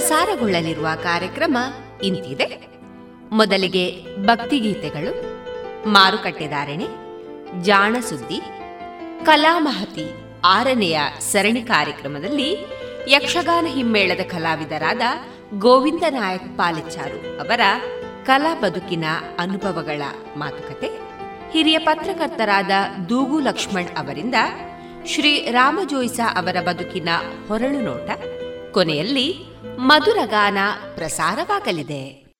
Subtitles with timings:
[0.00, 1.58] ಪ್ರಸಾರಗೊಳ್ಳಲಿರುವ ಕಾರ್ಯಕ್ರಮ
[2.02, 2.66] ಇಂತಿದೆ.
[3.32, 5.22] ಮೊದಲಿಗೆ ಭಕ್ತಿಗೀತೆಗಳು
[5.88, 6.86] ಮಾರುಕಟ್ಟೆದಾರಣೆ
[7.62, 8.40] ಜಾಣಸುದ್ದಿ
[9.26, 10.10] ಕಲಾಮಹತಿ
[10.44, 12.66] ಆರನೆಯ ಸರಣಿ ಕಾರ್ಯಕ್ರಮದಲ್ಲಿ
[13.08, 15.00] ಯಕ್ಷಗಾನ ಹಿಮ್ಮೇಳದ ಕಲಾವಿದರಾದ
[15.58, 17.60] ಗೋವಿಂದ ನಾಯಕ್ ಪಾಲಿಚಾರು ಅವರ
[18.26, 19.04] ಕಲಾ ಬದುಕಿನ
[19.38, 20.02] ಅನುಭವಗಳ
[20.36, 21.00] ಮಾತುಕತೆ,
[21.50, 22.70] ಹಿರಿಯ ಪತ್ರಕರ್ತರಾದ
[23.08, 24.34] ದೂಗು ಲಕ್ಷ್ಮಣ್ ಅವರಿಂದ
[25.06, 27.08] ಶ್ರೀ ರಾಮಜೋಯಿಸ ಅವರ ಬದುಕಿನ
[27.48, 28.10] ಹೊರಳು ನೋಟ
[28.72, 29.49] ಕೊನೆಯಲ್ಲಿ
[29.80, 30.58] ಮಧುರಗಾನ
[30.94, 32.30] ಪ್ರಸಾರವಾಗಲಿದೆ.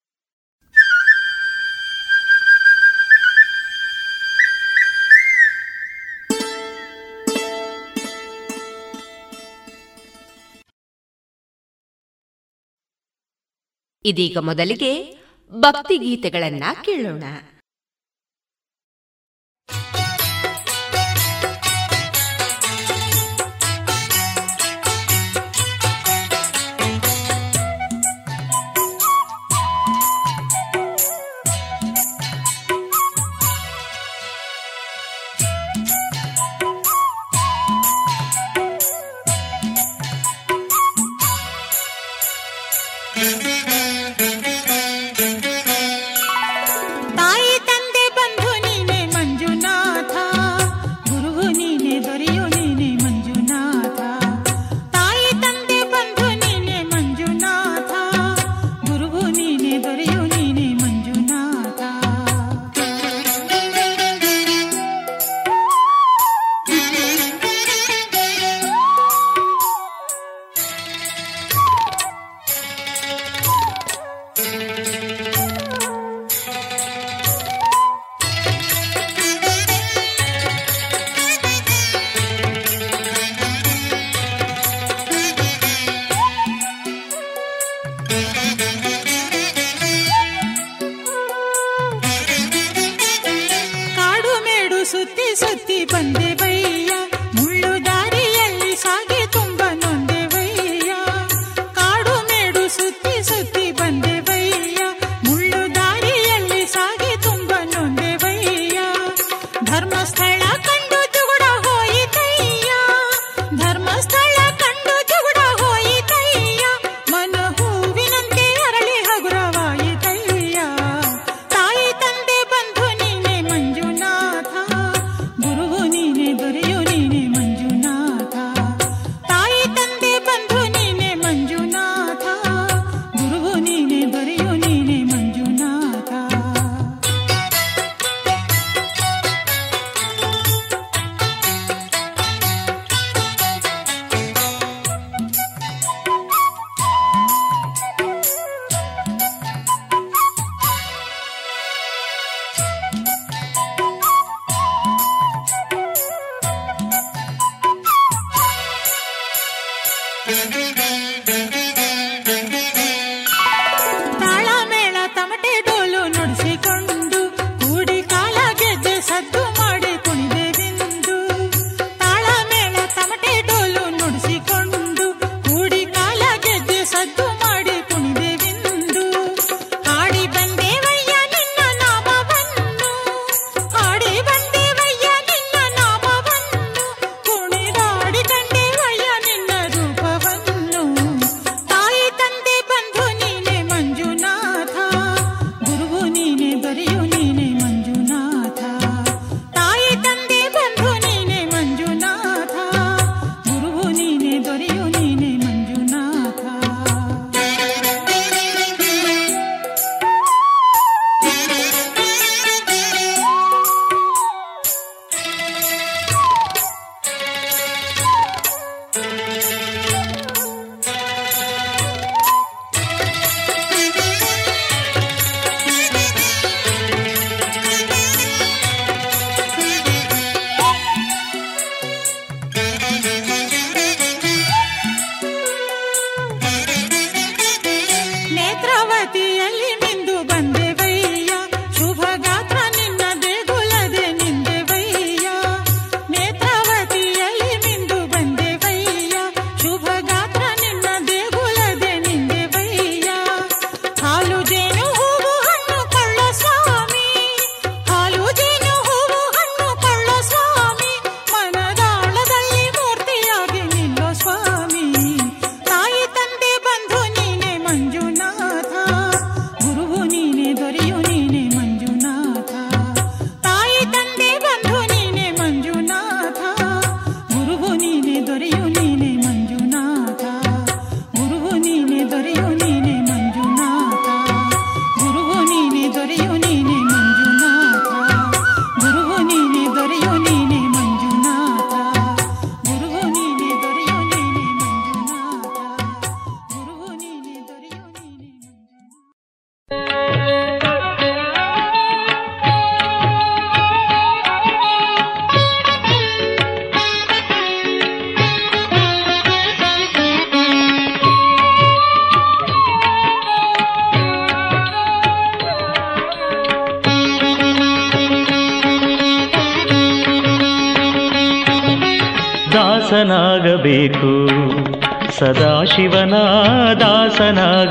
[14.04, 15.16] ಇದೀಗ ಮೊದಲಿಗೆ
[15.50, 17.22] ಭಕ್ತಿಗೀತೆಗಳನ್ನ ಕೇಳೋಣ.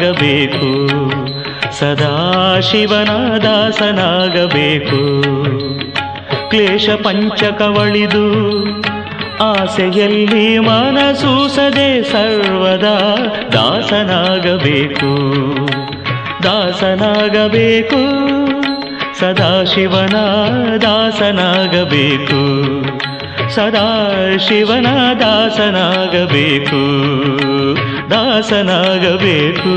[0.09, 0.89] ದಾಸನಾಗಬೇಕು
[1.79, 5.21] ಸದಾಶಿವನ ದಾಸನಾಗಬೇಕು.
[6.49, 8.23] ಕ್ಲೇಶ ಪಂಚಕವಳಿದು
[9.43, 13.15] ಆಸೆಯಲ್ಲಿ ಮನಸೂಸದೆ ಸರ್ವದಾ
[13.53, 15.17] ದಾಸನಾಗಬೇಕು.
[16.43, 17.97] ದಾಸನಾಗಬೇಕು.
[19.19, 20.15] ಸದಾ ಶಿವನ
[20.77, 22.39] ದಾಸನಾಗಬೇಕು.
[23.49, 24.87] ಸದಾ ಶಿವನ
[25.19, 26.79] ದಾಸನಾಗಬೇಕು.
[28.09, 29.73] ದಾಸನಾಗಬೇಕು.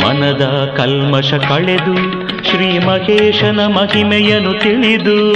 [0.00, 5.34] ಮನದ ಕಲ್ಮಶ ಕಳೆದು ಶ್ರೀ ಮಹೇಶನ ಮಹಿಮೆಯನ್ನು ತಿಳಿದು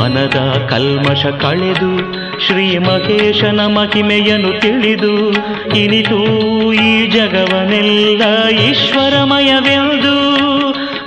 [0.00, 2.14] ಮನದ ಕಲ್ಮಶ ಕಳೆದು
[2.46, 5.32] ಶ್ರೀ ಮಹೇಶನ ಮಹಿಮೆಯನ್ನು ತಿಳಿದು
[5.76, 10.34] ಇನಿತು ಈ ಜಗವನೆಲ್ಲ ಈಶ್ವರಮಯವೆಂದು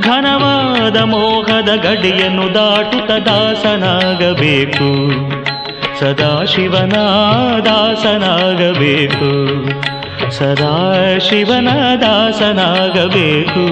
[0.04, 5.12] ಘನವಾದ ಮೋಹದ ಗಡಿಯನ್ನು ದಾಟುತ್ತ ದಾಸನಾಗಬೇಕು.
[6.00, 6.94] ಸದಾಶಿವನ
[7.66, 9.67] ದಾಸನಾಗಬೇಕು.
[10.38, 11.70] ಸದಾಶಿವನ
[12.02, 13.64] ದಾಸನಾಗಬೇಕು.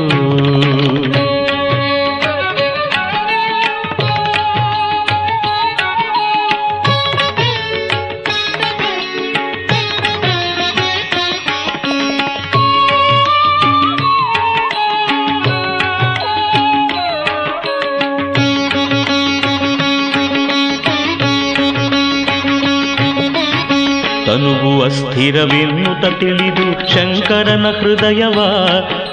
[24.85, 28.45] ತನುವು ಅಸ್ಥಿರವೆನ್ನುತ್ತ ತಿಳಿದು ಶಂಕರನ ಹೃದಯವ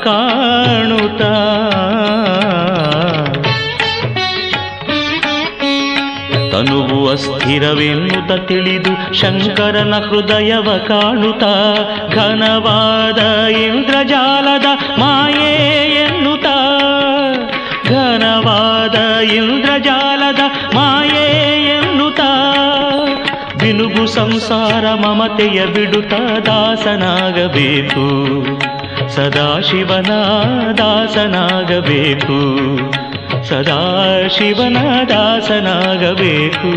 [0.05, 1.23] ಕಾಣುತ್ತ.
[6.55, 11.45] ತನುವು ಅಸ್ಥಿರವೆನ್ನುತ ತಿಳಿದು ಶಂಕರನ ಹೃದಯವ ಕಾಣುತ್ತ.
[12.15, 14.67] ಘನವಾದ ಇಂದ್ರಜಾಲದ
[14.99, 15.55] ಮಾಯೆ
[15.95, 16.47] ಎನ್ನುತ್ತ
[17.89, 20.22] ಘನವಾದ ಇಂದ್ರಜಾಲದ
[24.15, 26.13] ಸಂಸಾರ ಮಮತೆಯ ಬಿಡುತ್ತ
[26.47, 28.07] ದಾಸನಾಗಬೇಕು.
[29.09, 30.11] ಸದಾಶಿವನ
[30.79, 32.39] ದಾಸನಾಗಬೇಕು.
[33.45, 34.77] ಸದಾಶಿವನ
[35.09, 36.73] ದಾಸನಾಗಬೇಕು.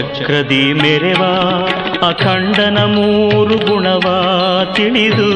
[0.00, 1.24] ಚಕ್ರದಿ ಮೆರೆವ
[2.06, 4.00] ಅಖಂಡನ ಮೂರು ಗುಣವ
[4.72, 5.32] ತಿಳಿದು.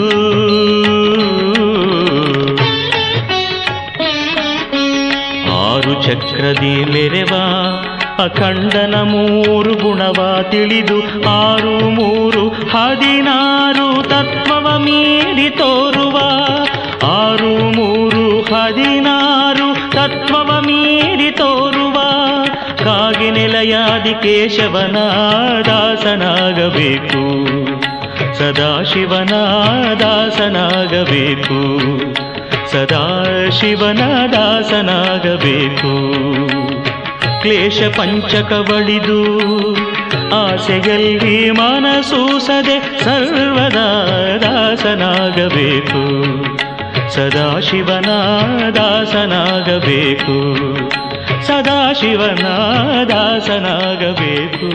[5.52, 7.36] ಆರು ಚಕ್ರದಿ ಮೆರೆವ
[8.18, 11.28] ಅಖಂಡನ ಮೂರು ಗುಣವ ತಿಳಿದು.
[11.28, 16.18] ಆರು, ಮೂರು, ಹದಿನಾರು ತತ್ವವ ಮೀರಿ ತೋರುವ.
[17.06, 21.73] ಆರು, ಮೂರು, ಹದಿನಾರು ತತ್ವವ ಮೀರಿ ತೋರುವ.
[22.84, 24.96] ಕಾಗಿ ನೆಲೆಯಾದಿ ಕೇಶವನ
[25.66, 27.22] ದಾಸನಾಗಬೇಕು
[28.38, 29.34] ಸದಾಶಿವನ
[30.00, 31.58] ದಾಸನಾಗಬೇಕು
[32.72, 34.00] ಸದಾಶಿವನ
[34.32, 35.92] ದಾಸನಾಗಬೇಕು
[37.42, 39.20] ಕ್ಲೇಶ ಪಂಚಕವಳಿದು
[40.34, 43.88] ಆಸೆಯಲ್ಲಿ ಮನಸೂಸದೆ ಸರ್ವದಾ
[44.42, 46.02] ದಾಸನಾಗಬೇಕು.
[47.14, 48.10] ಸದಾಶಿವನ
[48.70, 50.36] ದಾಸನಾಗಬೇಕು
[51.46, 52.44] ಸದಾಶಿವನ
[53.10, 54.70] ದಾಸನಾಗಬೇಕು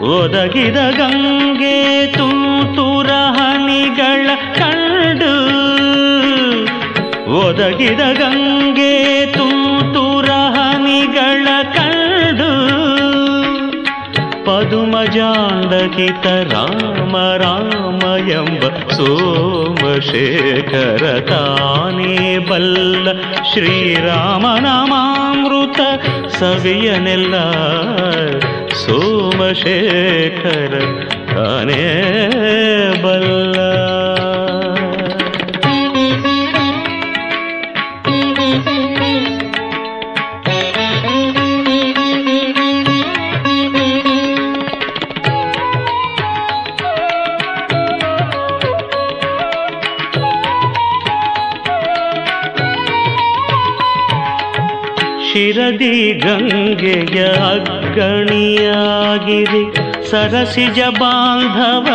[0.00, 5.34] ಒದಗಿದ ಗಂಗೆ ತೂತುರ ಹನಿಗಳ ಕಂಡು.
[7.38, 9.61] ಒದಗಿದ ಗಂಗೆ ತೂತುರ
[15.14, 19.80] जालकित राम रामयम्ब सोम
[22.50, 23.14] बल्ल
[23.52, 24.18] श्रीरामनामामृत
[26.36, 27.34] सगनिल
[28.82, 30.78] सोमशेखर शेखर
[31.32, 31.82] तानि
[33.04, 34.01] बल्ल।
[55.52, 59.64] ಶಿರದಿ ಗಂಗೆಯ ಅಗ್ಗಣಿಯಾಗಿರಿ
[60.10, 61.88] ಸರಸಿಜ ಬಾಂಧವ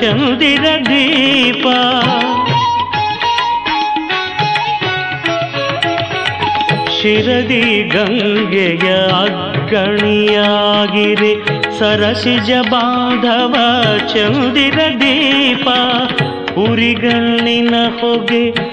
[0.00, 1.66] ಚಂದಿರ ದೀಪ.
[7.00, 8.94] ಶಿರದಿ ಗಂಗೆಯ
[9.24, 11.34] ಅಗ್ಗಣಿಯಾಗಿರಿ
[11.78, 13.54] ಸರಸಿಜ ಬಾಂಧವ
[14.14, 15.68] ಚಂದಿರ ದೀಪ.
[16.58, 18.72] ಉರಿಗಣ್ಣಿನ ಹೊಗೆ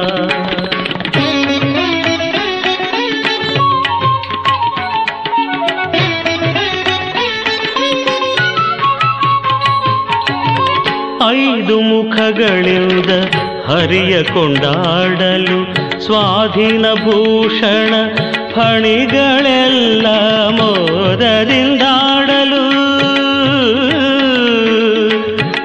[11.79, 13.09] ಮುಖಗಳಿಂದ
[13.65, 15.75] ಹರಿಯ ಕೊಂಡಾಡಲು
[16.05, 17.93] ಸ್ವಾಧೀನ ಭೂಷಣ
[18.55, 20.07] ಫಣಿಗಳೆಲ್ಲ
[20.49, 22.61] ಮೋದದಿಂದಾಡಲು.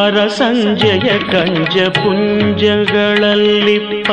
[0.08, 4.12] ಹರ ಸಂಜಯ ಕಂಜ ಪುಂಜಗಳಲ್ಲಿಪ್ಪ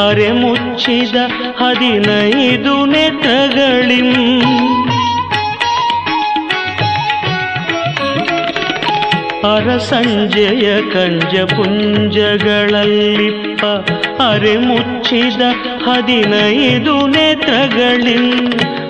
[0.00, 1.16] ಅರೆ ಮುಚ್ಚಿದ
[1.56, 4.42] ಹದಿನೈದು ನೆತ್ರಗಳಿಂ.
[9.54, 13.64] ಅರ ಸಂಜಯ ಕಂಜ ಪುಂಜಗಳಲ್ಲಿಪ್ಪ
[14.22, 15.42] ಅರೆ ಮುಚ್ಚಿದ
[15.86, 18.52] ಹದಿನೈದು ನೇತ್ರಗಳಿಂ.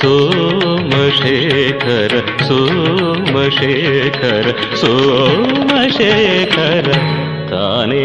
[0.00, 2.12] सोमशेखर
[2.48, 4.44] सोमशेखर
[4.82, 6.86] सोमशेखर
[7.50, 8.04] ताने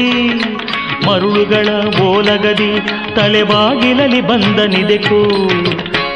[1.11, 1.67] ಮರುಳುಗಳ
[2.01, 2.79] ಓಲಗದಿ
[3.15, 5.49] ತಲೆಬಾಗಿಲಲಿ ಬಂದನಿದೆಕೋ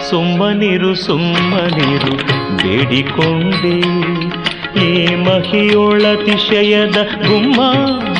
[0.10, 2.15] ಸುಮ್ಮನಿರು ಸುಮ್ಮನಿರು
[2.58, 3.79] ಬೇಡಿಕೊಂಡೆ.
[4.86, 6.95] ಈ ಮಹಿಯೊಳತಿಶಯದ
[7.27, 7.62] ಗುಮ್ಮ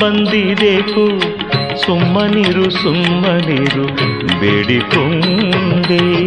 [0.00, 1.20] ಬಂದಿದೆಕು
[1.86, 3.86] ಸುಮ್ಮನಿರು ಸುಮ್ಮನಿರು
[4.40, 6.26] ಬೇಡಿಕೊಂಡೆ.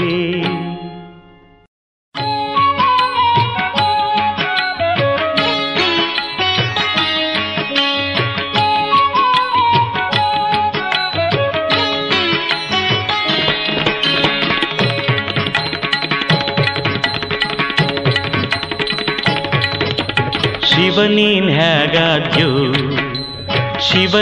[23.79, 24.17] ಶಿವನೀನ್ ಶಿವ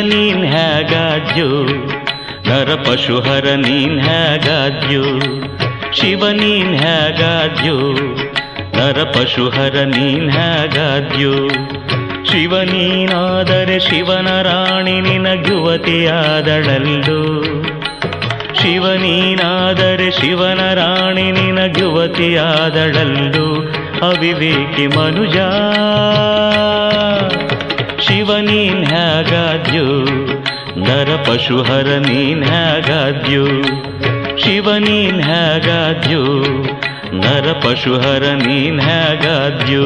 [0.45, 1.65] ಹೇಗಾದ್ಯೋ
[2.47, 5.19] ನರ ಪಶುಹರ ನೀನ್ ಹೇಗಾದ್ಯೋ
[5.91, 7.93] ಶಿವನೀನ್ ಹೇಗಾದ್ಯೋ
[8.73, 11.49] ನರ ಪಶುಹರ ನೀನ್ ಹೇಗಾದ್ಯೋ
[12.31, 17.43] ಶಿವನೀನಾದರೆ ಶಿವನ ರಾಣಿ ನಿನಗುವತಿಯಾದಳಲ್ಲೋ
[18.53, 23.47] ಶಿವನೀನಾದರೆ ಶಿವನ ರಾಣಿ ನಿನಗುವತಿಯಾದಳಲ್ಲೋ
[24.01, 25.37] ಅವಿವೇಕಿ ಮನುಜ?
[28.09, 29.87] ಶಿವನೀನ್ ಹೇಗಾದ್ಯೋ
[30.85, 33.43] ನರ ಪಶುಹರ ನೀನ್ ಹೇಗಾದ್ಯೋ
[34.37, 36.23] ಶಿವನೀನ್ ಹೇಗಾದ್ಯೋ
[37.19, 39.85] ನರ ಪಶುಹರ ನೀನ್ ಹೇಗಾದ್ಯೋ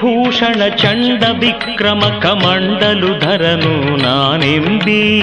[0.00, 5.20] ಕುಂಡಲಿ ಭೂಷಣ ಚಂಡ ವಿಕ್ರಮ ಕಮಂಡಲು ಧರನು ನಾನೆಂಬಿ.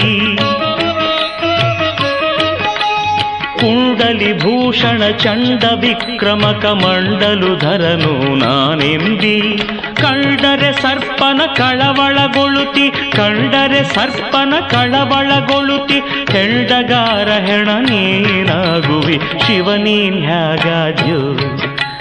[3.60, 9.58] ಕುಂಡಲಿ ಭೂಷಣ ಚಂಡ ವಿಕ್ರಮ ಕಮಂಡಲು ಧರನು ನಾನೆಂಬಿ.
[9.94, 15.98] ಕಂಡರೆ ಸರ್ಪನ ಕಳವಳಗೊಳುತಿ ಕಂಡರೆ ಸರ್ಪನ ಕಳವಳಗೊಳುತಿ
[16.32, 20.24] ಹೆಂಡಗಾರ ಹೆಣ ನೀನಾಗುವಿ, ಶಿವನೀನ್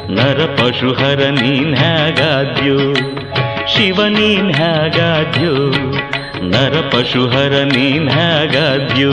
[0.03, 2.79] ಹ್ಯಾಗಾದ್ಯೋ ನರ ಪಶುಹರ ನೀನ್ ಹೇಗಾದ್ಯೋ
[3.67, 5.55] ಶಿವ ನೀನ್ ಹೇಗಾದ್ಯೋ
[6.53, 9.13] ನರ ಪಶುಹರ ನೀನ್ ಹೇಗಾದ್ಯೋ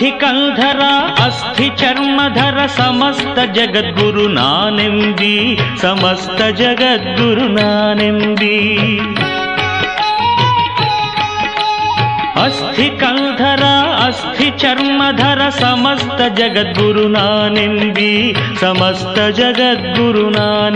[0.00, 4.46] अस्थि अस्थिचर्मधर समस्त जगद्गुरुना
[5.80, 6.40] समस्त
[7.94, 8.78] नि
[12.44, 12.88] अस्थि
[14.06, 17.26] अस्थिचर्मधर समस्त जगद्गुरुना
[18.60, 20.70] समस्त जगद्गुरुना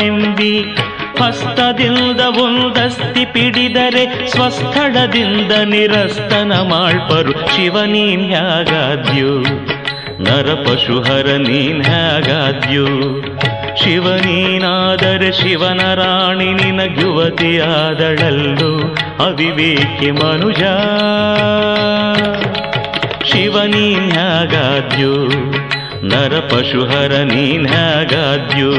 [1.21, 9.33] ಹಸ್ತದಿಂದ ಒಂದಸ್ತಿ ಪಿಡಿದರೆ ಸ್ವಸ್ಥಳದಿಂದ ನಿರಸ್ತನ ಮಾಳ್ಪರು ಶಿವನೀನ್ ಹ್ಯಾಗಾದ್ಯೋ
[10.21, 12.87] ನರ ಪಶುಹರ ನೀನ್ ಹ್ಯಾಗಾದ್ಯೋ
[13.77, 18.73] ಶಿವನೀನಾದರೆ ಶಿವನ ರಾಣಿ ನಿನ ಯುವತಿಯಾದಳಲ್ಲು
[19.25, 20.63] ಅವಿವೇಕಿ ಮನುಜ.
[26.05, 28.73] ನರ ಪಶುಹರ ನೀನ್ ಹ್ಯಾಗಾದ್ಯೋ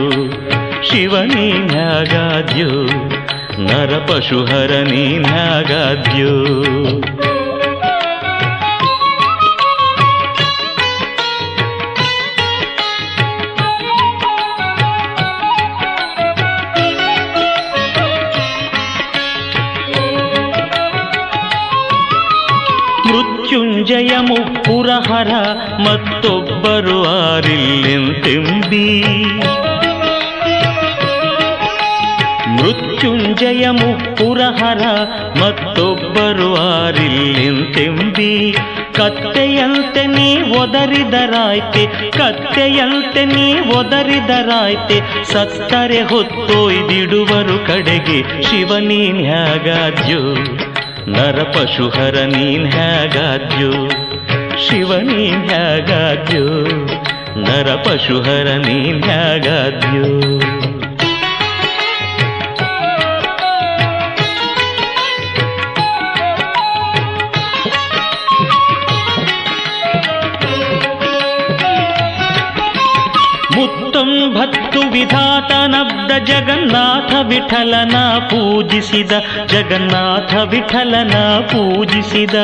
[0.87, 2.71] ಶಿವ ನೀನ್ಯಾಗಾದ್ಯೋ
[3.59, 6.33] ನರ ಪಶುಹರ ನೀನ್ಯಾಗಾದ್ಯೋ
[23.07, 25.31] ಮೃತ್ಯುಂಜಯ ಮುಪ್ಪುರಹರ
[25.85, 28.85] ಮತ್ತೊಬ್ಬರು ಆರಿಲ್ಲೆಂತೆಂಬಿ
[33.05, 34.83] ಮೃತ್ಯುಂಜಯ ಮುಪ್ಪುರಹರ
[35.39, 38.31] ಮತ್ತೊಬ್ಬರು ಆರಿಲ್ಲೆಂತೆಂಬಿ
[38.97, 44.97] ಕತ್ತೆಯಂತೆ ನೀ ಒದರಿದರಾಯ್ತೆ, ಕತ್ತೆಯಂತೆ ನೀ ಒದರಿದರಾಯ್ತೆ.
[45.33, 50.21] ಸತ್ತರೆ ಹೊತ್ತೊಯ್ದಿಡುವರು ಕಡೆಗೆ, ಶಿವ ನೀನ್ ಹ್ಯಾಗಾದ್ಯೋ
[51.15, 53.71] ನರ ಪಶುಹರ ನೀನ್ ಹ್ಯಾಗಾದ್ಯೋ
[54.65, 56.45] ಶಿವ ನೀನ್ ಹ್ಯಾಗಾದ್ಯೋ
[57.45, 60.05] ನರ ಪಶುಹರ ನೀನ್ ಹ್ಯಾಗಾದ್ಯೋ
[74.94, 77.96] ವಿಧಾತನಬ್ದ ಜಗನ್ನಾಥ ವಿಠಲನ
[78.30, 79.12] ಪೂಜಿಸಿದ
[79.46, 81.14] ಜಗನ್ನಾಥ ವಿಠಲನ
[81.52, 82.36] ಪೂಜಿಸಿದ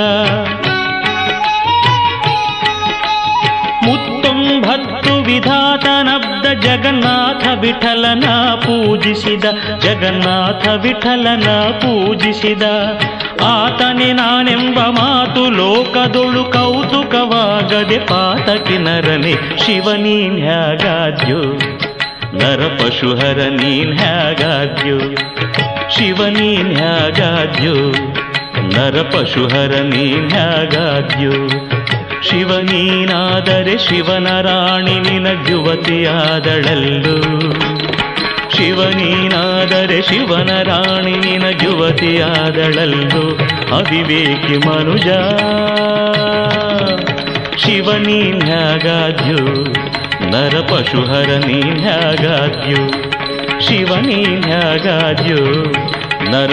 [3.87, 9.45] ಮುತ್ತೊಂಬತ್ತು ವಿಧಾತನಬ್ದ ಜಗನ್ನಾಥ ವಿಠಲನ ಪೂಜಿಸಿದ
[9.81, 11.49] ಜಗನ್ನಾಥ ವಿಠಲನ
[11.83, 12.63] ಪೂಜಿಸಿದ
[13.47, 21.43] ಆತನೆ ನಾನೆಂಬ ಮಾತು ಲೋಕದೊಳು ಕೌತುಕವಾಗದೆ ಪಾತಕಿ ನರನೆ ಶಿವ ನೀನ್ ಹ್ಯಾಗಾದ್ಯೋ
[22.34, 24.98] ನರ ಪಶುಹರ ನೀನ್ ಹ್ಯಾಗಾದ್ಯೋ?
[25.90, 27.74] ಶಿವ ನೀನ್ ಹ್ಯಾಗಾದ್ಯೋ?
[28.64, 31.32] ನರ ಪಶುಹರ ನೀನ್ ಹ್ಯಾಗಾದ್ಯೋ?
[32.22, 36.12] ಶಿವ ನೀನಾದರೆ ಶಿವನ ರಾಣಿ ನಿನಗ್ಯುವತಿಯಾದಳಲ್ಲು
[38.58, 43.24] ಶಿವ ನೀನಾದರೆ ಶಿವನ ರಾಣಿ ನಿನ ಯುವತಿಯಾದಳಲ್ಲು?
[43.76, 45.08] ಅವಿವೇಕಿ ಮನುಜ,
[47.58, 49.66] ಶಿವ ನೀನ್ಯಾಗಾದ್ಯೋ
[50.32, 52.82] ನರ ಪಶುಹರ ನೀನ್ಯಾಗಾದ್ಯೋ
[53.60, 55.42] ಶಿವ ನೀನ್ಯಾಗಾದ್ಯೋ
[56.32, 56.52] ನರ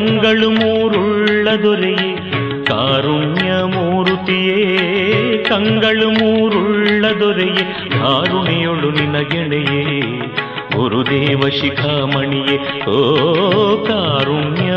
[0.00, 2.10] ಕಂಗಳು ಮೂರುಳ್ಳ ದೊರೆಯೇ
[2.64, 4.60] ಕಾರುಣ್ಯ ಮೂರುತಿಯೇ
[5.48, 9.82] ಕಂಗಳು ಮೂರುಳ್ಳ ದೊರೆಯೇ ಕಾರುಣಿಯೊಳು ನಿನಗೆಣೆಯೇ
[10.76, 12.56] ಗುರುದೇವ ಶಿಖಾಮಣಿಯೇ
[12.88, 12.98] ಓ
[13.86, 14.70] ಕಾರುಣ್ಯ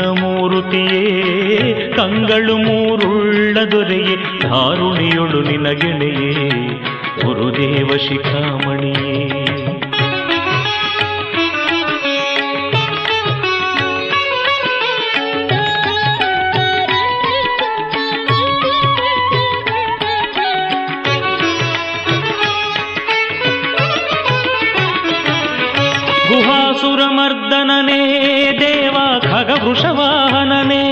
[29.74, 30.84] षवाहनने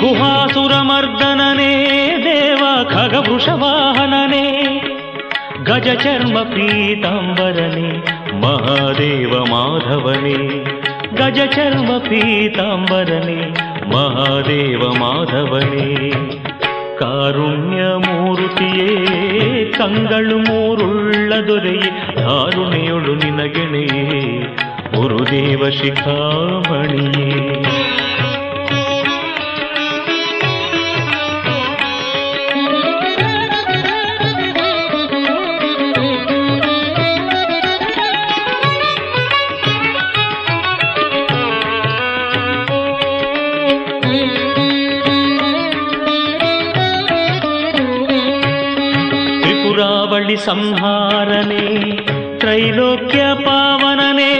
[0.00, 1.72] गुहासुरमर्दनने
[2.18, 2.62] देव
[2.92, 4.46] खगपुषवाहनने
[5.68, 7.90] गज चर्म पीताम्बरने
[8.34, 10.38] महादेव माधवने।
[11.20, 13.40] गज चर्म पीताम्बरने
[13.96, 16.10] महादेव माधवने।
[17.02, 24.04] कारुण्यमु ಮೂರುತಿಯೇ ಕಂಗಳು ಮೂರುಳ್ಳ ದೊರೆಯೇ ಧಾರುಣಿಯೊಳು ನಿನಗೆಣೆಯೇ
[24.94, 27.28] ಗುರುದೇವ ಶಿಖಾಮಣಿಯೇ.
[50.50, 51.96] సంహారనే
[52.40, 54.32] త్రైలోక్య పావననే.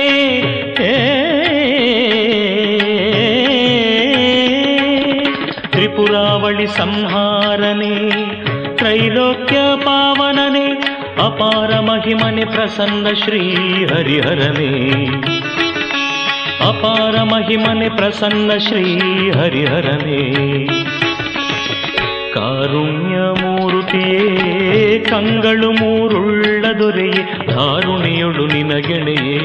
[5.73, 8.11] త్రిపురావళి సంహారనే
[8.79, 10.77] త్రైలోక్య పావననే
[11.21, 13.55] అపార మహిమని ప్రసన్న శ్రీ
[13.95, 14.93] హరిహరనే.
[16.63, 18.83] అపార మహిమని ప్రసన్న శ్రీ
[19.31, 20.31] హరిహరనే.
[22.37, 23.00] కారుణ్య
[25.11, 29.41] ಕಂಗಳು ಮೂರುಳ್ಳ ದೊರೆಯೇ ಧಾರುಣಿಯೊಳು ನಿನಗೆಣೆಯೇ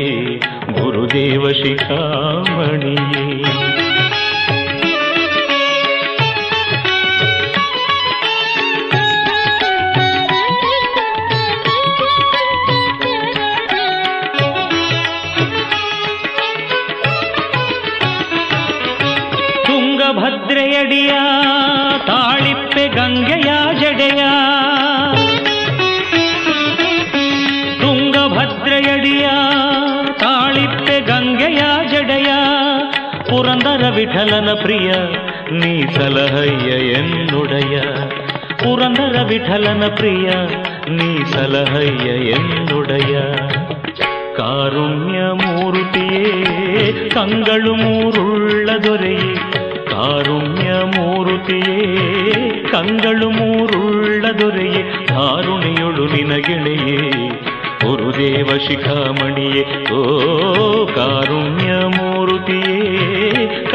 [0.72, 3.05] ಗುರುದೇವ ಶಿಖಾಮಣಿಯೇ
[33.96, 34.90] ಪುರಂದರ ವಿಠಲನ ಪ್ರಿಯ
[35.52, 37.76] ನೀ ಸಲಹಯ್ಯ ಎನ್ನುಡಯ
[38.64, 40.28] ಪುರಂದರ ವಿಠಲನ ಪ್ರಿಯ
[40.90, 43.14] ನೀ ಸಲಹಯ್ಯ ಎನ್ನುಡಯ
[44.36, 46.26] ಕಾರುಣ್ಯ ಮೂರುತಿಯೇ
[47.10, 49.32] ಕಂಗಳು ಮೂರುಳ್ಳ ದೊರೆಯೇ
[49.90, 51.80] ಕಾರುಣ್ಯ ಮೂರುತಿಯೇ
[52.72, 56.06] ಕಂಗಳು ಮೂರುಳ್ಳ ದೊರೆಯೇ ಧಾರುಣಿಯೊಳು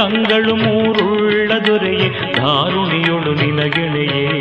[0.01, 4.41] ಕಂಗಳು ಮೂರುಳ್ಳ ದೊರೆಯೇ ಧಾರುಣಿಯೊಳು ನಿನಗೆಳೆಯೇ.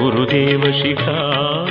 [0.00, 1.61] ಗುರುದೇವ ಶಿಖಾಮಣಿಯೇ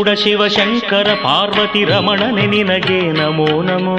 [0.00, 3.96] ಚಂದ್ರಚೂಡ ಶಿವಶಂಕರ ಪಾರ್ವತಿ ರಮಣನೆ ನಿನಗೆ ನಮೋ ನಮೋ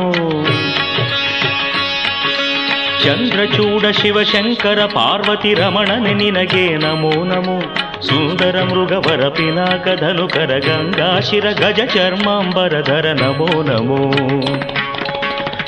[3.04, 7.58] ಚಂದ್ರಚೂಡ ಶಿವಶಂಕರ ಪಾರ್ವತಿ ರಮಣನೆ ನಿನಗೆ ನಮೋ ನಮೋ
[8.02, 14.02] ಸುಂದರ ಮೃಗವರ ಪಿನಾಕ ಧನುಕರ ಗಂಗಾಶಿರ ಗಜ ಚರ್ಮಾಂಬರಧರ ನಮೋ ನಮೋ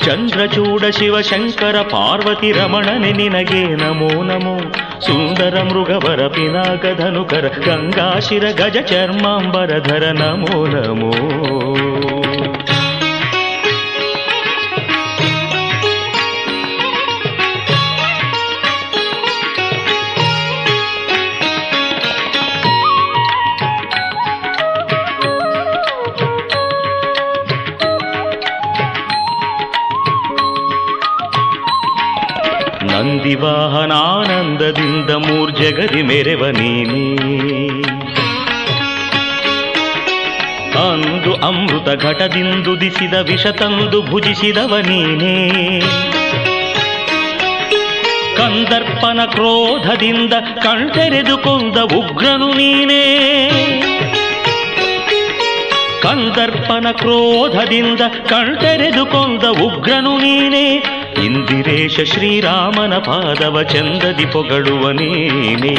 [0.04, 4.56] ಚಂದ್ರಚೂಡ ಶಿವಶಂಕರ ಪಾರ್ವತಿ ರಮಣನೆ ನಿನಗೆ ನಮೋ ನಮೋ
[5.00, 11.53] सुन्दर मृगवर पिनाक धनुकर गङ्गाशिर गज चर्माम्बरधर नमो नमो।
[35.64, 37.16] ಮೂರ್ಜಗದಿ ಮೆರೆವ ನೀನೇ.
[40.72, 45.80] ಅಂದು ಅಮೃತ ಘಟದಿಂದುದಿಸಿದ ವಿಷ ತಂದು ಭುಜಿಸಿದವ ನೀನೇ.
[48.36, 53.18] ಕಂದರ್ಪನ ಕ್ರೋಧದಿಂದ ಕಣ್ತೆರೆದುಕೊಂಡ ಉಗ್ರನು ನೀನೇ.
[56.02, 60.93] ಕಂದರ್ಪನ ಕ್ರೋಧದಿಂದ ಕಣ್ತೆರೆದುಕೊಂಡ ಉಗ್ರನು ನೀನೇ.
[61.22, 65.74] ಇಂದಿರೇಶ ಶ್ರೀರಾಮನ ಪಾದವ ಚಂದದಿ ಪೊಗಳುವ ನೀನೆ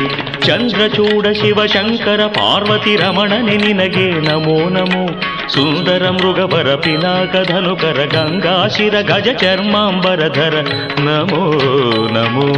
[0.47, 5.05] ಚಂದ್ರಚೂಡ ಶಿವಶಂಕರ ಪಾರ್ವತಿ ರಮಣನೆ ನಿನಗೆ ನಮೋ ನಮೋ
[5.49, 10.55] ಸುಂದರ ಮೃಗವರ ಪಿನಾಕ ಧನುಕರ ಗಂಗಾಶಿರ ಗಜ ಚರ್ಮಾಂಬರಧರ
[10.99, 11.43] ನಮೋ
[12.13, 12.49] ನಮೋ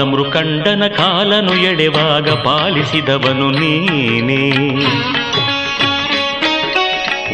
[0.00, 4.50] ಬಾಲಮೃಕಂಡನ ಕಾಲನು ಎಡೆವಾಗ ಪಾಲಿಸಿದವನು ನೀನೇ.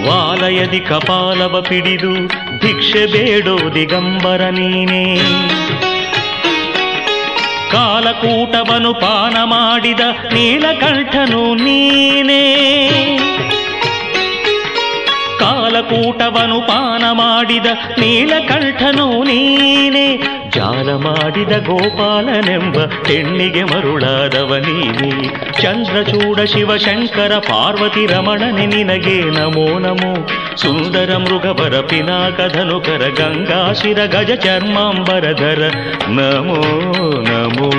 [0.07, 2.27] ವಾಲಯದಿ ಕಪಾಲವ ಪಿಡಿದು
[2.59, 5.17] ಭಿಕ್ಷೆ ಬೇಡೋ ದಿಗಂಬರ ನೀನೇ.
[7.73, 10.01] ಕಾಲಕೂಟವನು ಪಾನ ಮಾಡಿದ
[10.33, 12.57] ನೀಲಕಂಠನು ನೀನೇ.
[15.39, 17.67] ಕಾಲಕೂಟವನು ಪಾನ ಮಾಡಿದ
[17.99, 20.17] ನೀಲಕಂಠನು ನೀನೆ.
[20.51, 25.29] ಜಾಲ ಮಾಡಿದ ಗೋಪಾಲನೆಂಬ ಹೆಣ್ಣಿಗೆ ಮರುಳಾದವ ನೀನೇ.
[25.63, 30.29] ಚಂದ್ರಚೂಡ ಶಿವಶಂಕರ ಪಾರ್ವತಿ ರಮಣನೆ ನಿನಗೆ ನಮೋ ನಮೋ.
[30.57, 35.73] ಸುಂದರ ಮೃಗವರ ಪಿನಾಕಧನುಕರ ಗಂಗಾಶಿರ ಗಜ ಚರ್ಮಾಂಬರಧರ
[36.09, 36.61] ನಮೋ
[37.23, 37.71] ನಮೋ.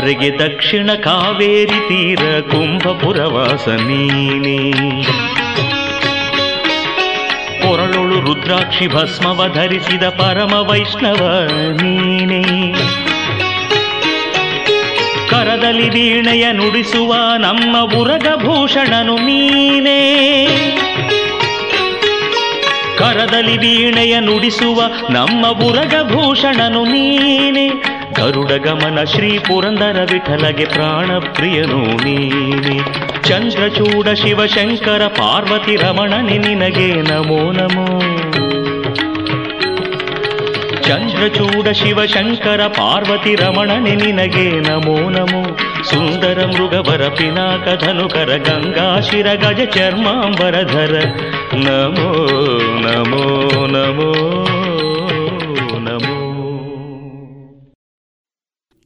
[0.00, 4.72] ಅರೆಗೆ ದಕ್ಷಿಣ ಕಾವೇರಿ ತೀರ ಕುಂಭಪುರವಾಸ ನೀನೇ.
[7.62, 11.48] ಕೊರಳೊಳು ರುದ್ರಾಕ್ಷಿ ಭಸ್ಮವ ಧರಿಸಿದ ಪರಮ ವೈಷ್ಣವ
[11.82, 12.74] ನೀನೇ.
[15.30, 20.46] ಕರದಲ್ಲಿ ವೀಣೆಯ ನುಡಿಸುವ ನಮ್ಮ ಉರಗಭೂಷಣನು ನೀನೇ.
[22.98, 27.99] ಕರದಲ್ಲಿ ವೀಣೆಯ ನುಡಿಸುವ ನಮ್ಮ ಉರಗಭೂಷಣನು ನೀನೆ.
[28.18, 32.76] ಗರುಡ ಗಮನ ಶ್ರೀ ಪುರಂದರ ವಿಠಲಗೆ ಪ್ರಾಣ ಪ್ರಿಯನು ನೀನೆ
[33.28, 37.86] ಚಂದ್ರಚೂಡ ಶಿವಶಂಕರ ಪಾರ್ವತಿ ರಮಣನೆ ನಿನಗೆ ನಮೋ ನಮೋ
[40.86, 45.42] ಚಂದ್ರಚೂಡ ಶಿವಶಂಕರ ಪಾರ್ವತಿ ರಮಣನೆ ನಿನಗೆ ನಮೋ ನಮೋ
[45.84, 50.94] ಸುಂದರ ಮೃಗವರ ಪಿನಾಕ ಧನುಕರ ಗಂಗಾ ಶಿರ ಗಜ ಚರ್ಮಾಂಬರಧರ
[51.66, 52.10] ನಮೋ
[52.86, 53.24] ನಮೋ
[53.66, 54.10] ನಮೋ ನಮೋ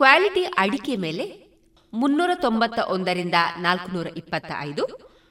[0.00, 1.24] ಕ್ವಾಲಿಟಿ ಅಡಿಕೆ ಮೇಲೆ
[1.92, 4.84] ಮುನ್ನೂರ ತೊಂಬತ್ತ ಒಂದರಿಂದ ನಾಲ್ಕುನೂರ ಇಪ್ಪತ್ತ ಐದು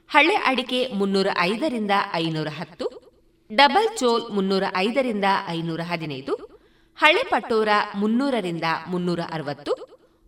[0.09, 2.85] ಹಳೆ ಅಡಿಕೆ ಮುನ್ನೂರ ಐದರಿಂದ ಐನೂರ ಹತ್ತು
[3.51, 6.33] ಡಬಲ್ ಚೋಲ್ ಮುನ್ನೂರ ಐದರಿಂದ ಐನೂರ ಹದಿನೈದು
[6.97, 9.73] ಹಳೆ ಪಟೋರ ಮುನ್ನೂರರಿಂದ ಮುನ್ನೂರ ಅರವತ್ತು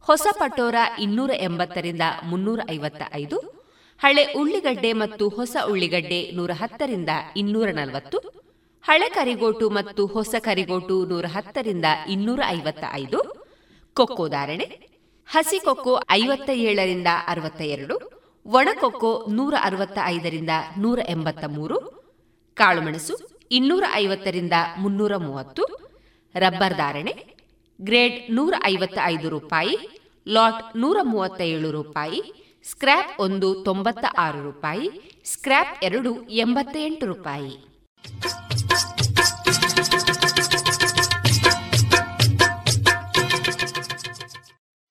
[0.07, 3.39] ಹೊಸ ಪಟೋರ ಇನ್ನೂರ ಎಂಬತ್ತರಿಂದ ಮುನ್ನೂರ ಐವತ್ತ ಐದು
[3.99, 8.19] ಹಳೆ ಉಳ್ಳಿಗಡ್ಡೆ ಮತ್ತು ಹೊಸ ಉಳ್ಳಿಗಡ್ಡೆ ನೂರ ಹತ್ತರಿಂದ ಇನ್ನೂರ ನಲವತ್ತು
[8.83, 13.19] ಹಳೆ ಕರಿಗೋಟು ಮತ್ತು ಹೊಸ ಕರಿಗೋಟು ನೂರ ಹತ್ತರಿಂದ ಇನ್ನೂರ ಐವತ್ತ ಐದು
[13.95, 14.65] ಕೊಕ್ಕೋ ಧಾರಣೆ.
[15.27, 17.95] ಹಸಿ ಕೊಕ್ಕೋ ಐವತ್ತ ಏಳರಿಂದ ಅರವತ್ತ ಎರಡು
[18.45, 21.77] ಒಣಕೊಕ್ಕೋ ನೂರ ಅರವತ್ತ ಐದರಿಂದ ನೂರ ಎಂಬತ್ತ ಮೂರು
[22.53, 23.15] ಕಾಳುಮೆಣಸು
[23.51, 25.63] ಇನ್ನೂರ ಐವತ್ತರಿಂದ ಮುನ್ನೂರ ಮೂವತ್ತು
[26.35, 27.13] ರಬ್ಬರ್ ಧಾರಣೆ,
[27.81, 29.75] ಗ್ರೇಡ್ ನೂರ ಐವತ್ತ ಐದು ರೂಪಾಯಿ,
[30.27, 32.21] ಲಾಟ್ ನೂರ ಮೂವತ್ತ ಏಳು ರೂಪಾಯಿ,
[32.69, 34.89] ಸ್ಕ್ರ್ಯಾಪ್ ಒಂದು ತೊಂಬತ್ತ ಆರು ರೂಪಾಯಿ,
[35.25, 37.53] ಸ್ಕ್ರ್ಯಾಪ್ ಎರಡು ಎಂಬತ್ತ ಎಂಟು ರೂಪಾಯಿ.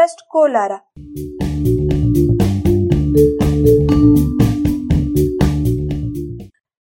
[0.00, 0.72] ಟ್ರಸ್ಟ್ ಕೋಲಾರ.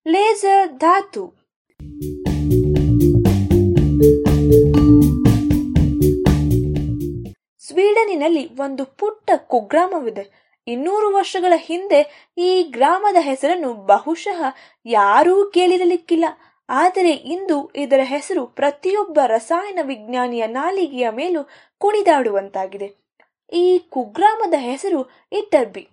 [0.07, 1.38] ಲೇಸರ್ ಧಾತು
[7.59, 10.55] ಸ್ವೀಡನಿನಲ್ಲಿ ಒಂದು ಪುಟ್ಟ ಕುಗ್ರಾಮವಿದೆ.
[10.68, 14.43] ಇನ್ನೂರು ವರ್ಷಗಳ ಹಿಂದೆ ಈ ಗ್ರಾಮದ ಹೆಸರನ್ನು ಬಹುಶಃ
[14.86, 16.26] ಯಾರೂ ಕೇಳಿರಲಿಕ್ಕಿಲ್ಲ.
[16.70, 21.47] ಆದರೆ ಇಂದು ಇದರ ಹೆಸರು ಪ್ರತಿಯೊಬ್ಬ ರಸಾಯನ ವಿಜ್ಞಾನಿಯ ನಾಲಿಗೆಯ ಮೇಲೂ
[21.78, 23.06] ಕುಣಿದಾಡುವಂತಾಗಿದೆ.
[23.53, 25.89] ಈ ಕುಗ್ರಾಮದ ಹೆಸರು ಇಟರ್ಬಿ.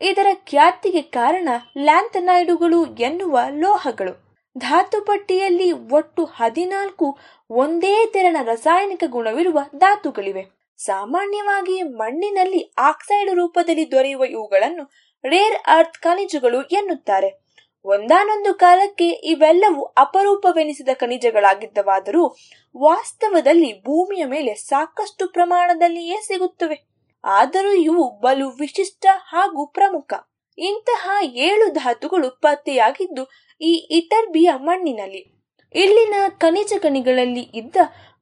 [0.00, 1.48] ಇದರ ಖ್ಯಾತಿಗೆ ಕಾರಣ
[1.78, 4.38] ಲ್ಯಾಂಥನಾಯ್ಡುಗಳು ಎನ್ನುವ ಲೋಹಗಳು.
[4.58, 7.18] ಧಾತು ಪಟ್ಟಿಯಲ್ಲಿ ಒಟ್ಟು ಹದಿನಾಲ್ಕು
[7.50, 10.44] ಒಂದೇ ತೆರನ ರಾಸಾಯನಿಕ ಗುಣವಿರುವ ಧಾತುಗಳಿವೆ.
[10.76, 14.90] ಸಾಮಾನ್ಯವಾಗಿ ಮಣ್ಣಿನಲ್ಲಿ ಆಕ್ಸೈಡ್ ರೂಪದಲ್ಲಿ ದೊರೆಯುವ ಇವುಗಳನ್ನು
[15.28, 17.44] ರೇರ್ ಅರ್ಥ್ ಖನಿಜಗಳು ಎನ್ನುತ್ತಾರೆ.
[17.84, 22.36] ಒಂದಾನೊಂದು ಕಾಲಕ್ಕೆ ಇವೆಲ್ಲವೂ ಅಪರೂಪವೆನಿಸಿದ ಖನಿಜಗಳಾಗಿದ್ದವಾದರೂ
[22.78, 26.93] ವಾಸ್ತವದಲ್ಲಿ ಭೂಮಿಯ ಮೇಲೆ ಸಾಕಷ್ಟು ಪ್ರಮಾಣದಲ್ಲಿಯೇ ಸಿಗುತ್ತವೆ.
[27.24, 30.12] ಆದರೂ ಇವು ಬಲು ವಿಶಿಷ್ಟ ಹಾಗೂ ಪ್ರಮುಖ.
[30.58, 35.34] ಇಂತಹ ಏಳು ಧಾತುಗಳು ಪತ್ತೆಯಾಗಿದ್ದು ಈ ಇಟರ್ಬಿಯ ಮಣ್ಣಿನಲ್ಲಿ.
[35.74, 37.76] ಇಲ್ಲಿನ ಖನಿಜ ಗಣಿಗಳಲ್ಲಿ ಇದ್ದ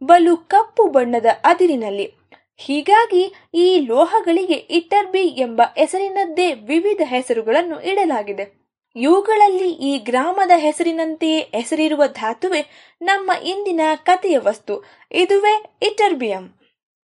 [0.04, 2.14] ಬಲು ಕಪ್ಪು ಬಣ್ಣದ ಅದಿರಿನಲ್ಲಿ.
[2.56, 8.62] ಹೀಗಾಗಿ ಈ ಲೋಹಗಳಿಗೆ ಇಟರ್ಬಿ ಎಂಬ ಹೆಸರಿನದ್ದೇ ವಿವಿಧ ಹೆಸರುಗಳನ್ನು ಇಡಲಾಗಿದೆ.
[8.96, 14.84] ಇವುಗಳಲ್ಲಿ ಈ ಗ್ರಾಮದ ಹೆಸರಿನಂತೆಯೇ ಹೆಸರಿರುವ ಧಾತುವೆ ನಮ್ಮ ಇಂದಿನ ಕಥೆಯ ವಸ್ತು.
[15.12, 16.61] ಇದುವೇ ಇಟರ್ಬಿಯಂ.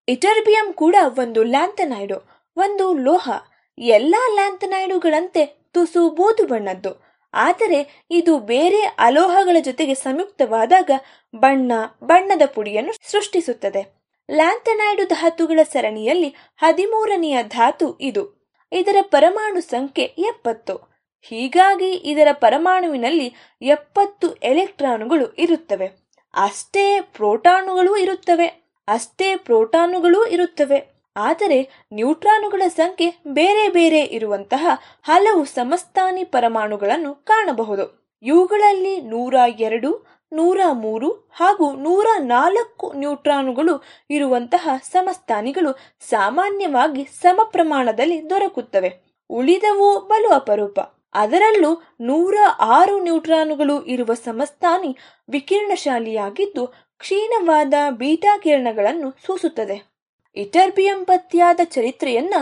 [0.09, 3.31] ಇಟರ್ಬಿಯಂ ಕೂಡ ಒಂದು ಲ್ಯಾಂಥನೈಡು, ಒಂದು ಲೋಹ.
[3.79, 7.07] ಎಲ್ಲ ಲ್ಯಾಂಥನೈಡುಗಳಂತೆ ತುಸು ಬೂದು ಬಣ್ಣದ್ದು.
[7.35, 10.91] ಆದರೆ ಇದು ಬೇರೆ ಅಲೋಹಗಳ ಜೊತೆಗೆ ಸಂಯುಕ್ತವಾದಾಗ
[11.37, 11.73] ಬಣ್ಣ,
[12.05, 13.97] ಬಣ್ಣದ ಪುಡಿಯನ್ನು ಸೃಷ್ಟಿಸುತ್ತದೆ.
[14.31, 18.55] ಲ್ಯಾಂಥನೈಡು ಧಾತುಗಳ ಸರಣಿಯಲ್ಲಿ ಹದಿಮೂರನೆಯ ಧಾತು ಇದು.
[18.73, 20.97] ಇದರ ಪರಮಾಣು ಸಂಖ್ಯೆ ಎಪ್ಪತ್ತು.
[21.23, 25.87] ಹೀಗಾಗಿ ಇದರ ಪರಮಾಣುವಿನಲ್ಲಿ ಎಪ್ಪತ್ತು ಎಲೆಕ್ಟ್ರಾನುಗಳು ಇರುತ್ತವೆ.
[26.35, 28.66] ಅಷ್ಟೇ ಪ್ರೋಟಾನುಗಳು ಇರುತ್ತವೆ.
[28.89, 30.97] ಅಷ್ಟೇ ಪ್ರೋಟಾನುಗಳೂ ಇರುತ್ತವೆ.
[31.17, 34.67] ಆದರೆ ನ್ಯೂಟ್ರಾನುಗಳ ಸಂಖ್ಯೆ ಬೇರೆ ಬೇರೆ ಇರುವಂತಹ
[35.03, 38.17] ಹಲವು ಸಮಸ್ಥಾನಿ ಪರಮಾಣುಗಳನ್ನು ಕಾಣಬಹುದು.
[38.23, 49.17] ಇವುಗಳಲ್ಲಿ ನೂರ ಎರಡು, ನೂರ ಮೂರು ಹಾಗೂ ನೂರ ನಾಲ್ಕು ನ್ಯೂಟ್ರಾನುಗಳು ಇರುವಂತಹ ಸಮಸ್ಥಾನಿಗಳು ಸಾಮಾನ್ಯವಾಗಿ ಸಮ ಪ್ರಮಾಣದಲ್ಲಿ ದೊರಕುತ್ತವೆ.
[49.31, 50.81] ಉಳಿದವು ಬಲು ಅಪರೂಪ.
[51.15, 54.97] ಅದರಲ್ಲೂ ನೂರ ಆರು ನ್ಯೂಟ್ರಾನುಗಳು ಇರುವ ಸಮಸ್ಥಾನಿ
[55.31, 59.97] ವಿಕಿರಣಶಾಲಿಯಾಗಿದ್ದು ಕ್ಷೀಣವಾದ ಬೀಟಾ ಕಿರಣಗಳನ್ನು ಸೂಸುತ್ತದೆ.
[60.37, 62.35] ಇಟರ್ಬಿಯಂ ಪತ್ತಿಯಾದ ಚರಿತ್ರೆಯನ್ನ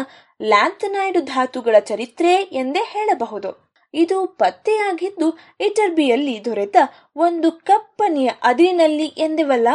[0.42, 3.72] ಲ್ಯಾಂಥನಾಯ್ಡ್ ಧಾತುಗಳ ಚರಿತ್ರೆ ಎಂದೇ ಹೇಳಬಹುದು.
[3.94, 6.76] ಇದು ಪತ್ತೆಯಾಗಿದ್ದು ಇಟರ್ಬಿಯಲ್ಲಿ ದೊರೆತ
[7.16, 9.68] ಒಂದು ಕಪ್ಪನೆಯ ಅದಿರಿನಲ್ಲಿ ಎಂದೆವಲ್ಲ,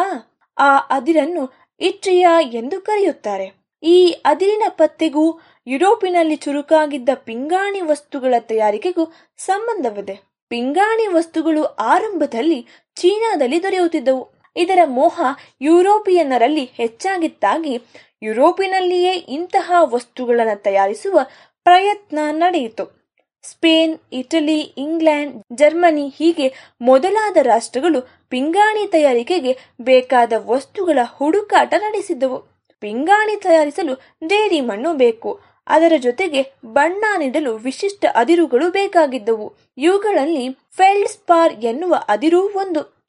[0.58, 3.54] ಆ ಅದಿರನ್ನು ಇಟ್ರಿಯಾ ಎಂದು ಕರೆಯುತ್ತಾರೆ.
[3.84, 10.20] ಈ ಅದಿರಿನ ಪತ್ತೆಗೂ ಯುರೋಪಿನಲ್ಲಿ ಚುರುಕಾಗಿದ್ದ ಪಿಂಗಾಣಿ ವಸ್ತುಗಳ ತಯಾರಿಕೆಗೂ ಸಂಬಂಧವಿದೆ.
[10.48, 14.39] ಪಿಂಗಾಣಿ ವಸ್ತುಗಳು ಆರಂಭದಲ್ಲಿ ಚೀನಾದಲ್ಲಿ ದೊರೆಯುತ್ತಿದ್ದವು.
[14.56, 15.22] ಇದರ ಮೋಹ
[15.62, 17.82] ಯುರೋಪಿಯನ್ನರಲ್ಲಿ ಹೆಚ್ಚಾಗಿತ್ತಾಗಿ
[18.24, 21.20] ಯುರೋಪಿನಲ್ಲಿಯೇ ಇಂತಹ ವಸ್ತುಗಳನ್ನು ತಯಾರಿಸುವ
[21.64, 23.00] ಪ್ರಯತ್ನ ನಡೆಯಿತು.
[23.44, 32.40] ಸ್ಪೇನ್, ಇಟಲಿ, ಇಂಗ್ಲೆಂಡ್, ಜರ್ಮನಿ ಹೀಗೆ ಮೊದಲಾದ ರಾಷ್ಟ್ರಗಳು ಪಿಂಗಾಣಿ ತಯಾರಿಕೆಗೆ ಬೇಕಾದ ವಸ್ತುಗಳ ಹುಡುಕಾಟ ನಡೆಸಿದ್ದವು
[32.80, 33.96] ಪಿಂಗಾಣಿ ತಯಾರಿಸಲು
[34.28, 35.40] ಜೇಡಿ ಮಣ್ಣು ಬೇಕು.
[35.68, 39.54] ಅದರ ಜೊತೆಗೆ ಬಣ್ಣ ನೀಡಲು ವಿಶಿಷ್ಟ ಅದಿರುಗಳು ಬೇಕಾಗಿದ್ದವು.
[39.78, 43.00] ಇವುಗಳಲ್ಲಿ ಫೆಲ್ಡ್ ಸ್ಪಾರ್ ಎನ್ನುವ ಅದಿರು ಒಂದು.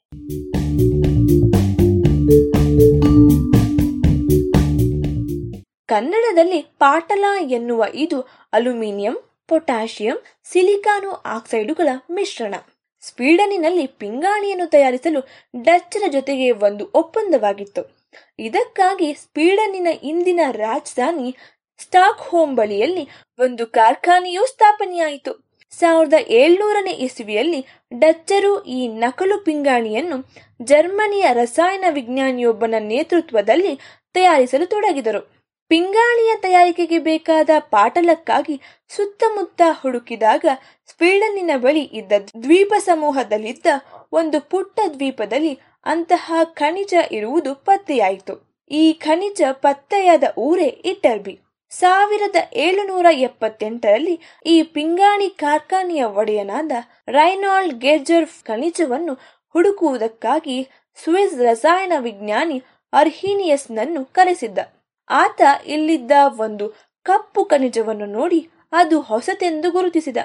[5.90, 8.20] ಕನ್ನಡದಲ್ಲಿ ಪಾಟಲ ಎನ್ನುವ ಇದು
[8.52, 12.54] ಅಲ್ಯೂಮಿನಿಯಂ, ಪೊಟ್ಯಾಷಿಯಂ, ಸಿಲಿಕಾನು ಆಕ್ಸೈಡುಗಳ ಮಿಶ್ರಣ.
[13.00, 15.28] ಸ್ವೀಡನಿನಲ್ಲಿ ಪಿಂಗಾಣಿಯನ್ನು ತಯಾರಿಸಲು
[15.62, 17.96] ಡಚ್ಚರ ಜೊತೆಗೆ ಒಂದು ಒಪ್ಪಂದವಾಗಿತ್ತು.
[18.38, 21.36] ಇದಕ್ಕಾಗಿ ಸ್ವೀಡನಿನ ಇಂದಿನ ರಾಜಧಾನಿ
[21.78, 25.50] ಸ್ಟಾಕ್ ಹೋಮ್ ಬಳಿಯಲ್ಲಿ ಒಂದು ಕಾರ್ಖಾನೆಯೂ ಸ್ಥಾಪನೆಯಾಯಿತು.
[25.70, 27.66] ಸಾವಿರದ ಏಳ್ನೂರನೇ ಇಸುವಿಯಲ್ಲಿ
[27.98, 30.16] ಡಚ್ಚರು ಈ ನಕಲು ಪಿಂಗಾಣಿಯನ್ನು
[30.62, 33.78] ಜರ್ಮನಿಯ ರಸಾಯನ ವಿಜ್ಞಾನಿಯೊಬ್ಬನ ನೇತೃತ್ವದಲ್ಲಿ
[34.14, 35.39] ತಯಾರಿಸಲು ತೊಡಗಿದರು.
[35.70, 40.44] ಪಿಂಗಾಣಿಯ ತಯಾರಿಕೆಗೆ ಬೇಕಾದ ಪಾಟಲಕ್ಕಾಗಿ ಸುತ್ತಮುತ್ತ ಹುಡುಕಿದಾಗ
[40.90, 42.12] ಸ್ವೀಡನ್ನಿನ ಬಳಿ ಇದ್ದ
[42.42, 43.66] ದ್ವೀಪ ಸಮೂಹದಲ್ಲಿದ್ದ
[44.12, 45.52] ಒಂದು ಪುಟ್ಟ ದ್ವೀಪದಲ್ಲಿ
[45.84, 48.34] ಅಂತಹ ಖನಿಜ ಇರುವುದು ಪತ್ತೆಯಾಯಿತು.
[48.70, 51.34] ಈ ಖನಿಜ ಪತ್ತೆಯಾದ ಊರೇ ಇಟರ್ಬಿ.
[51.70, 54.16] ಸಾವಿರದ ಏಳುನೂರ ಎಪ್ಪತ್ತೆಂಟರಲ್ಲಿ
[54.46, 56.72] ಈ ಪಿಂಗಾಣಿ ಕಾರ್ಖಾನೆಯ ಒಡೆಯನಾದ
[57.08, 59.14] ರೈನಾಲ್ಡ್ ಗೆರ್ಜರ್ ಖನಿಜವನ್ನು
[59.54, 60.58] ಹುಡುಕುವುದಕ್ಕಾಗಿ
[61.02, 62.62] ಸ್ವಿಸ್ ರಸಾಯನ ವಿಜ್ಞಾನಿ
[62.92, 64.58] ಅರ್ಹೀನಿಯಸ್ನನ್ನು ಕರೆಸಿದ್ದ.
[65.10, 66.66] ಆತ ಇಲ್ಲಿದ್ದ ಒಂದು
[67.04, 70.16] ಕಪ್ಪು ಖನಿಜವನ್ನು ನೋಡಿ ಅದು ಹೊಸತೆಂದು ಗುರುತಿಸಿದ.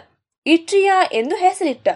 [0.45, 1.87] ಇಟ್ರಿಯಾ ಎಂದು ಹೆಸರಿಟ್ಟ.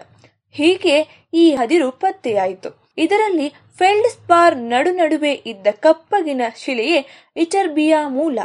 [0.51, 0.95] ಹೀಗೆ
[1.33, 2.89] ಈ ಹದಿರು ಪತ್ತೆಯಾಯಿತು.
[2.97, 8.39] ಇದರಲ್ಲಿ ಫೆಲ್ಡ್ ಸ್ಪಾರ್ ನಡು ನಡುವೆ ಇದ್ದ ಕಪ್ಪಗಿನ ಶಿಲೆಯೇ ಇಟರ್ಬಿಯಾ ಮೂಲ.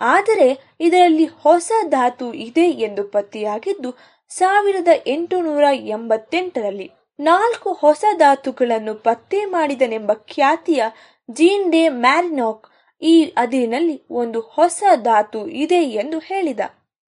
[0.00, 3.90] ಆದರೆ ಇದರಲ್ಲಿ ಹೊಸ ಧಾತು ಇದೆ ಎಂದು ಪತ್ತೆಯಾಗಿದ್ದು,
[4.28, 10.82] ಸಾವಿರದ ಎಂಟುನೂರ ಎಂಬತ್ತೆಂಟರಲ್ಲಿ ನಾಲ್ಕು ಹೊಸ ಧಾತುಗಳನ್ನು ಪತ್ತೆ ಮಾಡಿದನೆಂಬ ಖ್ಯಾತಿಯ
[11.30, 16.60] ಜೀನ್ ಡೆ ಮ್ಯಾರಿನಾಕ್ ಈ ಅದಿರಿನಲ್ಲಿ ಒಂದು ಹೊಸ ಧಾತು ಇದೆ ಎಂದು ಹೇಳಿದ.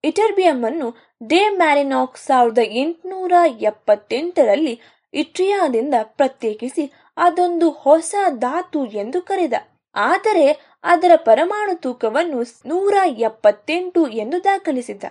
[0.04, 0.88] ಇಟರ್ಬಿಯಂ ಅನ್ನು
[1.26, 4.80] ಡೆ ಮ್ಯಾರಿನಾಕ್ ಸಾವಿರದ ಎಂಟುನೂರ ಎಪ್ಪತ್ತೆಂಟರಲ್ಲಿ
[5.14, 6.84] ಇಟ್ರಿಯಾದಿಂದ ಪ್ರತ್ಯೇಕಿಸಿ
[7.16, 9.54] ಅದೊಂದು ಹೊಸ ಧಾತು ಎಂದು ಕರೆದ.
[9.94, 10.46] ಆದರೆ
[10.84, 15.04] ಅದರ ಪರಮಾಣು ತೂಕವನ್ನು ನೂರ ಎಪ್ಪತ್ತೆಂಟು ಎಂದು ದಾಖಲಿಸಿದ.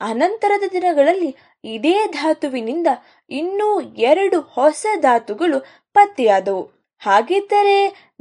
[0.00, 2.86] ಅನಂತರದ ದಿನಗಳಲ್ಲಿ ಇದೇ ಧಾತುವಿನಿಂದ
[3.30, 5.58] ಇನ್ನೂ ಎರಡು ಹೊಸ ಧಾತುಗಳು
[5.92, 6.62] ಪತ್ತೆಯಾದವು.
[7.02, 7.76] ಹಾಗಿದ್ದರೆ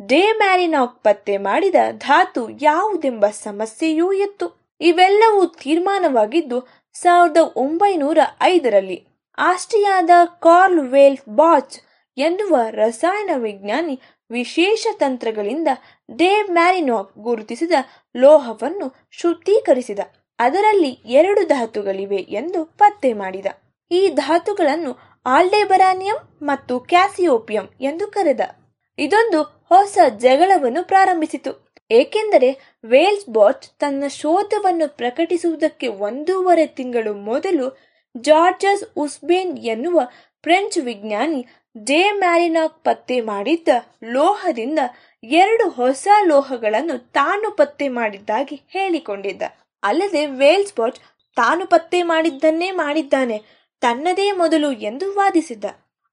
[0.05, 4.69] ಡೇ ಮ್ಯಾರಿನಾಕ್ ಪತ್ತೆ ಮಾಡಿದ ಧಾತು ಯಾವುದೆಂಬ ಸಮಸ್ಯೆಯೂ ಇತ್ತು.
[4.81, 11.81] ಇವೆಲ್ಲವೂ ತೀರ್ಮಾನವಾಗಿದ್ದು ಸಾವಿರದ ಒಂಬೈನೂರ ಐದರಲ್ಲಿ ಆಸ್ಟ್ರಿಯಾದ ಕಾರ್ಲ್ ವೇಲ್ ಬಾಚ್
[12.17, 15.67] ಎನ್ನುವ ರಸಾಯನ ವಿಜ್ಞಾನಿ ವಿಶೇಷ ತಂತ್ರಗಳಿಂದ
[16.15, 17.71] ಡೇ ಮ್ಯಾರಿನಾಕ್ ಗುರುತಿಸಿದ
[18.15, 19.99] ಲೋಹವನ್ನು ಶುದ್ಧೀಕರಿಸಿದ.
[20.39, 23.45] ಅದರಲ್ಲಿ ಎರಡು ಧಾತುಗಳಿವೆ ಎಂದು ಪತ್ತೆ ಮಾಡಿದ.
[23.91, 28.41] ಈ ಧಾತುಗಳನ್ನು ಆಲ್ಡೆಬರಾನಿಯಂ ಮತ್ತು ಕ್ಯಾಸಿಯೋಪಿಯಂ ಎಂದು ಕರೆದ.
[28.99, 31.51] ಇದೊಂದು ಹೊಸ ಜಗಳವನ್ನು ಪ್ರಾರಂಭಿಸಿತು.
[31.91, 32.49] ಏಕೆಂದರೆ
[32.85, 37.67] ವೇಲ್ಸ್ ಬಾಚ್ ತನ್ನ ಶೋಧವನ್ನು ಪ್ರಕಟಿಸುವುದಕ್ಕೆ ಒಂದೂವರೆ ತಿಂಗಳು ಮೊದಲು
[38.21, 40.01] ಜಾರ್ಜಸ್ ಉಸ್ಬೇನ್ ಎನ್ನುವ
[40.43, 41.47] ಫ್ರೆಂಚ್ ವಿಜ್ಞಾನಿ
[41.77, 43.67] ಜೆ ಮ್ಯಾರಿನಾಕ್ ಪತ್ತೆ ಮಾಡಿದ್ದ
[44.03, 44.79] ಲೋಹದಿಂದ
[45.23, 49.41] ಎರಡು ಹೊಸ ಲೋಹಗಳನ್ನು ತಾನು ಪತ್ತೆ ಮಾಡಿದ್ದಾಗಿ ಹೇಳಿಕೊಂಡಿದ್ದ.
[49.83, 50.99] ಅಲ್ಲದೆ ವೇಲ್ಸ್ ಬಾಚ್
[51.35, 53.37] ತಾನು ಪತ್ತೆ ಮಾಡಿದ್ದನ್ನೇ ಮಾಡಿದ್ದಾನೆ,
[53.81, 55.65] ತನ್ನದೇ ಮೊದಲು ಎಂದು ವಾದಿಸಿದ್ದ.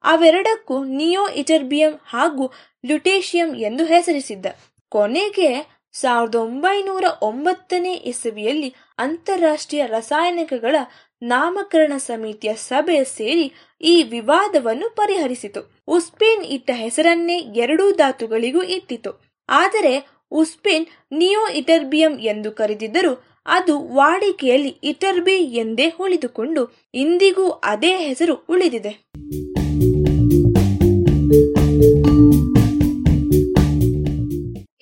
[0.04, 2.52] ಅವೆರಡಕ್ಕೂ ನಿಯೋ ಇಟರ್ಬಿಯಂ ಹಾಗೂ
[2.86, 4.46] ಲ್ಯುಟೇಷಿಯಂ ಎಂದು ಹೆಸರಿಸಿದ್ದ.
[4.88, 10.76] ಕೊನೆಗೆ ಸಾವಿರದ ಒಂಬೈನೂರ ಒಂಬತ್ತನೇ ಇಸವಿಯಲ್ಲಿ ಅಂತಾರಾಷ್ಟ್ರೀಯ ರಾಸಾಯನಿಕಗಳ
[11.22, 15.82] ನಾಮಕರಣ ಸಮಿತಿಯ ಸಭೆ ಸೇರಿ ಈ ವಿವಾದವನ್ನು ಪರಿಹರಿಸಿತು.
[15.88, 19.10] ಉಸ್ಪೇನ್ ಇಟ್ಟ ಹೆಸರನ್ನೇ ಎರಡೂ ಧಾತುಗಳಿಗೂ ಇಟ್ಟಿತು.
[19.48, 26.62] ಆದರೆ ಉಸ್ಪೇನ್ ನಿಯೋ ಇಟರ್ಬಿಯಂ ಎಂದು ಕರೆದಿದ್ದರೂ ಅದು ವಾಡಿಕೆಯಲ್ಲಿ ಇಟರ್ಬಿ ಎಂದೇ ಉಳಿದುಕೊಂಡು
[26.94, 28.92] ಇಂದಿಗೂ ಅದೇ ಹೆಸರು ಉಳಿದಿದೆ.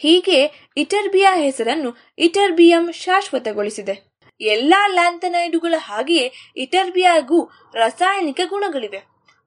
[0.05, 4.15] ಹೀಗೆ ಇಟರ್ಬಿಯಾ ಹೆಸರನ್ನು ಇಟರ್ಬಿಯಂ ಶಾಶ್ವತಗೊಳಿಸಿದೆ.
[4.41, 9.01] ಎಲ್ಲಾ ಲ್ಯಾಂಥನೈಡುಗಳ ಹಾಗೆಯೇ ಇಟರ್ಬಿಯಾಗೂ ರಾಸಾಯನಿಕ ಗುಣಗಳಿವೆ.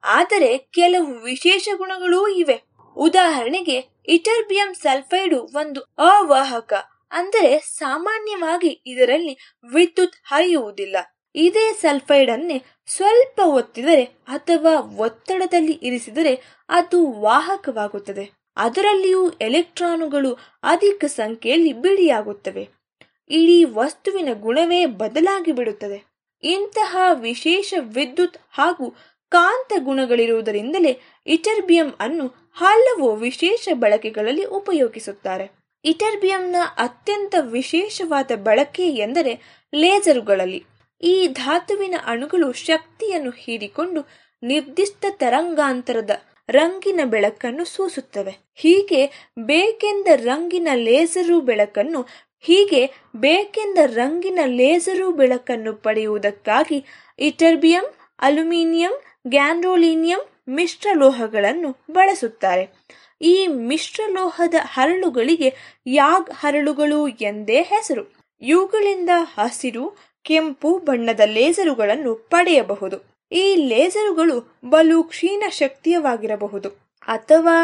[0.04, 2.62] ಆದರೆ ಕೆಲವು ವಿಶೇಷ ಗುಣಗಳೂ ಇವೆ.
[2.96, 3.78] ಉದಾಹರಣೆಗೆ
[4.08, 6.72] ಇಟರ್ಬಿಯಂ ಸಲ್ಫೈಡು ಒಂದು ಅವಾಹಕ,
[7.10, 9.34] ಅಂದರೆ ಸಾಮಾನ್ಯವಾಗಿ ಇದರಲ್ಲಿ
[9.74, 10.96] ವಿದ್ಯುತ್ ಹರಿಯುವುದಿಲ್ಲ.
[11.34, 16.34] ಇದೇ ಸಲ್ಫೈಡ್ ಅನ್ನೇ ಸ್ವಲ್ಪ ಒತ್ತಿದರೆ ಅಥವಾ ಒತ್ತಡದಲ್ಲಿ ಇರಿಸಿದರೆ
[16.68, 18.37] ಅದು ವಾಹಕವಾಗುತ್ತದೆ.
[18.58, 20.32] ಅದರಲ್ಲಿಯೂ ಎಲೆಕ್ಟ್ರಾನುಗಳು
[20.62, 22.68] ಅಧಿಕ ಸಂಖ್ಯೆಯಲ್ಲಿ ಬಿಡಿಯಾಗುತ್ತವೆ.
[23.28, 26.04] ಇಡೀ ವಸ್ತುವಿನ ಗುಣವೇ ಬದಲಾಗಿ ಬಿಡುತ್ತದೆ.
[26.42, 28.94] ಇಂತಹ ವಿಶೇಷ ವಿದ್ಯುತ್ ಹಾಗೂ
[29.28, 35.50] ಕಾಂತ ಗುಣಗಳಿರುವುದರಿಂದಲೇ ಇಟರ್ಬಿಯಂ ಅನ್ನು ಹಲವು ವಿಶೇಷ ಬಳಕೆಗಳಲ್ಲಿ ಉಪಯೋಗಿಸುತ್ತಾರೆ.
[35.84, 40.64] ಇಟರ್ಬಿಯಂನ ಅತ್ಯಂತ ವಿಶೇಷವಾದ ಬಳಕೆ ಎಂದರೆ ಲೇಸರುಗಳಲ್ಲಿ.
[41.00, 44.08] ಈ ಧಾತುವಿನ ಅಣುಗಳು ಶಕ್ತಿಯನ್ನು ಹೀರಿಕೊಂಡು
[44.42, 46.10] ನಿರ್ದಿಷ್ಟ ತರಂಗಾಂತರದ
[46.50, 48.36] ರಂಗಿನ ಬೆಳಕನ್ನು ಸೂಸುತ್ತವೆ.
[48.54, 52.06] ಹೀಗೆ ಬೇಕೆಂದ ರಂಗಿನ ಲೇಸರು ಬೆಳಕನ್ನು,
[52.40, 56.84] ಹೀಗೆ ಬೇಕೆಂದ ರಂಗಿನ ಲೇಸರು ಬೆಳಕನ್ನು ಪಡೆಯುವುದಕ್ಕಾಗಿ
[57.18, 62.68] ಇಟರ್ಬಿಯಂ, ಅಲ್ಯೂಮಿನಿಯಂ ಗ್ಯಾನ್ರೋಲಿನಿಯಂ ಮಿಶ್ರಲೋಹಗಳನ್ನು ಬಳಸುತ್ತಾರೆ.
[63.20, 65.54] ಈ ಮಿಶ್ರಲೋಹದ ಹರಳುಗಳಿಗೆ
[65.86, 68.12] ಯಾಗ್ ಹರಳುಗಳು ಎಂದೇ ಹೆಸರು.
[68.40, 73.17] ಇವುಗಳಿಂದ ಹಸಿರು, ಕೆಂಪು ಬಣ್ಣದ ಲೇಸರುಗಳನ್ನು ಪಡೆಯಬಹುದು.
[73.32, 76.68] ಈ ಲೇಸರುಗಳು ಬಲು ಕ್ಷೀಣ ಶಕ್ತಿಯವಾಗಿರಬಹುದು
[77.08, 77.56] ಅಥವಾ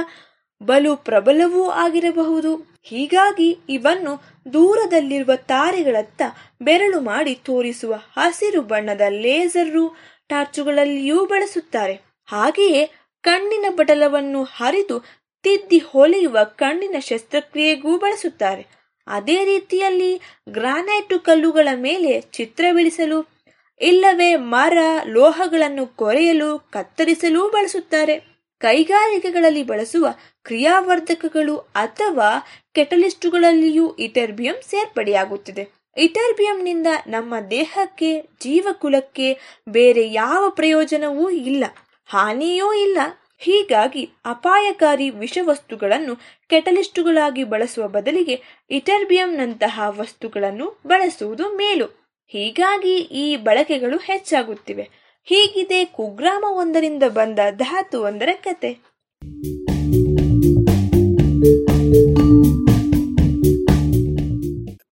[0.62, 2.80] ಬಲು ಪ್ರಬಲವೂ ಆಗಿರಬಹುದು.
[2.82, 6.22] ಹೀಗಾಗಿ ಇವನ್ನು ದೂರದಲ್ಲಿರುವ ತಾರೆಗಳತ್ತ
[6.62, 9.96] ಬೆರಳು ಮಾಡಿ ತೋರಿಸುವ ಹಸಿರು ಬಣ್ಣದ ಲೇಸರು
[10.28, 12.00] ಟಾರ್ಚುಗಳಲ್ಲಿಯೂ ಬಳಸುತ್ತಾರೆ.
[12.24, 12.90] ಹಾಗೆಯೇ
[13.22, 15.04] ಕಣ್ಣಿನ ಬಟಲವನ್ನು ಹರಿದು
[15.42, 18.66] ತಿದ್ದಿ ಹೊಲಿಯುವ ಕಣ್ಣಿನ ಶಸ್ತ್ರಕ್ರಿಯೆಗೂ ಬಳಸುತ್ತಾರೆ.
[19.06, 23.33] ಅದೇ ರೀತಿಯಲ್ಲಿ ಗ್ರಾನೈಟು ಕಲ್ಲುಗಳ ಮೇಲೆ ಚಿತ್ರ ಬಿಡಿಸಲು
[23.80, 28.34] ಇಲ್ಲವೇ ಮರ ಲೋಹಗಳನ್ನು ಕೊರೆಯಲು, ಕತ್ತರಿಸಲು ಬಳಸುತ್ತಾರೆ.
[28.58, 30.14] ಕೈಗಾರಿಕೆಗಳಲ್ಲಿ ಬಳಸುವ
[30.44, 35.68] ಕ್ರಿಯಾವರ್ಧಕಗಳು ಅಥವಾ ಕೆಟಲಿಸ್ಟುಗಳಲ್ಲಿಯೂ ಇಟರ್ಬಿಯಂ ಸೇರ್ಪಡೆಯಾಗುತ್ತಿದೆ.
[35.96, 41.64] ಇಟರ್ಬಿಯಂನಿಂದ ನಮ್ಮ ದೇಹಕ್ಕೆ, ಜೀವಕುಲಕ್ಕೆ ಬೇರೆ ಯಾವ ಪ್ರಯೋಜನವೂ ಇಲ್ಲ,
[42.06, 42.98] ಹಾನಿಯೂ ಇಲ್ಲ.
[43.38, 46.16] ಹೀಗಾಗಿ ಅಪಾಯಕಾರಿ ವಿಷವಸ್ತುಗಳನ್ನು
[46.48, 52.03] ಕೆಟಲಿಸ್ಟುಗಳಾಗಿ ಬಳಸುವ ಬದಲಿಗೆ ಇಟರ್ಬಿಯಂನಂತಹ ವಸ್ತುಗಳನ್ನು ಬಳಸುವುದು ಮೇಲು.
[52.36, 54.90] ಹೀಗಾಗಿ ಈ ಬಳಕೆಗಳು ಹೆಚ್ಚಾಗುತ್ತಿವೆ.
[55.24, 58.70] ಹೀಗಿದೆ ಕುಗ್ರಾಮ ಒಂದರಿಂದ ಬಂದ ಧಾತು ಒಂದರ ಕತೆ.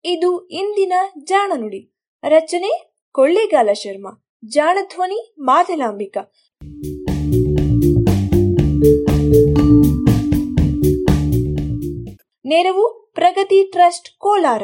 [0.05, 1.95] ಇದು ಇಂದಿನ ಜಾಣನುಡಿ.
[2.23, 4.27] ರಚನೆ ಕೊಳ್ಳೇಗಾಲ ಶರ್ಮಾ.
[4.45, 6.33] ಜಾಣಧ್ವನಿ ಮಾದಲಾಂಬಿಕಾ.
[12.45, 14.63] ನೆರವು ಪ್ರಗತಿ ಟ್ರಸ್ಟ್ ಕೋಲಾರ.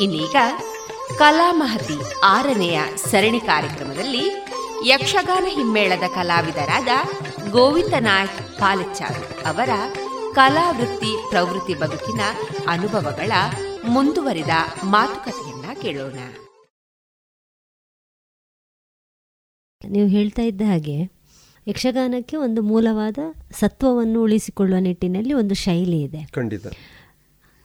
[0.00, 0.36] ಇನ್ನೀಗ
[1.18, 4.24] ಕಲಾಮಹತಿ ಆರನೆಯ ಸರಣಿ ಕಾರ್ಯಕ್ರಮದಲ್ಲಿ
[4.86, 6.88] ಯಕ್ಷಗಾನ ಹಿಮ್ಮೇಳದ ಕಲಾವಿದರಾದ
[7.50, 9.68] ಗೋವಿಂದ ನಾಯಕ್ ಪಾಲೆಚ್ಚಾರು ಅವರ
[10.34, 12.20] ಕಲಾವೃತ್ತಿ ಪ್ರವೃತ್ತಿ ಬದುಕಿನ
[12.68, 13.32] ಅನುಭವಗಳ
[13.88, 14.48] ಮುಂದುವರಿದ
[14.84, 16.18] ಮಾತುಕತೆಯನ್ನ ಕೇಳೋಣ.
[19.90, 20.96] ನೀವು ಹೇಳ್ತಾ ಇದ್ದ ಹಾಗೆ
[21.68, 23.18] ಯಕ್ಷಗಾನಕ್ಕೆ ಒಂದು ಮೂಲವಾದ
[23.52, 26.26] ಸತ್ವವನ್ನು ಉಳಿಸಿಕೊಳ್ಳುವ ನಿಟ್ಟಿನಲ್ಲಿ ಒಂದು ಶೈಲಿ ಇದೆ.
[26.26, 26.66] ಖಂಡಿತ.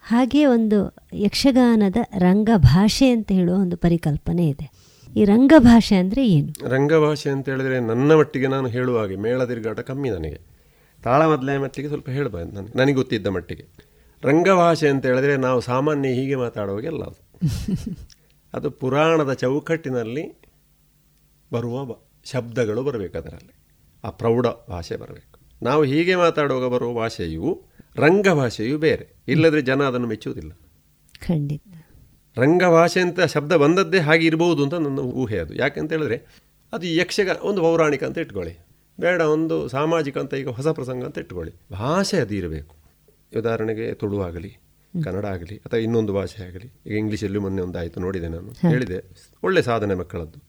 [0.07, 4.71] ಹಾಗೆ ಒಂದು ಯಕ್ಷಗಾನದ ರಂಗಭಾಷೆ ಅಂತ ಹೇಳುವ ಒಂದು ಪರಿಕಲ್ಪನೆ ಇದೆ.
[5.15, 6.69] ಈ ರಂಗಭಾಷೆ ಅಂದರೆ ಏನು?
[6.69, 10.39] ರಂಗಭಾಷೆ ಅಂತ ಹೇಳಿದ್ರೆ ನನ್ನ ಮಟ್ಟಿಗೆ ನಾನು ಹೇಳುವ ಹಾಗೆ, ಮೇಳ ತಿರುಗಾಟ ಕಮ್ಮಿ ನನಗೆ.
[11.03, 13.65] ತಾಳ ಮೊದಲನೇ ಮಟ್ಟಿಗೆ ಸ್ವಲ್ಪ ಹೇಳ್ಬೋದು ನನಗೆ ನನಗೆ ಗೊತ್ತಿದ್ದ ಮಟ್ಟಿಗೆ.
[14.23, 17.25] ರಂಗಭಾಷೆ ಅಂತ ಹೇಳಿದ್ರೆ ನಾವು ಸಾಮಾನ್ಯ ಹೀಗೆ ಮಾತಾಡುವಾಗೆಲ್ಲ ಅದು.
[18.53, 20.41] ಅದು ಪುರಾಣದ ಚೌಕಟ್ಟಿನಲ್ಲಿ
[21.53, 23.55] ಬರುವ ಬ- ಶಬ್ದಗಳು ಬರಬೇಕು ಅದರಲ್ಲಿ.
[24.03, 25.39] ಆ ಪ್ರೌಢ ಭಾಷೆ ಬರಬೇಕು.
[25.63, 29.15] ನಾವು ಹೀಗೆ ಮಾತಾಡುವಾಗ ಬರುವ ಭಾಷೆಯು ರಂಗಭಾಷೆಯು ಬೇರೆ.
[29.27, 30.51] ಇಲ್ಲದ್ರೆ ಜನ ಅದನ್ನು ಮೆಚ್ಚುವುದಿಲ್ಲ.
[31.19, 31.63] ಖಂಡಿತ.
[32.37, 35.55] ರಂಗಭಾಷೆ ಅಂತ ಶಬ್ದ ಬಂದದ್ದೇ ಹಾಗೆ ಇರಬಹುದು ಅಂತ ನನ್ನ ಊಹೆ ಅದು.
[35.55, 36.25] ಯಾಕೆಂತ ಹೇಳಿದ್ರೆ
[36.73, 38.65] ಅದು ಯಕ್ಷಗ ಒಂದು ಪೌರಾಣಿಕ ಅಂತ ಇಟ್ಕೊಳ್ಳಿ.
[38.99, 41.53] ಬೇಡ ಒಂದು ಸಾಮಾಜಿಕ ಅಂತ ಈಗ ಹೊಸ ಪ್ರಸಂಗ ಅಂತ ಇಟ್ಕೊಳ್ಳಿ.
[41.71, 42.75] ಭಾಷೆ ಅದು ಇರಬೇಕು.
[43.37, 44.57] ಉದಾಹರಣೆಗೆ ತುಳು ಆಗಲಿ
[45.03, 46.73] ಕನ್ನಡ ಆಗಲಿ ಅಥವಾ ಇನ್ನೊಂದು ಭಾಷೆ ಆಗಲಿ.
[46.85, 48.69] ಈಗ ಇಂಗ್ಲೀಷಲ್ಲಿ ಮೊನ್ನೆ ಒಂದು ಆಯಿತು ನೋಡಿದೆ ನಾನು.
[48.69, 49.03] ಹೇಳಿದೆ
[49.43, 50.43] ಒಳ್ಳೆ ಸಾಧನೆ ಮಕ್ಕಳದ್ದು.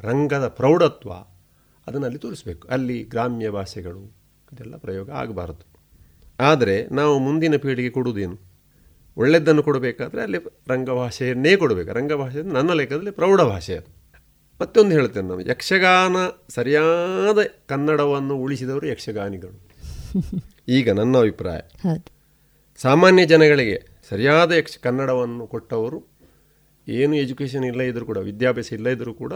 [0.00, 1.12] ರಂಗದ ಪ್ರೌಢತ್ವ
[1.86, 2.68] ಅದನ್ನು ಅಲ್ಲಿ ತೋರಿಸ್ಬೇಕು.
[2.68, 4.16] ಅಲ್ಲಿ ಗ್ರಾಮ್ಯ ಭಾಷೆಗಳು
[4.52, 5.73] ಇದೆಲ್ಲ ಪ್ರಯೋಗ ಆಗಬಾರದು.
[6.40, 8.40] ಆದರೆ ನಾವು ಮುಂದಿನ ಪೀಳಿಗೆ ಕೊಡುವುದೇನು?
[9.16, 11.92] ಒಳ್ಳೆಯದನ್ನು ಕೊಡಬೇಕಾದ್ರೆ ಅಲ್ಲಿ ರಂಗಭಾಷೆಯನ್ನೇ ಕೊಡಬೇಕು.
[11.92, 14.18] ರಂಗಭಾಷೆ ನನ್ನ ಲೆಕ್ಕದಲ್ಲಿ ಪ್ರೌಢ ಭಾಷೆ ಅದು.
[14.60, 15.40] ಮತ್ತೊಂದು ಹೇಳ್ತೇನೆ ನಾನು.
[15.40, 16.16] ಯಕ್ಷಗಾನ
[16.48, 19.68] ಸರಿಯಾದ ಕನ್ನಡವನ್ನು ಉಳಿಸಿದವರು ಯಕ್ಷಗಾನಿಗಳು.
[20.68, 21.60] ಈಗ ನನ್ನ ಅಭಿಪ್ರಾಯ.
[22.76, 26.14] ಸಾಮಾನ್ಯ ಜನಗಳಿಗೆ ಸರಿಯಾದ ಯಕ್ಷ ಕನ್ನಡವನ್ನು ಕೊಟ್ಟವರು
[26.88, 29.32] ಏನು ಎಜುಕೇಷನ್ ಇಲ್ಲ ಇದ್ದರೂ ಕೂಡ ವಿದ್ಯಾಭ್ಯಾಸ ಇಲ್ಲ ಇದ್ದರೂ ಕೂಡ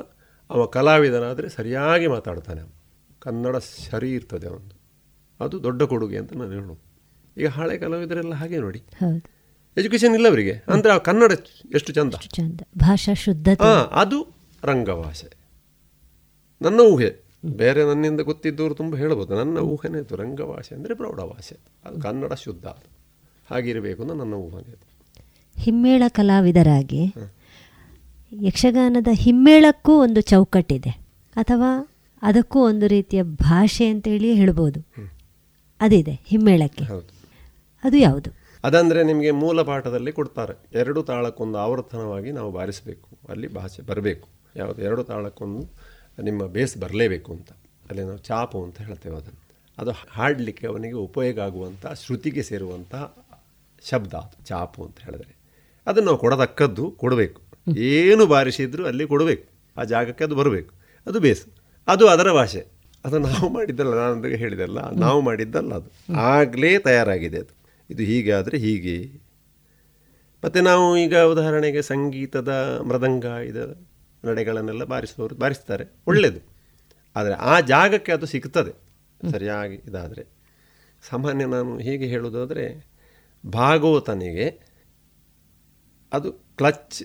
[0.51, 2.75] ಅವ ಕಲಾವಿದನಾದರೆ ಸರಿಯಾಗಿ ಮಾತಾಡ್ತಾನೆ
[3.21, 4.79] ಕನ್ನಡ ಸರಿ ಇರ್ತದೆ ಅವನು.
[5.41, 6.88] ಅದು ದೊಡ್ಡ ಕೊಡುಗೆ ಅಂತ ನಾನು ಹೇಳೋದು
[7.39, 8.81] ಈಗ ಹಳೆ ಕಲಾವಿದರೆಲ್ಲ ಹಾಗೆ ನೋಡಿ.
[9.77, 11.33] ಎಜುಕೇಶನ್ ಇಲ್ಲ ಅವರಿಗೆ ಅಂದರೆ ಆ ಕನ್ನಡ
[11.77, 12.15] ಎಷ್ಟು ಚಂದ?
[12.37, 12.61] ಚಂದ.
[12.79, 14.19] ಭಾಷಾ ಶುದ್ಧ ಹಾಂ ಅದು
[14.63, 15.29] ರಂಗಭಾಷೆ
[16.61, 17.11] ನನ್ನ ಊಹೆ.
[17.61, 19.31] ಬೇರೆ ನನ್ನಿಂದ ಗೊತ್ತಿದ್ದವರು ತುಂಬ ಹೇಳ್ಬೋದು.
[19.37, 22.89] ನನ್ನ ಊಹೆನೇ ಇತ್ತು ರಂಗಭಾಷೆ ಅಂದರೆ ಪ್ರೌಢ ಭಾಷೆ ಅದು ಕನ್ನಡ ಶುದ್ಧ ಅದು.
[23.51, 24.87] ಹಾಗಿರಬೇಕು ಅಂತ ನನ್ನ ಊಹನೆ ಇತ್ತು
[25.57, 27.03] ಹಿಮ್ಮೇಳ ಕಲಾವಿದರಾಗಿ
[28.33, 30.93] ಯಕ್ಷಗಾನದ ಹಿಮ್ಮೇಳಕ್ಕೂ ಒಂದು ಚೌಕಟ್ಟಿದೆ.
[31.37, 31.71] ಅಥವಾ
[32.23, 34.81] ಅದಕ್ಕೂ ಒಂದು ರೀತಿಯ ಭಾಷೆ ಅಂತೇಳಿ ಹೇಳ್ಬೋದು.
[35.81, 36.85] ಅದಿದೆ ಹಿಮ್ಮೇಳಕ್ಕೆ.
[36.85, 37.18] ಹೌದು.
[37.85, 38.31] ಅದು ಯಾವುದು?
[38.65, 40.79] ಅದಂದರೆ ನಿಮಗೆ ಮೂಲ ಪಾಠದಲ್ಲಿ ಕೊಡ್ತಾರೆ.
[40.79, 44.29] ಎರಡು ತಾಳಕ್ಕೊಂದು ಆವರ್ತನವಾಗಿ ನಾವು ಬಾರಿಸಬೇಕು, ಅಲ್ಲಿ ಭಾಷೆ ಬರಬೇಕು.
[44.57, 44.83] ಯಾವುದು?
[44.83, 45.69] ಎರಡು ತಾಳಕ್ಕೊಂದು
[46.23, 47.51] ನಿಮ್ಮ ಬೇಸ್ ಬರಲೇಬೇಕು ಅಂತ.
[47.89, 49.49] ಅಲ್ಲಿ ನಾವು ಚಾಪು ಅಂತ ಹೇಳ್ತೇವೆ ಅದನ್ನು.
[49.79, 52.95] ಅದು ಹಾಡಲಿಕ್ಕೆ ಅವನಿಗೆ ಉಪಯೋಗ ಆಗುವಂಥ, ಶ್ರುತಿಗೆ ಸೇರುವಂಥ
[53.89, 55.37] ಶಬ್ದ ಅದು, ಚಾಪು ಅಂತ ಹೇಳಿದ್ರೆ.
[55.87, 57.43] ಅದನ್ನು ನಾವು ಕೊಡತಕ್ಕದ್ದು ಕೊಡಬೇಕು.
[57.79, 59.49] ಏನು ಬಾರಿಸಿದ್ರು ಅಲ್ಲಿ ಕೊಡಬೇಕು.
[59.81, 60.75] ಆ ಜಾಗಕ್ಕೆ ಅದು ಬರಬೇಕು.
[61.07, 61.47] ಅದು ಬೇಸ್.
[61.89, 62.67] ಅದು ಅದರ ಭಾಷೆ.
[63.05, 66.15] ಅದು ನಾವು ಮಾಡಿದ್ದಲ್ಲ ನಾನು ಹೇಳಿದೆಲ್ಲ ನಾವು ಮಾಡಿದ್ದಲ್ಲ ಅದು.
[66.15, 67.58] ಆಗಲೇ ತಯಾರಾಗಿದೆ ಅದು.
[67.91, 69.21] ಇದು ಹೀಗೆ ಆದರೆ ಹೀಗೆ.
[70.45, 72.49] ಮತ್ತು ನಾವು ಈಗ ಉದಾಹರಣೆಗೆ ಸಂಗೀತದ
[72.89, 73.87] ಮೃದಂಗ ಇದ
[74.25, 75.85] ನಡೆಗಳನ್ನೆಲ್ಲ ಬಾರಿಸುವವರು ಬಾರಿಸ್ತಾರೆ.
[76.07, 76.41] ಒಳ್ಳೆಯದು
[77.17, 78.89] ಆದರೆ ಆ ಜಾಗಕ್ಕೆ ಅದು ಸಿಗ್ತದೆ.
[79.31, 80.25] ಸರಿಯಾಗಿ ಇದಾದರೆ.
[81.11, 82.87] ಸಾಮಾನ್ಯ ನಾನು ಹೀಗೆ ಹೇಳೋದಾದರೆ
[83.47, 84.61] ಭಾಗವತನಿಗೆ
[86.13, 87.03] ಅದು ಕ್ಲಚ್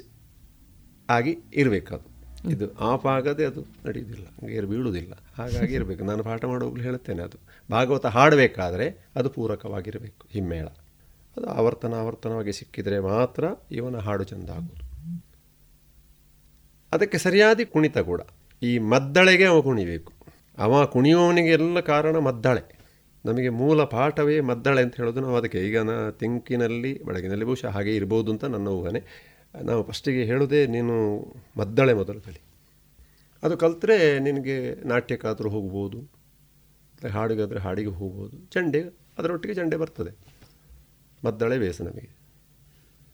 [1.10, 2.14] ಆಗಿ ಇರಬೇಕದು.
[2.50, 4.48] ಇದು ಆಫ್ ಆಗದೆ ಅದು ನಡೆಯುವುದಿಲ್ಲ.
[4.48, 5.14] ಗೇರ್ ಬೀಳುವುದಿಲ್ಲ.
[5.36, 6.04] ಹಾಗಾಗಿ ಇರಬೇಕು.
[6.04, 7.53] ನಾನು ಪಾಠ ಮಾಡುವಾಗಲೂ ಹೇಳುತ್ತೇನೆ ಅದು.
[7.72, 10.68] ಭಾಗವತ ಹಾಡಬೇಕಾದ್ರೆ ಅದು ಪೂರಕವಾಗಿರಬೇಕು, ಹಿಮ್ಮೇಳ.
[11.38, 14.94] ಅದು ಆವರ್ತನ ಆವರ್ತನವಾಗಿ ಸಿಕ್ಕಿದರೆ ಮಾತ್ರ ಇವನ ಹಾಡು ಚೆಂದ ಆಗೋದು
[16.94, 18.22] ಅದಕ್ಕೆ ಸರಿಯಾದ ಕುಣಿತ ಕೂಡ.
[18.62, 20.14] ಈ ಮದ್ದಳೆಗೆ ಅವ ಕುಣಿಬೇಕು.
[20.58, 22.80] ಅವ ಕುಣಿಯುವವನಿಗೆ ಎಲ್ಲ ಕಾರಣ ಮದ್ದಳೆ.
[23.26, 25.58] ನಮಗೆ ಮೂಲ ಪಾಠವೇ ಮದ್ದಳೆ ಅಂತ ಹೇಳೋದು ನಾವು ಅದಕ್ಕೆ.
[25.58, 29.34] ಈಗ ನಾ ತಿಂಕಿನಲ್ಲಿ, ಬೆಳಗಿನಲ್ಲಿ ಬಹುಶಃ ಹಾಗೆ ಇರ್ಬೋದು ಅಂತ ನನ್ನ ಊಹನೆ.
[29.62, 30.96] ನಾವು ಫಸ್ಟಿಗೆ ಹೇಳೋದೇ ನೀನು
[31.58, 32.42] ಮದ್ದಳೆ ಮೊದಲು ಕಲಿ
[33.44, 36.13] ಅದು ಕಲಿತ್ರೆ ನಿನಗೆ ನಾಟ್ಯಕ್ಕಾದರೂ ಹೋಗ್ಬೋದು.
[37.10, 38.38] ಹಾಡಿಗಾದರೆ ಹಾಡಿಗೆ ಹೋಗ್ಬೋದು.
[38.52, 38.82] ಚಂಡೆ
[39.18, 40.18] ಅದರೊಟ್ಟಿಗೆ ಚಂಡೆ ಬರ್ತದೆ.
[41.26, 42.10] ಮದ್ದಳೆ ಬೇಸ ನಮಗೆ.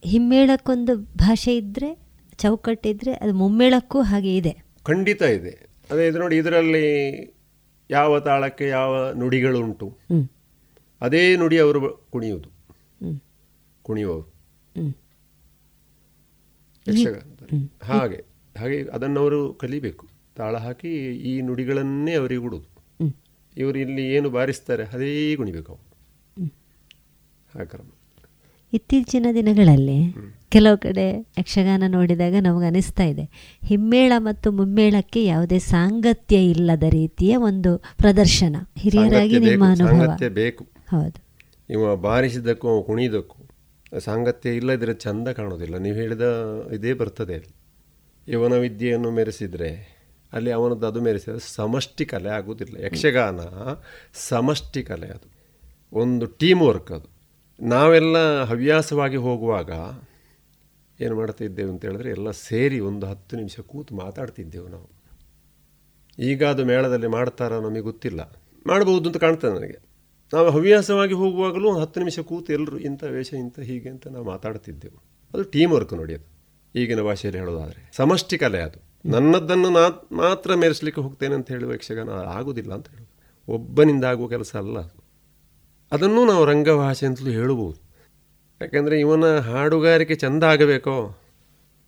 [0.03, 1.99] ಹಿಮ್ಮೇಳಕ್ಕೊಂದು ಭಾಷೆ ಇದ್ದರೆ
[2.37, 4.63] ಚೌಕಟ್ಟಿದ್ರೆ ಅದು ಮುಮ್ಮೇಳಕ್ಕೂ ಹಾಗೆ ಇದೆ.
[4.83, 5.69] ಖಂಡಿತ ಇದೆ.
[5.91, 7.25] ಅದೇ ಇದು ನೋಡಿ ಇದರಲ್ಲಿ
[7.89, 9.97] ಯಾವ ತಾಳಕ್ಕೆ ಯಾವ ನುಡಿಗಳುಂಟು.
[11.01, 12.49] ಅದೇ ನುಡಿ ಅವರು ಕುಣಿಯುವುದು.
[13.83, 14.39] ಕುಣಿಯುವವರು
[17.83, 18.25] ಹಾಗೆ
[18.57, 20.07] ಹಾಗೆ ಅದನ್ನು ಅವರು ಕಲಿಬೇಕು.
[20.35, 22.67] ತಾಳ ಹಾಕಿ ಈ ನುಡಿಗಳನ್ನೇ ಅವರಿಗೆ ಕೊಡುವುದು.
[22.67, 22.68] ಹ್ಮ್.
[23.58, 25.89] ಇವರು ಇಲ್ಲಿ ಏನು ಬಾರಿಸ್ತಾರೆ ಅದೇ ಕುಣಿಬೇಕು ಅವರು.
[27.62, 27.86] ಆ ಕ್ರಮ.
[28.74, 30.14] ಇತ್ತೀಚಿನ ದಿನಗಳಲ್ಲಿ
[30.50, 33.56] ಕೆಲವು ಕಡೆ ಯಕ್ಷಗಾನ ನೋಡಿದಾಗ ನಮಗೆ ಅನಿಸ್ತಾ ಇದೆ.
[33.66, 40.18] ಹಿಮ್ಮೇಳ ಮತ್ತು ಮುಮ್ಮೇಳಕ್ಕೆ ಯಾವುದೇ ಸಾಂಗತ್ಯ ಇಲ್ಲದ ರೀತಿಯ ಒಂದು ಪ್ರದರ್ಶನ ಹಿರಿಯರಾಗಿ ನಿಮ್ಮ ಅನುಭವ.
[40.30, 40.64] ಬೇಕು.
[40.64, 41.24] ಹೌದು.
[41.70, 43.39] ಇವ ಬಾರಿಸಿದ್ದಕ್ಕೂ ಅವ ಕುಣಿದಕ್ಕೂ
[44.00, 45.78] ಸಾಂಗತ್ಯ ಇಲ್ಲದಿದ್ರೆ ಚಂದ ಕಾಣೋದಿಲ್ಲ.
[45.78, 46.22] ನೀವು ಹೇಳಿದ
[46.74, 47.56] ಇದೇ ಬರ್ತದೆ ಅಲ್ಲಿ.
[48.32, 49.99] ಯವನ ವಿದ್ಯೆಯನ್ನು ಮೆರೆಸಿದರೆ
[50.34, 52.86] ಅಲ್ಲಿ ಅವನದ್ದು ಅದು ಸೇರಿದ ಸಮಷ್ಟಿ ಕಲೆ ಆಗುವುದಿಲ್ಲ.
[52.86, 53.39] ಯಕ್ಷಗಾನ
[54.13, 55.39] ಸಮಷ್ಟಿ ಕಲೆ ಅದು.
[55.93, 57.19] ಒಂದು ಟೀಮ್ ವರ್ಕ್ ಅದು.
[57.67, 59.71] ನಾವೆಲ್ಲ ಹವ್ಯಾಸವಾಗಿ ಹೋಗುವಾಗ
[61.01, 64.89] ಏನು ಮಾಡ್ತಿದ್ದೇವೆ ಅಂತ ಹೇಳಿದ್ರೆ ಎಲ್ಲ ಸೇರಿ ಒಂದು ಹತ್ತು ನಿಮಿಷ ಕೂತು ಮಾತಾಡ್ತಿದ್ದೆವು ನಾವು.
[66.19, 68.43] ಈಗ ಅದು ಮೇಳದಲ್ಲಿ ಮಾಡ್ತಾರೋ ನಮಗೆ ಗೊತ್ತಿಲ್ಲ.
[68.67, 69.89] ಮಾಡಬಹುದು ಅಂತ ಕಾಣ್ತದೆ ನನಗೆ.
[70.34, 75.03] ನಾವು ಹವ್ಯಾಸವಾಗಿ ಹೋಗುವಾಗಲೂ ಒಂದು ಹತ್ತು ನಿಮಿಷ ಕೂತು ಎಲ್ಲರೂ ಇಂಥ ವೇಷ, ಇಂಥ ಹೀಗೆ ಅಂತ ನಾವು ಮಾತಾಡ್ತಿದ್ದೆವು.
[75.34, 76.39] ಅದು ಟೀಮ್ ವರ್ಕ್ ನೋಡಿ ಅದು.
[76.75, 77.91] ಈಗಿನ ಭಾಷೆಯಲ್ಲಿ ಹೇಳೋದಾದರೆ.
[77.95, 78.88] ಸಮಷ್ಟಿ ಕಲೆ ಅದು.
[79.06, 83.10] ನನ್ನದನ್ನು ನಾ, ಮಾತ್ರ ಮೆರೆಸಲಿಕ್ಕೆ ಹೋಗ್ತೇನೆ ಅಂತ ಹೇಳುವ ಯಕ್ಷಗಾನ ಆಗುವುದಿಲ್ಲ ಅಂತ ಹೇಳೋದು.
[83.52, 85.04] ಒಬ್ಬನಿಂದ ಆಗುವ ಕೆಲಸ ಅಲ್ಲ ಅದು.
[85.91, 87.89] ಅದನ್ನು ನಾವು ರಂಗಭಾಷೆ ಅಂತಲೂ ಹೇಳಬಹುದು
[88.62, 91.18] ಯಾಕೆಂದರೆ ಇವನ ಹಾಡುಗಾರಿಕೆ ಚೆಂದ ಆಗಬೇಕೋ?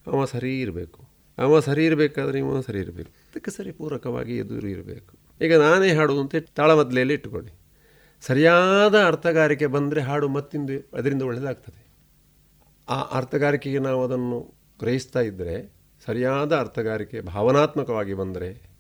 [0.08, 1.04] ಅವ ಸರಿ ಇರಬೇಕು.
[1.38, 3.10] ಅವ ಸರಿ ಇರಬೇಕಾದ್ರೆ ಇವನ ಸರಿ ಇರಬೇಕು.
[3.10, 5.44] ಅದಕ್ಕೆ ಸರಿ ಪೂರಕವಾಗಿ ಎದುರು ಇರಬೇಕು.
[5.44, 7.52] ಈಗ ನಾನೇ ಹಾಡುವುದು ಅಂತ ತಾಳಮದ್ಲೆಯಲ್ಲಿ ಇಟ್ಟುಕೊಳ್ಳಿ.
[8.22, 11.86] ಸರಿಯಾದ ಅರ್ಥಗಾರಿಕೆ ಬಂದರೆ ಹಾಡು ಮತ್ತಿಂದು, ಅದರಿಂದ ಒಳ್ಳೆಯದಾಗ್ತದೆ
[12.90, 18.72] ಆ ಅರ್ಥಗಾರಿಕೆಗೆ ನಾವು ಅದನ್ನು ಗ್ರಹಿಸ್ತಾ ಇದ್ದರೆ ಸರಿಯಾದ ಅರ್ಥಗಾರಿಕೆ ಭಾವನಾತ್ಮಕವಾಗಿ ಬಂದರೆ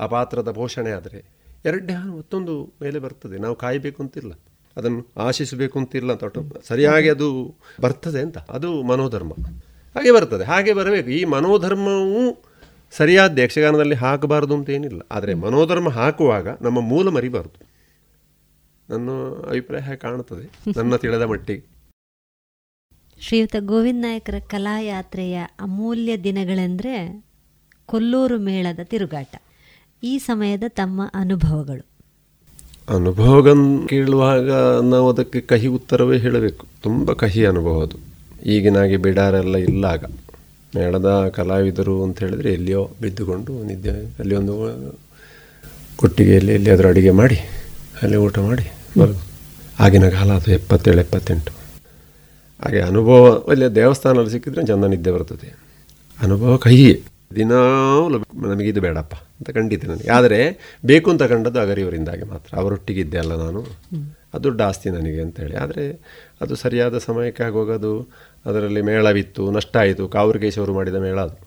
[0.00, 3.38] ಆ ಪಾತ್ರದ ಪೋಷಣೆ ಆದರೆ, ಎರಡನೇ ಮತ್ತೊಂದು ಮೇಲೆ ಬರ್ತದೆ.
[3.38, 4.32] ನಾವು ಕಾಯಬೇಕು ಅಂತಿಲ್ಲ.
[4.76, 8.38] ಅದನ್ನು ಆಶಿಸಬೇಕು ಅಂತಿಲ್ಲ ಅಂತ ಒಟ್ಟು ಸರಿಯಾಗಿ ಅದು ಬರ್ತದೆ ಅಂತ.
[8.38, 9.32] ಅದು ಮನೋಧರ್ಮ.
[9.94, 10.44] ಹಾಗೆ ಬರ್ತದೆ.
[10.44, 11.08] ಹಾಗೆ ಬರಬೇಕು.
[11.08, 12.44] ಈ ಮನೋಧರ್ಮವು
[12.90, 15.00] ಸರಿಯಾದ ಯಕ್ಷಗಾನದಲ್ಲಿ ಹಾಕಬಾರದು ಅಂತ ಏನಿಲ್ಲ.
[15.10, 17.66] ಆದರೆ ಮನೋಧರ್ಮ ಹಾಕುವಾಗ ನಮ್ಮ ಮೂಲ ಮರಿಬಾರ್ದು.
[18.90, 19.10] ನನ್ನ
[19.48, 20.72] ಅಭಿಪ್ರಾಯ ಕಾಣುತ್ತದೆ.
[20.76, 21.75] ನನ್ನ ತಿಳಿದ ಮಟ್ಟಿಗೆ.
[23.20, 27.24] ಶ್ರೀಯುತ ಗೋವಿಂದ ನಾಯಕರ ಕಲಾಯಾತ್ರೆಯ ಅಮೂಲ್ಯ ದಿನಗಳೆಂದರೆ
[27.86, 29.42] ಕೊಲ್ಲೂರು ಮೇಳದ ತಿರುಗಾಟ.
[30.02, 31.84] ಈ ಸಮಯದ ತಮ್ಮ ಅನುಭವಗಳು.
[32.88, 34.50] ಅನುಭವಗನ್ ಕೇಳುವಾಗ
[34.80, 36.66] ನಾವು ಅದಕ್ಕೆ ಕಹಿ ಉತ್ತರವೇ ಹೇಳಬೇಕು.
[36.82, 37.96] ತುಂಬ ಕಹಿ ಅನುಭವ ಅದು.
[38.46, 40.04] ಈಗಿನಾಗೆ ಬಿಡಾರೆಲ್ಲ ಇಲ್ಲಾಗ.
[40.76, 44.54] ಮೇಳದ ಕಲಾವಿದರು ಅಂತ ಹೇಳಿದ್ರೆ ಎಲ್ಲಿಯೋ ಬಿದ್ದುಕೊಂಡು ನಿದ್ದೆ ಅಲ್ಲಿ ಒಂದು
[45.96, 47.38] ಕೊಟ್ಟಿಗೆಯಲ್ಲಿ ಎಲ್ಲಿಯಾದರೂ ಅಡುಗೆ ಮಾಡಿ,
[48.02, 49.22] ಅಲ್ಲಿ ಊಟ ಮಾಡಿ ಬರೋದು
[49.80, 51.65] ಆಗಿನ ಕಾಲ ಅದು ಎಪ್ಪತ್ತೇಳು, ಎಪ್ಪತ್ತೆಂಟು.
[52.64, 55.56] ಹಾಗೆ ಅನುಭವ ಅಲ್ಲಿ ದೇವಸ್ಥಾನದಲ್ಲಿ ಸಿಕ್ಕಿದ್ರೆ ಚಂದ ನಿದ್ದೆ ಬರ್ತದೆ.
[56.22, 57.02] ಅನುಭವ ಕಹಿಯೇ
[57.34, 62.56] ದಿನಾಲು ನಮಗೆ ಇದು ಬೇಡಪ್ಪ ಅಂತ ಖಂಡಿತ ನನಗೆ ಆದರೆ ಬೇಕು ಅಂತ ಕಂಡದ್ದು ಅಗರಿಯವರಿಂದಾಗಿ ಮಾತ್ರ.
[62.56, 63.66] ಅವರೊಟ್ಟಿಗಿದ್ದೆ ಅಲ್ಲ ನಾನು.
[64.34, 65.56] ಅದು ಆಸ್ತಿ ನನಗೆ ಅಂತೇಳಿ.
[65.56, 65.98] ಆದರೆ
[66.40, 68.08] ಅದು ಸರಿಯಾದ ಸಮಯಕ್ಕೆ ಆಗೋಗೋದು.
[68.46, 70.08] ಅದರಲ್ಲಿ ಮೇಳವಿತ್ತು ನಷ್ಟ ಆಯಿತು.
[70.08, 71.46] ಕಾವೂರ್ಗೇಶವರು ಮಾಡಿದ ಮೇಳ ಅದು.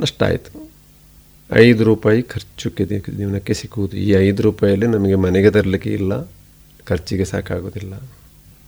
[0.00, 0.70] ನಷ್ಟ ಆಯಿತು.
[1.52, 3.96] ಐದು ರೂಪಾಯಿ ಖರ್ಚುಕ್ಕೆ ಜೀವನಕ್ಕೆ ಸಿಕ್ಕುವುದು.
[3.96, 6.22] ಈ ಐದು ರೂಪಾಯಿಯಲ್ಲಿ ನಮಗೆ ಮನೆಗೆ ತರಲಿಕ್ಕೆ ಇಲ್ಲ.
[6.84, 7.94] ಖರ್ಚಿಗೆ ಸಾಕಾಗೋದಿಲ್ಲ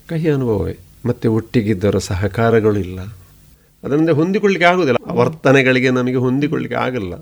[0.08, 0.78] ಕಹಿ ಅನುಭವವೇ.
[1.06, 3.00] ಮತ್ತು ಒಟ್ಟಿಗಿದ್ದವರ ಸಹಕಾರಗಳು ಇಲ್ಲ.
[3.84, 7.14] ಅದರಿಂದ ಹೊಂದಿಕೊಳ್ಳಿಕ್ಕೆ ಆಗೋದಿಲ್ಲ ವರ್ತನೆಗಳಿಗೆ ನಮಗೆ ಹೊಂದಿಕೊಳ್ಳಿಕ್ಕೆ ಆಗಲ್ಲ.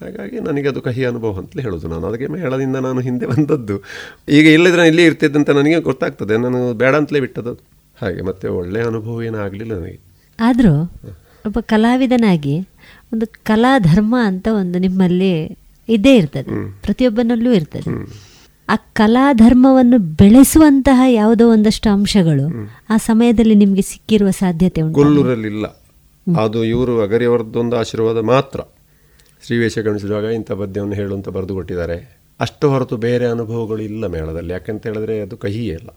[0.00, 2.06] ಹಾಗಾಗಿ ನನಗೆ ಅದು ಕಹಿ ಅನುಭವ ಅಂತಲೇ ಹೇಳೋದು ನಾನು.
[2.06, 3.78] ಅದಕ್ಕೆ ಮೇಳದಿಂದ ನಾನು ಹಿಂದೆ ಬಂದದ್ದು.
[4.28, 6.36] ಈಗ ಇಲ್ಲದ್ರೆ ಇಲ್ಲಿ ಇರ್ತಿದ್ದೆ ಅಂತ ನನಗೆ ಗೊತ್ತಾಗ್ತದೆ.
[6.36, 7.54] ನಾನು ಬೇಡ ಅಂತಲೇ ಬಿಟ್ಟದ್ದು.
[8.02, 10.00] ಹಾಗೆ ಮತ್ತೆ ಒಳ್ಳೆಯ ಅನುಭವ ಏನಾಗಲಿಲ್ಲ ನನಗೆ.
[10.40, 10.82] ಆದರೂ
[11.46, 12.60] ಒಬ್ಬ ಕಲಾವಿದನಾಗಿ
[13.12, 15.58] ಒಂದು ಕಲಾಧರ್ಮ ಅಂತ ಒಂದು ನಿಮ್ಮಲ್ಲಿ
[15.88, 16.72] ಇದ್ದೇ ಇರ್ತದೆ.
[16.82, 17.90] ಪ್ರತಿಯೊಬ್ಬನಲ್ಲೂ ಇರ್ತದೆ.
[18.68, 24.94] ಆ ಕಲಾಧರ್ಮವನ್ನು ಬೆಳೆಸುವಂತಹ ಯಾವುದೋ ಒಂದಷ್ಟು ಅಂಶಗಳು ಆ ಸಮಯದಲ್ಲಿ ನಿಮಗೆ ಸಿಕ್ಕಿರುವ ಸಾಧ್ಯತೆ ಉಂಟು?
[24.94, 25.66] ಕೊಲ್ಲೂರಲ್ಲಿಲ್ಲ.
[26.40, 28.60] ಅದು ಇವರು ಅಗರಿಯವರದ್ದೊಂದು ಆಶೀರ್ವಾದ ಮಾತ್ರ.
[29.46, 32.18] ಶ್ರೀವೇಶ ಗಣಿಸಿದಾಗ ಇಂಥ ಪದ್ಯವನ್ನು ಹೇಳು ಅಂತ ಬರೆದು ಕೊಟ್ಟಿದ್ದಾರೆ.
[32.40, 34.52] ಅಷ್ಟು ಹೊರತು ಬೇರೆ ಅನುಭವಗಳು ಇಲ್ಲ ಮೇಳದಲ್ಲಿ.
[34.52, 35.88] ಯಾಕಂತ ಹೇಳಿದ್ರೆ ಅದು ಕಹಿಯೇ ಇಲ್ಲ.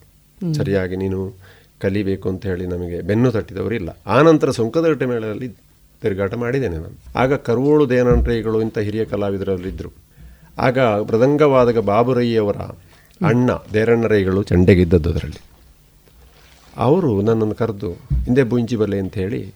[0.54, 1.34] ಸರಿಯಾಗಿ ನೀನು
[1.82, 3.90] ಕಲಿಬೇಕು ಅಂತ ಹೇಳಿ ನಮಗೆ ಬೆನ್ನು ತಟ್ಟಿದವರು ಇಲ್ಲ.
[4.08, 5.50] ಆನಂತರ ಸುಂಕದಟ್ಟೆ ಮೇಳದಲ್ಲಿ
[6.02, 7.20] ತಿರುಗಾಟ ಮಾಡಿದ್ದೇನೆ ನಾನು.
[7.20, 9.90] ಆಗ ಕರುವೋಳು ದೇನಂಟ್ರೆಗಳು ಇಂಥ ಹಿರಿಯ ಕಲಾವಿದರಲ್ಲಿದ್ದರು.
[10.58, 12.58] ಆಗ ಮೃದಂಗವಾದಾಗ ಬಾಬುರಯ್ಯವರ
[13.26, 15.42] ಅಣ್ಣ ದೇರಣ್ಣರೈಗಳು ಚಂಡೆಗಿದ್ದದ್ದು ಅದರಲ್ಲಿ
[16.78, 19.54] ಅವರು ನನ್ನನ್ನು ಕರೆದು ಹಿಂದೆ ಬುಂಚಿ ಬಲ್ಲೆ ಅಂತ ಹೇಳಿ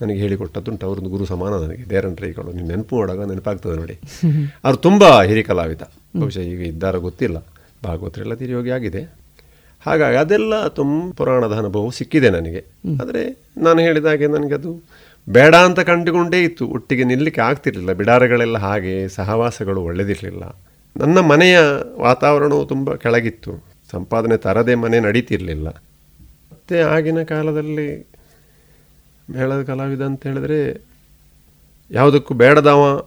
[0.00, 0.86] ನನಗೆ ಹೇಳಿಕೊಟ್ಟದ್ದುಂಟು.
[0.86, 1.90] ಅವ್ರದ್ದು ಗುರು ಸಮಾನ ನನಗೆ.
[1.90, 3.98] ದೇರಣ್ಣರೈಗಳು ನೀವು ನೆನಪು ಮಾಡುವಾಗ ನೆನಪಾಗ್ತದೆ ನೋಡಿ.
[4.64, 5.82] ಅವ್ರು ತುಂಬ ಹಿರಿ ಕಲಾವಿದ
[6.16, 7.46] ಬಹುಶಃ ಈಗ ಇದ್ದಾರ ಗೊತ್ತಿಲ್ಲ.
[7.84, 9.02] ಭಾಗವತರೆಲ್ಲ ತಿರಿಯೋಗಿ ಆಗಿದೆ.
[9.86, 12.64] ಹಾಗಾಗಿ ಅದೆಲ್ಲ ತುಂಬ ಪುರಾಣದ ಅನುಭವ ಸಿಕ್ಕಿದೆ ನನಗೆ.
[13.02, 14.82] ಆದರೆ ನಾನು ಹೇಳಿದ ಹಾಗೆ ನನಗೆ ಅದು
[15.28, 16.66] ಬೇಡ ಅಂತ ಕಂಡುಕೊಂಡೇ ಇತ್ತು.
[16.66, 17.92] ಒಟ್ಟಿಗೆ ನಿಲ್ಲಕ್ಕೆ ಆಗ್ತಿರಲಿಲ್ಲ.
[17.92, 20.42] ಬಿಡಾರಗಳೆಲ್ಲ ಹಾಗೆ ಸಹವಾಸಗಳು ಒಳ್ಳೆದಿರಲಿಲ್ಲ.
[20.96, 21.58] ನನ್ನ ಮನೆಯ
[21.98, 23.64] ವಾತಾವರಣವು ತುಂಬ ಕೆಳಗಿತ್ತು.
[23.90, 25.68] ಸಂಪಾದನೆ ತರದೆ ಮನೆ ನಡೀತಿರಲಿಲ್ಲ.
[26.52, 28.08] ಮತ್ತು ಆಗಿನ ಕಾಲದಲ್ಲಿ
[29.30, 30.82] ಮೇಳದ ಕಲಾವಿದ ಅಂತ ಹೇಳಿದ್ರೆ
[31.90, 33.04] ಯಾವುದಕ್ಕೂ ಬೇಡದವ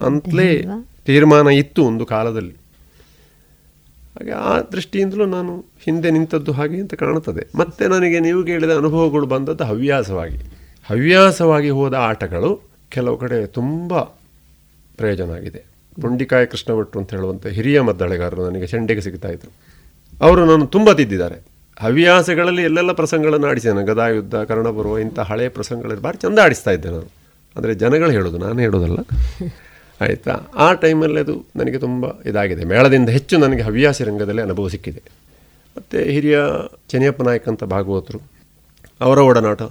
[0.00, 0.64] ಅಂತಲೇ
[1.06, 2.52] ತೀರ್ಮಾನ ಇತ್ತು ಒಂದು ಕಾಲದಲ್ಲಿ.
[4.14, 7.58] ಹಾಗೆ ಆ ದೃಷ್ಟಿಯಿಂದಲೂ ನಾನು ಹಿಂದೆ ನಿಂತದ್ದು ಹಾಗೆ ಅಂತ ಕಾಣುತ್ತದೆ.
[7.58, 10.59] ಮತ್ತೆ ನನಗೆ ನೀವು ಕೇಳಿದ ಅನುಭವಗಳು ಬಂದದ್ದು ಹವ್ಯಾಸವಾಗಿ.
[10.90, 14.00] ಹವ್ಯಾಸವಾಗಿ ಹೋದ ಆಟಗಳು ಕೆಲವು ಕಡೆ ತುಂಬ
[14.96, 15.64] ಪ್ರಯೋಜನ ಆಗಿದೆ.
[16.02, 19.52] ಪುಂಡಿಕಾಯ ಕೃಷ್ಣ ಭಟ್ರು ಅಂತ ಹೇಳುವಂಥ ಹಿರಿಯ ಮದ್ದಳೆಗಾರರು ನನಗೆ ಚೆಂಡೆಗೆ ಸಿಗ್ತಾ ಇದ್ರು.
[20.24, 21.34] ಅವರು ನಾನು ತುಂಬ ತಿದ್ದಿದ್ದಾರೆ.
[21.80, 23.86] ಹವ್ಯಾಸಗಳಲ್ಲಿ ಎಲ್ಲೆಲ್ಲ ಪ್ರಸಂಗಗಳನ್ನು ಆಡಿಸಿದ್ದೇನೆ.
[23.86, 27.08] ಗದಾಯುದ್ಧ ಕರ್ಣಪರ್ವ ಇಂಥ ಹಳೆಯ ಪ್ರಸಂಗಗಳಲ್ಲಿ ಭಾರಿ ಚಂದ ಆಡಿಸ್ತಾ ಇದ್ದೆ ನಾನು.
[27.56, 28.98] ಅಂದರೆ ಜನಗಳು ಹೇಳೋದು ನಾನು ಹೇಳೋದಲ್ಲ.
[30.00, 30.40] ಆಯಿತಾ?
[30.56, 32.64] ಆ ಟೈಮಲ್ಲಿ ಅದು ನನಗೆ ತುಂಬ ಇದಾಗಿದೆ.
[32.64, 35.02] ಮೇಳದಿಂದ ಹೆಚ್ಚು ನನಗೆ ಹವ್ಯಾಸ ರಂಗದಲ್ಲಿ ಅನುಭವ ಸಿಕ್ಕಿದೆ.
[35.76, 36.38] ಮತ್ತು ಹಿರಿಯ
[36.88, 38.20] ಚೆನ್ನಪ್ಪ ನಾಯಕ್ ಅಂತ ಭಾಗವತರು
[39.00, 39.62] ಅವರ ಒಡನಾಟ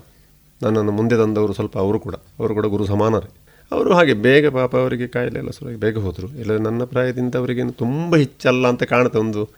[0.62, 3.30] ನನ್ನನ್ನು ಮುಂದೆ ತಂದವರು ಸ್ವಲ್ಪ ಅವರು ಕೂಡ ಅವರು ಕೂಡ ಗುರು ಸಮಾನರೇ.
[3.72, 6.40] ಅವರು ಹಾಗೆ ಬೇಗ ಪಾಪ ಅವರಿಗೆ ಕಾಯಿಲೆ ಎಲ್ಲ ಸುರಾಗಿ ಬೇಗ ಹೋದರು.
[6.40, 9.50] ಇಲ್ಲ ನನ್ನ ಪ್ರಾಯದಿಂದ ಅವರಿಗೇನು ತುಂಬ ಹೆಚ್ಚಲ್ಲ ಅಂತ ಕಾಣುತ್ತೆ ಒಂದು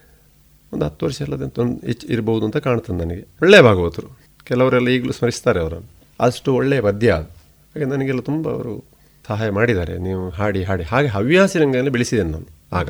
[0.74, 3.22] ಒಂದು ಹತ್ತು ವರ್ಷ ಅಲ್ಲದೆ ಒಂದು ಹೆಚ್ಚು ಇರ್ಬೋದು ಅಂತ ಕಾಣ್ತದೆ ನನಗೆ.
[3.42, 4.18] ಒಳ್ಳೆಯ ಭಾಗವತರು.
[4.44, 5.90] ಕೆಲವರೆಲ್ಲ ಈಗಲೂ ಸ್ಮರಿಸ್ತಾರೆ ಅವರನ್ನು.
[6.20, 7.12] ಅಷ್ಟು ಒಳ್ಳೆಯ ಪದ್ಯ.
[7.12, 8.84] ಅದು ಹಾಗೆ ನನಗೆಲ್ಲ ತುಂಬ ಅವರು
[9.28, 9.98] ಸಹಾಯ ಮಾಡಿದ್ದಾರೆ.
[9.98, 10.84] ನೀವು ಹಾಡಿ ಹಾಡಿ.
[10.84, 12.90] ಹಾಗೆ ಹವ್ಯಾಸಿ ರಂಗದಲ್ಲಿ ಬೆಳೆಸಿದ್ದೇನೆ ನಾನು ಆಗ.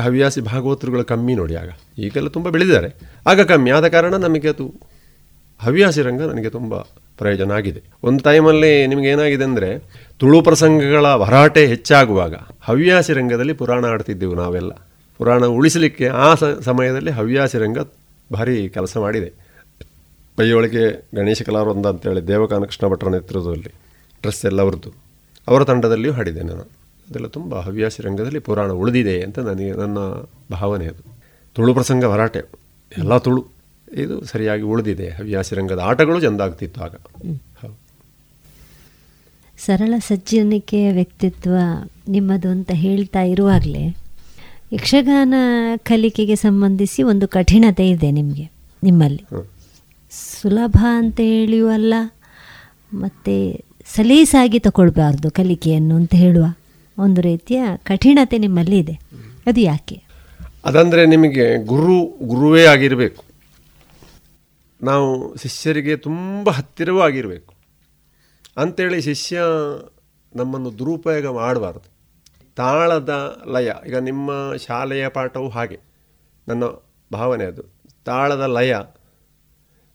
[0.00, 1.70] ಹವ್ಯಾಸಿ ಭಾಗವತರುಗಳು ಕಮ್ಮಿ ನೋಡಿ ಆಗ.
[1.98, 2.94] ಈಗೆಲ್ಲ ತುಂಬ ಬೆಳೆದಿದ್ದಾರೆ.
[3.26, 3.70] ಆಗ ಕಮ್ಮಿ.
[3.70, 4.74] ಆದ ಕಾರಣ ನಮಗೆ ಅದು
[5.60, 6.74] ಹವ್ಯಾಸಿ ರಂಗ ನನಗೆ ತುಂಬ
[7.18, 7.82] ಪ್ರಯೋಜನ ಆಗಿದೆ.
[8.02, 9.78] ಒಂದು ಟೈಮಲ್ಲಿ ನಿಮಗೆ ಏನಾಗಿದೆ ಅಂದರೆ,
[10.18, 14.72] ತುಳು ಪ್ರಸಂಗಗಳ ಭರಾಟೆ ಹೆಚ್ಚಾಗುವಾಗ ಹವ್ಯಾಸಿ ರಂಗದಲ್ಲಿ ಪುರಾಣ ಆಡ್ತಿದ್ದೆವು ನಾವೆಲ್ಲ.
[15.18, 17.78] ಪುರಾಣ ಉಳಿಸಲಿಕ್ಕೆ ಆ ಸಮಯದಲ್ಲಿ ಹವ್ಯಾಸಿ ರಂಗ
[18.32, 19.32] ಭಾರಿ ಕೆಲಸ ಮಾಡಿದೆ.
[20.36, 23.70] ಪೈಯೊಳಗೆ ಗಣೇಶ ಕಲಾವೃಂದ ಅಂತೇಳಿ ದೇವಕಾನ ಕೃಷ್ಣ ಭಟ್ರ ನೇತೃತ್ವದಲ್ಲಿ
[24.22, 24.90] ಡ್ರೆಸ್ ಎಲ್ಲ ಅವ್ರದ್ದು.
[25.48, 26.62] ಅವರ ತಂಡದಲ್ಲಿಯೂ ಹಾಡಿದೆ ನಾನು.
[27.08, 29.98] ಅದೆಲ್ಲ ತುಂಬ ಹವ್ಯಾಸಿ ರಂಗದಲ್ಲಿ ಪುರಾಣ ಉಳಿದಿದೆ ಅಂತ ನನಗೆ, ನನ್ನ
[30.52, 31.02] ಭಾವನೆ ಅದು.
[31.54, 32.38] ತುಳು ಪ್ರಸಂಗ ಭರಾಟೆ,
[32.98, 33.55] ಎಲ್ಲ ತುಳು.
[33.94, 35.08] ಇದು ಸರಿಯಾಗಿ ಉಳಿದಿದೆ.
[35.08, 36.94] ಹವ್ಯಾಸಿ ರಂಗದ ಆಟಗಳು ಚೆಂದ ಆಗ್ತಿತ್ತು ಆಗ
[39.58, 41.54] ಸರಳ ಸಜ್ಜನಿಕೆಯ ವ್ಯಕ್ತಿತ್ವ
[42.08, 43.96] ನಿಮ್ಮದು ಅಂತ ಹೇಳ್ತಾ ಇರುವಾಗಲೇ
[44.72, 45.34] ಯಕ್ಷಗಾನ
[45.76, 48.50] ಕಲಿಕೆಗೆ ಸಂಬಂಧಿಸಿ ಒಂದು ಕಠಿಣತೆ ಇದೆ ನಿಮಗೆ
[48.82, 49.22] ನಿಮ್ಮಲ್ಲಿ.
[50.42, 51.94] ಸುಲಭ ಅಂತ ಹೇಳಿಯೂ ಅಲ್ಲ
[52.94, 53.64] ಮತ್ತು
[53.94, 56.46] ಸಲೀಸಾಗಿ ತಗೊಳ್ಬಾರ್ದು ಕಲಿಕೆಯನ್ನು ಅಂತ ಹೇಳುವ
[56.98, 58.98] ಒಂದು ರೀತಿಯ ಕಠಿಣತೆ ನಿಮ್ಮಲ್ಲಿ ಇದೆ.
[59.46, 60.02] ಅದು ಯಾಕೆ?
[60.64, 63.25] ಅದಂದರೆ ನಿಮಗೆ ಗುರು ಗುರುವೇ ಆಗಿರಬೇಕು.
[64.82, 67.54] ನಾವು ಶಿಷ್ಯರಿಗೆ ತುಂಬ ಹತ್ತಿರವೂ ಆಗಿರಬೇಕು
[68.56, 69.40] ಅಂಥೇಳಿ ಶಿಷ್ಯ
[70.36, 71.96] ನಮ್ಮನ್ನು ದುರುಪಯೋಗ ಮಾಡಬಾರ್ದು.
[72.56, 75.80] ತಾಳದ ಲಯ, ಈಗ ನಿಮ್ಮ ಶಾಲೆಯ ಪಾಠವು ಹಾಗೆ.
[76.48, 76.64] ನನ್ನ
[77.12, 77.62] ಭಾವನೆ ಅದು.
[78.04, 78.76] ತಾಳದ ಲಯ.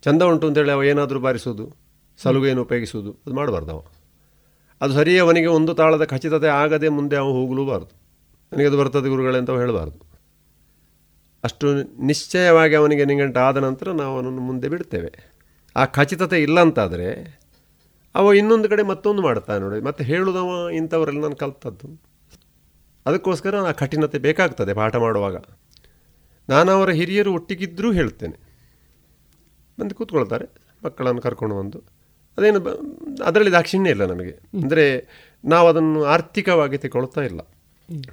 [0.01, 1.75] ಚಂದ ಉಂಟು ಅಂತೇಳಿ ಅವ ಏನಾದರೂ ಬಾರಿಸೋದು
[2.17, 3.84] ಸಲುಗೆಯನ್ನು ಉಪಯೋಗಿಸುವುದು, ಅದು ಮಾಡಬಾರ್ದು ಅವ.
[4.82, 8.01] ಅದು ಸರಿಯೇ ಅವನಿಗೆ ಒಂದು ತಾಳದ ಖಚಿತತೆ ಆಗದೆ ಮುಂದೆ ಅವ ಹೋಗಲೂಬಾರ್ದು.
[8.53, 10.11] ನನಗೆ ಅದು ಬರ್ತದೆ ಗುರುಗಳೇ ಅಂತ ಹೇಳಬಾರ್ದು.
[11.44, 15.34] ಅಷ್ಟು ನಿಶ್ಚಯವಾಗಿ ಅವನಿಗೆ ನಿಘಂಟು ಆದ ನಂತರ ನಾವು ಅವನನ್ನು ಮುಂದೆ ಬಿಡ್ತೇವೆ.
[15.76, 17.42] ಆ ಖಚಿತತೆ ಇಲ್ಲ ಅಂತಾದರೆ
[18.16, 22.02] ಅವ ಇನ್ನೊಂದು ಕಡೆ ಮತ್ತೊಂದು ಮಾಡ್ತಾನೆ ನೋಡಿ ಮತ್ತೆ ಹೇಳುದವ ಇಂಥವರೆಲ್ಲ ನಾನು ಕಲ್ತದ್ದು.
[23.06, 25.36] ಅದಕ್ಕೋಸ್ಕರ ಆ ಕಠಿಣತೆ ಬೇಕಾಗ್ತದೆ ಪಾಠ ಮಾಡುವಾಗ.
[26.50, 28.39] ನಾನು ಅವರ ಹಿರಿಯರು ಒಟ್ಟಿಗಿದ್ದರೂ ಹೇಳ್ತೇನೆ.
[29.80, 30.46] ಬಂದು ಕೂತ್ಕೊಳ್ತಾರೆ
[30.86, 31.84] ಮಕ್ಕಳನ್ನು ಕರ್ಕೊಂಡು ಬಂದು.
[32.38, 32.59] ಅದೇನು
[33.26, 34.32] ಅದರಲ್ಲಿ ದಾಕ್ಷಿಣ್ಯ ಇಲ್ಲ ನಮಗೆ.
[34.32, 35.08] ಅಂದರೆ
[35.46, 37.39] ನಾವು ಅದನ್ನು ಆರ್ಥಿಕವಾಗಿ ತಗೊಳ್ತಾ ಇಲ್ಲ.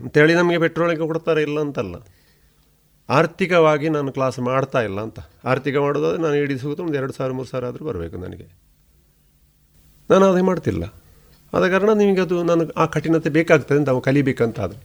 [0.01, 1.95] ಅಂತೇಳಿ ನಮಗೆ ಪೆಟ್ರೋಲಿಗೆ ಕೊಡ್ತಾರೆ ಇಲ್ಲ ಅಂತಲ್ಲ.
[3.09, 5.19] ಆರ್ಥಿಕವಾಗಿ ನಾನು ಕ್ಲಾಸ್ ಮಾಡ್ತಾ ಇಲ್ಲ ಅಂತ.
[5.45, 8.47] ಆರ್ಥಿಕ ಮಾಡೋದಾದ್ರೆ ನಾನು ಇಡೀ ಸಿಗುತ್ತೆ ಒಂದು ಎರಡು ಸಾವಿರ ಮೂರು ಸಾವಿರ ಆದರೂ ಬರಬೇಕು ನನಗೆ.
[10.11, 10.85] ನಾನು ಅದೇ ಮಾಡ್ತಿಲ್ಲ.
[11.53, 14.81] ಆದ ಕಾರಣ ನಿಮಗೆ ಅದು ನನಗೆ ಆ ಕಠಿಣತೆ ಬೇಕಾಗ್ತದೆ ಅಂತ ನಾವು ಕಲಿಬೇಕಂತಾದರೆ.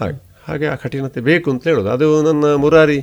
[0.00, 1.88] ಹಾಗೆ ಹಾಗೆ ಆ ಕಠಿಣತೆ ಬೇಕು ಅಂತ ಹೇಳೋದು.
[1.88, 2.98] ಅದು ನನ್ನ ಮುರಾರಿ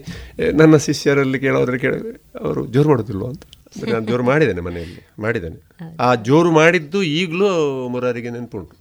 [0.53, 1.93] ನನ್ನ ಶಿಷ್ಯರಲ್ಲಿ ಕೇಳೋದ್ರೆ ಕೇಳ
[2.39, 3.43] ಅವರು ಜೋರು ಮಾಡೋದಿಲ್ವ ಅಂತ.
[3.75, 5.59] ಅಂದರೆ ನಾನು ಜೋರು ಮಾಡಿದ್ದೇನೆ ಮನೆಯಲ್ಲಿ ಮಾಡಿದ್ದೇನೆ.
[5.99, 7.49] ಆ ಜೋರು ಮಾಡಿದ್ದು ಈಗಲೂ
[7.87, 8.75] ಮುರಾರಿಗೆ ನೆನಪುಂಟು.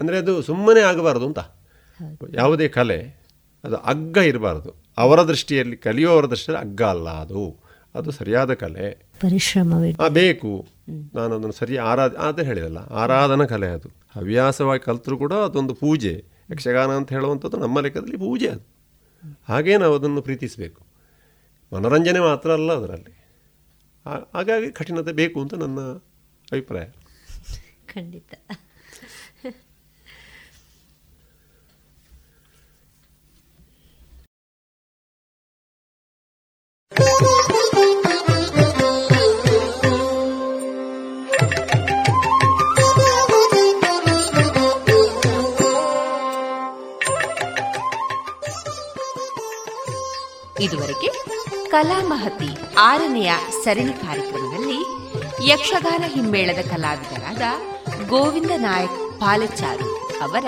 [0.00, 1.38] ಅಂದರೆ ಅದು ಸುಮ್ಮನೆ ಆಗಬಾರ್ದು ಅಂತ.
[2.34, 3.19] ಯಾವುದೇ ಕಲೆ
[3.64, 4.74] ಅದು ಅಗ್ಗ ಇರಬಾರ್ದು.
[4.98, 7.56] ಅವರ ದೃಷ್ಟಿಯಲ್ಲಿ ಕಲಿಯುವವರ ದೃಷ್ಟಿಯಲ್ಲಿ ಅಗ್ಗ ಅಲ್ಲ ಅದು.
[7.94, 8.90] ಅದು ಸರಿಯಾದ ಕಲೆ.
[9.20, 9.92] ಪರಿಶ್ರಮವೇ.
[10.08, 10.68] ಬೇಕು.
[11.14, 13.88] ನಾನು ಅದನ್ನು ಸರಿ ಆರಾಧ ಅದೇ ಹೇಳಿದಲ್ಲ ಆರಾಧನಾ ಕಲೆ ಅದು.
[14.20, 16.24] ಹವ್ಯಾಸವಾಗಿ ಕಲಿತರೂ ಕೂಡ ಅದೊಂದು ಪೂಜೆ.
[16.52, 18.60] ಯಕ್ಷಗಾನ ಅಂತ ಹೇಳುವಂಥದ್ದು ನಮ್ಮ ಲೆಕ್ಕದಲ್ಲಿ ಪೂಜೆ ಅದು.
[19.48, 20.86] ಹಾಗೇ ನಾವು ಅದನ್ನು ಪ್ರೀತಿಸಬೇಕು.
[21.74, 23.20] ಮನೋರಂಜನೆ ಮಾತ್ರ ಅಲ್ಲ ಅದರಲ್ಲಿ.
[24.34, 25.80] ಹಾಗಾಗಿ ಕಠಿಣತೆ ಬೇಕು ಅಂತ ನನ್ನ
[26.52, 26.84] ಅಭಿಪ್ರಾಯ.
[27.94, 28.34] ಖಂಡಿತ.
[50.64, 51.10] ಇದುವರೆಗೆ
[51.70, 52.48] ಕಲಾಮಹತಿ
[52.80, 53.30] ಆರನೆಯ
[53.64, 54.80] ಸರಣಿ ಕಾರ್ಯಕ್ರಮದಲ್ಲಿ
[55.48, 57.44] ಯಕ್ಷಗಾನ ಹಿಮ್ಮೇಳದ ಕಲಾವಿದರಾದ
[58.08, 59.86] ಗೋವಿಂದ ನಾಯಕ್ ಪಾಲೆಚಾರು
[60.22, 60.46] ಅವರ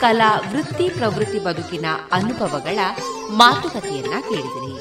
[0.00, 2.78] ಕಲಾ ವೃತ್ತಿ ಪ್ರವೃತ್ತಿ ಬದುಕಿನ ಅನುಭವಗಳ
[3.36, 4.72] ಮಾತುಕತೆಯನ್ನ ಕೇಳಿದಿರಿ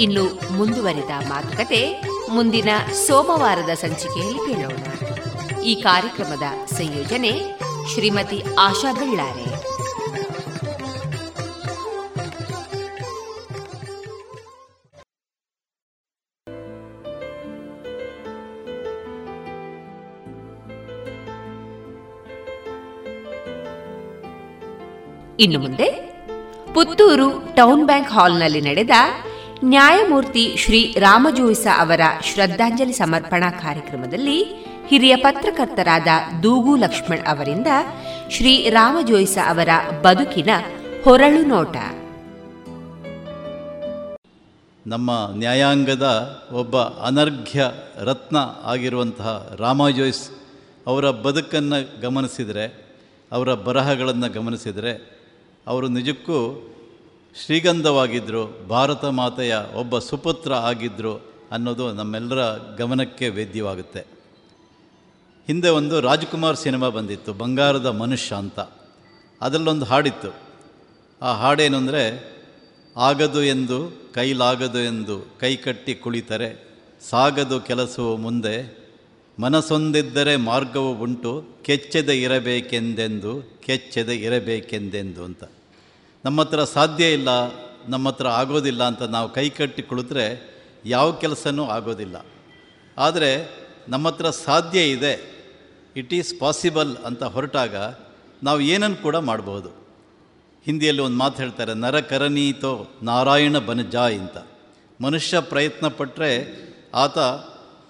[0.00, 2.02] ಇನ್ನು ಮುಂದುವರಿದ ಮಾತುಕತೆ
[2.32, 2.68] ಮುಂದಿನ
[3.06, 5.60] ಸೋಮವಾರದ ಸಂಚಿಕೆಯಲ್ಲಿ ಕೇಳೋಣ.
[5.60, 7.32] ಈ ಕಾರ್ಯಕ್ರಮದ ಸಂಯೋಜನೆ
[7.94, 9.46] ಶ್ರೀಮತಿ ಆಶಾ ಬೆಳ್ಳಾರೆ.
[25.42, 25.88] ಇನ್ನು ಮುಂದೆ
[26.74, 28.90] ಪುತ್ತೂರು ಟೌನ್ ಬ್ಯಾಂಕ್ ಹಾಲ್ನಲ್ಲಿ ನಡೆದ
[29.64, 34.44] ನ್ಯಾಯಮೂರ್ತಿ ಶ್ರೀ ರಾಮಜೋಯಿಸ ಅವರ ಶ್ರದ್ಧಾಂಜಲಿ ಸಮರ್ಪಣಾ ಕಾರ್ಯಕ್ರಮದಲ್ಲಿ
[34.88, 36.06] ಹಿರಿಯ ಪತ್ರಕರ್ತರಾದ
[36.42, 37.66] ದೂಗು ಲಕ್ಷ್ಮಣ್ ಅವರಿಂದ
[38.30, 39.68] ಶ್ರೀ ರಾಮಜೋಯಿಸ ಅವರ
[40.02, 40.50] ಬದುಕಿನ
[41.04, 41.76] ಹೊರಳು ನೋಟ.
[44.86, 50.30] ನಮ್ಮ ನ್ಯಾಯಾಂಗದ ಒಬ್ಬ ಅನರ್ಘ್ಯ ರತ್ನ ಆಗಿರುವಂತಹ ರಾಮಜೋಯಿಸ್
[50.86, 52.88] ಅವರ ಬದುಕನ್ನು ಗಮನಿಸಿದರೆ,
[53.32, 55.20] ಅವರ ಬರಹಗಳನ್ನು ಗಮನಿಸಿದರೆ,
[55.66, 56.66] ಅವರು ನಿಜಕ್ಕೂ
[57.36, 62.38] ಶ್ರೀಗಂಧವಾಗಿದ್ದರು ಭಾರತ ಮಾತೆಯ ಒಬ್ಬ ಸುಪುತ್ರ ಆಗಿದ್ದರು ಅನ್ನೋದು ನಮ್ಮೆಲ್ಲರ
[62.76, 64.06] ಗಮನಕ್ಕೆ ವೇದ್ಯವಾಗುತ್ತೆ.
[65.46, 68.60] ಹಿಂದೆ ಒಂದು ರಾಜ್ಕುಮಾರ್ ಸಿನಿಮಾ ಬಂದಿತ್ತು, ಬಂಗಾರದ ಮನುಷ್ಯ ಅಂತ.
[69.40, 70.34] ಅದರಲ್ಲೊಂದು ಹಾಡಿತ್ತು.
[71.22, 72.02] ಆ ಹಾಡೇನು ಅಂದರೆ,
[72.96, 76.66] ಆಗದು ಎಂದು, ಕೈಲಾಗದು ಎಂದು ಕೈ ಕಟ್ಟಿ ಕುಳಿತರೆ,
[77.10, 78.80] ಸಾಗದು ಕೆಲಸವು ಮುಂದೆ,
[79.40, 85.44] ಮನಸ್ಸೊಂದಿದ್ದರೆ ಮಾರ್ಗವು ಉಂಟು, ಕೆಚ್ಚದೆ ಇರಬೇಕೆಂದೆಂದು ಕೆಚ್ಚದೆ ಇರಬೇಕೆಂದೆಂದು ಅಂತ.
[86.24, 87.28] ನಮ್ಮ ಹತ್ರ ಸಾಧ್ಯ ಇಲ್ಲ
[87.88, 90.26] ನಮ್ಮ ಹತ್ರ ಆಗೋದಿಲ್ಲ ಅಂತ ನಾವು ಕೈ ಕಟ್ಟಿ ಕುಳಿತರೆ
[90.84, 92.16] ಯಾವ ಕೆಲಸನೂ ಆಗೋದಿಲ್ಲ.
[92.98, 93.30] ಆದರೆ
[93.88, 95.12] ನಮ್ಮ ಹತ್ರ ಸಾಧ್ಯ ಇದೆ
[95.96, 97.76] ಇಟ್ ಈಸ್ ಪಾಸಿಬಲ್ ಅಂತ ಹೊರಟಾಗ
[98.42, 99.70] ನಾವು ಏನನ್ನು ಕೂಡ ಮಾಡ್ಬೋದು
[100.66, 102.72] ಹಿಂದಿಯಲ್ಲಿ ಒಂದು ಮಾತು ಹೇಳ್ತಾರೆ ನರಕರಣೀತೋ
[103.02, 104.38] ನಾರಾಯಣ ಬನಜಾಯ್ ಅಂತ
[105.00, 106.32] ಮನುಷ್ಯ ಪ್ರಯತ್ನ ಪಟ್ಟರೆ
[106.94, 107.18] ಆತ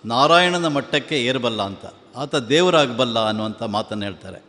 [0.04, 1.84] ನಾರಾಯಣನ ಮಟ್ಟಕ್ಕೆ ಏರಬಲ್ಲ ಅಂತ,
[2.16, 4.40] ಆತ ದೇವರಾಗಬಲ್ಲ ಅನ್ನುವಂಥ ಮಾತನ್ನು ಹೇಳ್ತಾರೆ.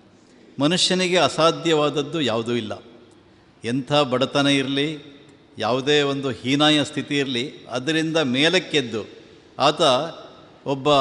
[0.59, 2.73] ಮನುಷ್ಯನಿಗೆ ಅಸಾಧ್ಯವಾದದ್ದು ಯಾವುದೂ ಇಲ್ಲ.
[3.65, 5.11] ಎಂಥ ಬಡತನ ಇರಲಿ,
[5.57, 9.09] ಯಾವುದೇ ಒಂದು ಹೀನಾಯ ಸ್ಥಿತಿ ಇರಲಿ, ಅದರಿಂದ ಮೇಲಕ್ಕೆದ್ದು
[9.59, 9.81] ಆತ
[10.65, 10.93] ಒಬ್ಬ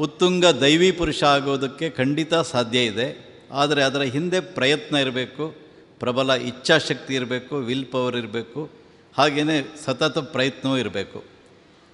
[0.00, 3.30] ಉತ್ತುಂಗ ದೈವಿ ಪುರುಷ ಆಗೋದಕ್ಕೆ ಖಂಡಿತ ಸಾಧ್ಯ ಇದೆ.
[3.52, 5.56] ಆದರೆ ಅದರ ಹಿಂದೆ ಪ್ರಯತ್ನ ಇರಬೇಕು,
[5.98, 8.70] ಪ್ರಬಲ ಇಚ್ಛಾಶಕ್ತಿ ಇರಬೇಕು, ವಿಲ್ ಪವರ್ ಇರಬೇಕು
[9.18, 11.24] ಹಾಗೆಯೇ ಸತತ ಪ್ರಯತ್ನವೂ ಇರಬೇಕು.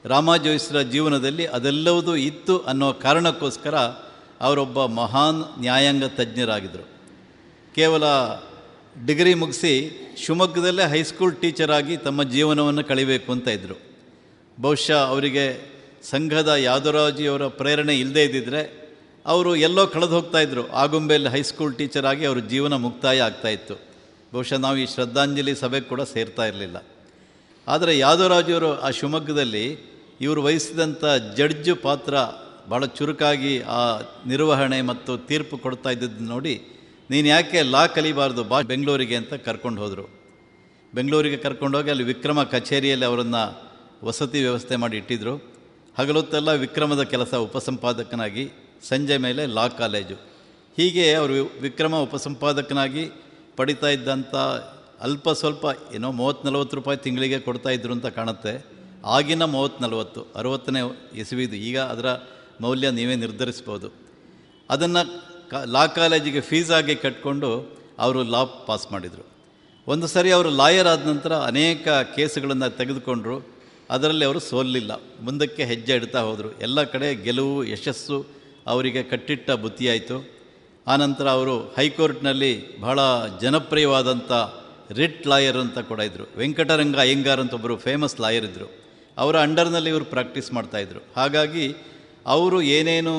[0.05, 3.75] ರಾಮಾಜೋಯಿಸರ ಜೀವನದಲ್ಲಿ ಅದೆಲ್ಲವೂ ಇತ್ತು ಅನ್ನೋ ಕಾರಣಕ್ಕೋಸ್ಕರ
[4.41, 6.89] ಅವರೊಬ್ಬ ಮಹಾನ್ ನ್ಯಾಯಾಂಗ ತಜ್ಞರಾಗಿದ್ದರು.
[7.75, 8.05] ಕೇವಲ
[9.05, 9.73] ಡಿಗ್ರಿ ಮುಗಿಸಿ
[10.17, 13.81] ಶಿವಮೊಗ್ಗದಲ್ಲೇ ಹೈಸ್ಕೂಲ್ ಟೀಚರಾಗಿ ತಮ್ಮ ಜೀವನವನ್ನು ಕಳಿಬೇಕು ಅಂತ ಇದ್ದರು
[14.61, 15.61] ಬಹುಶಃ ಅವರಿಗೆ
[16.03, 18.87] ಸಂಘದ ಯಾದವರಾಜಿಯವರ ಪ್ರೇರಣೆ ಇಲ್ಲದೇ ಇದ್ದಿದ್ದರೆ
[19.27, 23.75] ಅವರು ಎಲ್ಲೋ ಕಳೆದು ಹೋಗ್ತಾಯಿದ್ರು ಆಗುಂಬೆಯಲ್ಲಿ ಹೈಸ್ಕೂಲ್ ಟೀಚರ್ ಆಗಿ ಅವ್ರ ಜೀವನ ಮುಕ್ತಾಯ ಆಗ್ತಾಯಿತ್ತು
[24.33, 26.77] ಬಹುಶಃ ನಾವು ಈ ಶ್ರದ್ಧಾಂಜಲಿ ಸಭೆ ಕೂಡ ಸೇರ್ತಾ ಇರಲಿಲ್ಲ.
[27.69, 31.05] ಆದರೆ ಯಾದವರಾಜಿಯವರು ಆ ಶಿವಮೊಗ್ಗದಲ್ಲಿ ಇವರು ವಹಿಸಿದಂಥ
[31.37, 32.15] ಜಡ್ಜ್ ಪಾತ್ರ
[32.71, 36.76] ಭಾಳ ಚುರುಕಾಗಿ ಆ ನಿರ್ವಹಣೆ ಮತ್ತು ತೀರ್ಪು ಕೊಡ್ತಾ ಇದ್ದದ್ದು ನೋಡಿ
[37.11, 40.05] ನೀನು ಯಾಕೆ ಲಾ ಕಲಿಬಾರ್ದು ಬಾ ಬೆಂಗಳೂರಿಗೆ ಅಂತ ಕರ್ಕೊಂಡು ಹೋದರು.
[40.95, 43.43] ಬೆಂಗಳೂರಿಗೆ ಕರ್ಕೊಂಡೋಗಿ ಅಲ್ಲಿ ವಿಕ್ರಮ ಕಚೇರಿಯಲ್ಲಿ ಅವರನ್ನು
[44.05, 45.35] ವಸತಿ ವ್ಯವಸ್ಥೆ ಮಾಡಿ ಇಟ್ಟಿದ್ದರು
[45.99, 48.51] ಹಗಲೊತ್ತೆಲ್ಲ ವಿಕ್ರಮದ ಕೆಲಸ ಉಪಸಂಪಾದಕನಾಗಿ,
[48.89, 50.15] ಸಂಜೆ ಮೇಲೆ ಲಾ ಕಾಲೇಜು.
[50.77, 53.11] ಹೀಗೆ ಅವರು ವಿಕ್ರಮ ಉಪಸಂಪಾದಕನಾಗಿ
[53.57, 54.35] ಪಡಿತಾ ಇದ್ದಂಥ
[55.01, 58.67] ಅಲ್ಪ ಸ್ವಲ್ಪ ಏನೋ ಮೂವತ್ತು ನಲವತ್ತು ರೂಪಾಯಿ ತಿಂಗಳಿಗೆ ಕೊಡ್ತಾ ಇದ್ರು ಅಂತ ಕಾಣುತ್ತೆ.
[59.05, 60.81] ಆಗಿನ ಮೂವತ್ತು ನಲವತ್ತು, ಅರುವತ್ತನೇ
[61.15, 62.07] ಇಸವಿದು ಈಗ ಅದರ
[62.61, 63.89] ಮೌಲ್ಯ ನೀವೇ ನಿರ್ಧರಿಸ್ಬೋದು.
[64.71, 69.27] ಅದನ್ನು ಲಾ ಕಾಲೇಜಿಗೆ ಫೀಸಾಗಿ ಕಟ್ಕೊಂಡು ಅವರು ಲಾ ಪಾಸ್ ಮಾಡಿದರು.
[69.89, 73.47] ಒಂದು ಸರಿ ಅವರು ಲಾಯರ್ ಆದ ನಂತರ ಅನೇಕ ಕೇಸುಗಳನ್ನು ತೆಗೆದುಕೊಂಡರು.
[73.91, 74.93] ಅದರಲ್ಲಿ ಅವರು ಸೋಲಿಲ್ಲ.
[75.21, 76.61] ಮುಂದಕ್ಕೆ ಹೆಜ್ಜೆ ಇಡ್ತಾ ಹೋದರು.
[76.61, 78.27] ಎಲ್ಲ ಕಡೆ ಗೆಲುವು, ಯಶಸ್ಸು
[78.67, 80.37] ಅವರಿಗೆ ಕಟ್ಟಿಟ್ಟ ಬುತ್ತಿಯಾಯಿತು
[80.87, 83.01] ಆನಂತರ ಅವರು ಹೈಕೋರ್ಟ್ನಲ್ಲಿ ಬಹಳ
[83.41, 84.33] ಜನಪ್ರಿಯವಾದಂಥ
[84.91, 88.69] ರಿಟ್ ಲಾಯರ್ ಅಂತ ಕೂಡ ಇದ್ದರು ವೆಂಕಟರಂಗ ಅಯ್ಯಂಗಾರ್ ಅಂತ ಒಬ್ಬರು ಫೇಮಸ್ ಲಾಯರ್ ಇದ್ದರು
[89.19, 91.77] ಅವರ ಅಂಡರ್ನಲ್ಲಿ ಇವರು ಪ್ರಾಕ್ಟೀಸ್ ಮಾಡ್ತಾಯಿದ್ರು ಹಾಗಾಗಿ
[92.27, 93.15] ಅವರು ಏನೇನು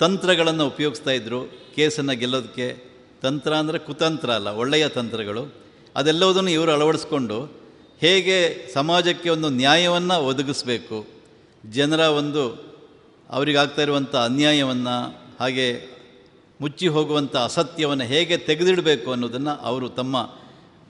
[0.00, 1.40] ತಂತ್ರಗಳನ್ನು ಉಪಯೋಗಿಸ್ತಾ ಇದ್ದರು
[1.76, 2.66] ಕೇಸನ್ನು ಗೆಲ್ಲೋದಕ್ಕೆ.
[3.22, 5.42] ತಂತ್ರ ಅಂದರೆ ಕುತಂತ್ರ ಅಲ್ಲ, ಒಳ್ಳೆಯ ತಂತ್ರಗಳು.
[5.96, 7.38] ಅದೆಲ್ಲವುದನ್ನು ಇವರು ಅಳವಡಿಸ್ಕೊಂಡು
[8.00, 8.36] ಹೇಗೆ
[8.74, 10.98] ಸಮಾಜಕ್ಕೆ ಒಂದು ನ್ಯಾಯವನ್ನು ಒದಗಿಸ್ಬೇಕು,
[11.64, 12.42] ಜನರ ಒಂದು
[13.30, 14.96] ಅವರಿಗಾಗ್ತಾ ಇರುವಂಥ ಅನ್ಯಾಯವನ್ನು,
[15.40, 15.66] ಹಾಗೆ
[16.60, 20.16] ಮುಚ್ಚಿ ಹೋಗುವಂಥ ಅಸತ್ಯವನ್ನು ಹೇಗೆ ತೆಗೆದಿಡಬೇಕು ಅನ್ನೋದನ್ನು ಅವರು ತಮ್ಮ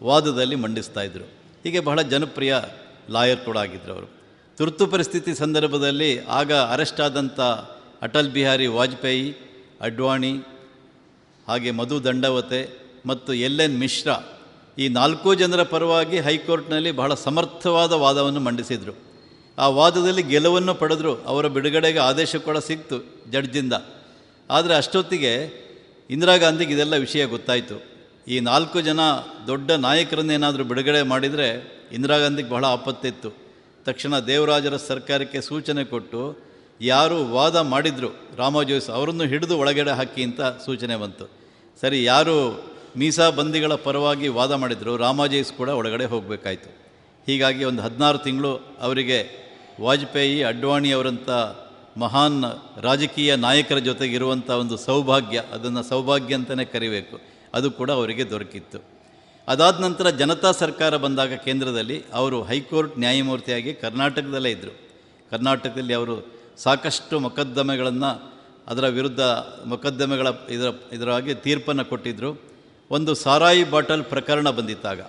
[0.03, 1.27] ವಾದದಲ್ಲಿ ಮಂಡಿಸ್ತಾ ಇದ್ದರು
[1.65, 2.55] ಹೀಗೆ ಬಹಳ ಜನಪ್ರಿಯ
[3.11, 4.09] ಲಾಯರ್ ಕೂಡ ಆಗಿದ್ದರು ಅವರು.
[4.59, 7.41] ತುರ್ತು ಪರಿಸ್ಥಿತಿ ಸಂದರ್ಭದಲ್ಲಿ ಆಗ ಅರೆಸ್ಟ್ ಆದಂಥ
[8.03, 9.27] ಅಟಲ್ ಬಿಹಾರಿ ವಾಜಪೇಯಿ,
[9.81, 10.33] ಅಡ್ವಾಣಿ,
[11.49, 12.61] ಹಾಗೆ ಮಧು ದಂಡವತೆ
[13.07, 14.17] ಮತ್ತು ಎಲ್ ಎನ್ ಮಿಶ್ರಾ
[14.79, 18.95] ಈ ನಾಲ್ಕು ಜನರ ಪರವಾಗಿ ಹೈಕೋರ್ಟ್ನಲ್ಲಿ ಬಹಳ ಸಮರ್ಥವಾದ ವಾದವನ್ನು ಮಂಡಿಸಿದರು.
[19.59, 23.73] ಆ ವಾದದಲ್ಲಿ ಗೆಲುವನ್ನು ಪಡೆದರು, ಅವರ ಬಿಡುಗಡೆಗೆ ಆದೇಶ ಕೂಡ ಸಿಕ್ತು ಜಡ್ಜಿಂದ
[24.51, 25.33] ಆದರೆ ಅಷ್ಟೊತ್ತಿಗೆ
[26.11, 27.77] ಇಂದಿರಾ ಗಾಂಧಿಗೆ ಇದೆಲ್ಲ ವಿಷಯ ಗೊತ್ತಾಯಿತು.
[28.29, 29.01] ಈ ನಾಲ್ಕು ಜನ
[29.47, 31.49] ದೊಡ್ಡ ನಾಯಕರನ್ನೇನಾದರೂ ಬಿಡುಗಡೆ ಮಾಡಿದರೆ
[31.93, 33.31] ಇಂದಿರಾ ಗಾಂಧಿಗೆ ಬಹಳ ಆಪತ್ತಿತ್ತು.
[33.85, 40.97] ತಕ್ಷಣ ದೇವರಾಜರ ಸರ್ಕಾರಕ್ಕೆ ಸೂಚನೆ ಕೊಟ್ಟು ಯಾರು ವಾದ ಮಾಡಿದರು ರಾಮಜೋಯ್ಸ್ ಅವರನ್ನು ಹಿಡಿದು ಒಳಗಡೆ ಹಾಕಿ ಅಂತ ಸೂಚನೆ
[40.97, 41.31] ಬಂತು.
[41.81, 42.65] ಸರಿ, ಯಾರು
[42.97, 46.71] ಮೀಸಾ ಬಂದಿಗಳ ಪರವಾಗಿ ವಾದ ಮಾಡಿದರು ರಾಮಾಜೋಯ್ಸ್ ಕೂಡ ಒಳಗಡೆ ಹೋಗಬೇಕಾಯಿತು.
[47.27, 49.43] ಹೀಗಾಗಿ ಒಂದು ಹದಿನಾರು ತಿಂಗಳು ಅವರಿಗೆ
[49.81, 51.31] ವಾಜಪೇಯಿ, ಅಡ್ವಾಣಿ ಅವರಂಥ
[51.99, 52.45] ಮಹಾನ್
[52.83, 57.21] ರಾಜಕೀಯ ನಾಯಕರ ಜೊತೆಗಿರುವಂಥ ಒಂದು ಸೌಭಾಗ್ಯ, ಅದನ್ನು ಸೌಭಾಗ್ಯ ಅಂತಲೇ ಕರಿಬೇಕು.
[57.55, 58.93] ಅದು ಕೂಡ ಅವರಿಗೆ ದೊರಕಿತ್ತು.
[59.49, 64.81] ಅದಾದ ನಂತರ ಜನತಾ ಸರ್ಕಾರ ಬಂದಾಗ ಕೇಂದ್ರದಲ್ಲಿ ಅವರು ಹೈಕೋರ್ಟ್ ನ್ಯಾಯಮೂರ್ತಿಯಾಗಿ ಕರ್ನಾಟಕದಲ್ಲೇ ಇದ್ದರು
[65.31, 68.11] ಕರ್ನಾಟಕದಲ್ಲಿ ಅವರು ಸಾಕಷ್ಟು ಮೊಕದ್ದಮೆಗಳನ್ನು
[68.69, 69.21] ಅದರ ವಿರುದ್ಧ
[69.67, 72.31] ಮೊಕದ್ದಮೆಗಳ ಇದರ ಇದರಾಗಿ ತೀರ್ಪನ್ನು ಕೊಟ್ಟಿದ್ದರು
[72.91, 75.01] ಒಂದು ಸಾರಾಯಿ ಬಾಟಲ್ ಪ್ರಕರಣ ಬಂದಿತ್ತಾಗ.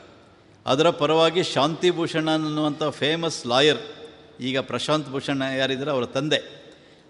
[0.65, 3.81] ಅದರ ಪರವಾಗಿ ಶಾಂತಿ ಭೂಷಣ ಅನ್ನುವಂಥ ಫೇಮಸ್ ಲಾಯರ್
[4.39, 6.39] ಈಗ ಪ್ರಶಾಂತ್ ಭೂಷಣ ಯಾರಿದ್ದಾರೆ ಅವರ ತಂದೆ,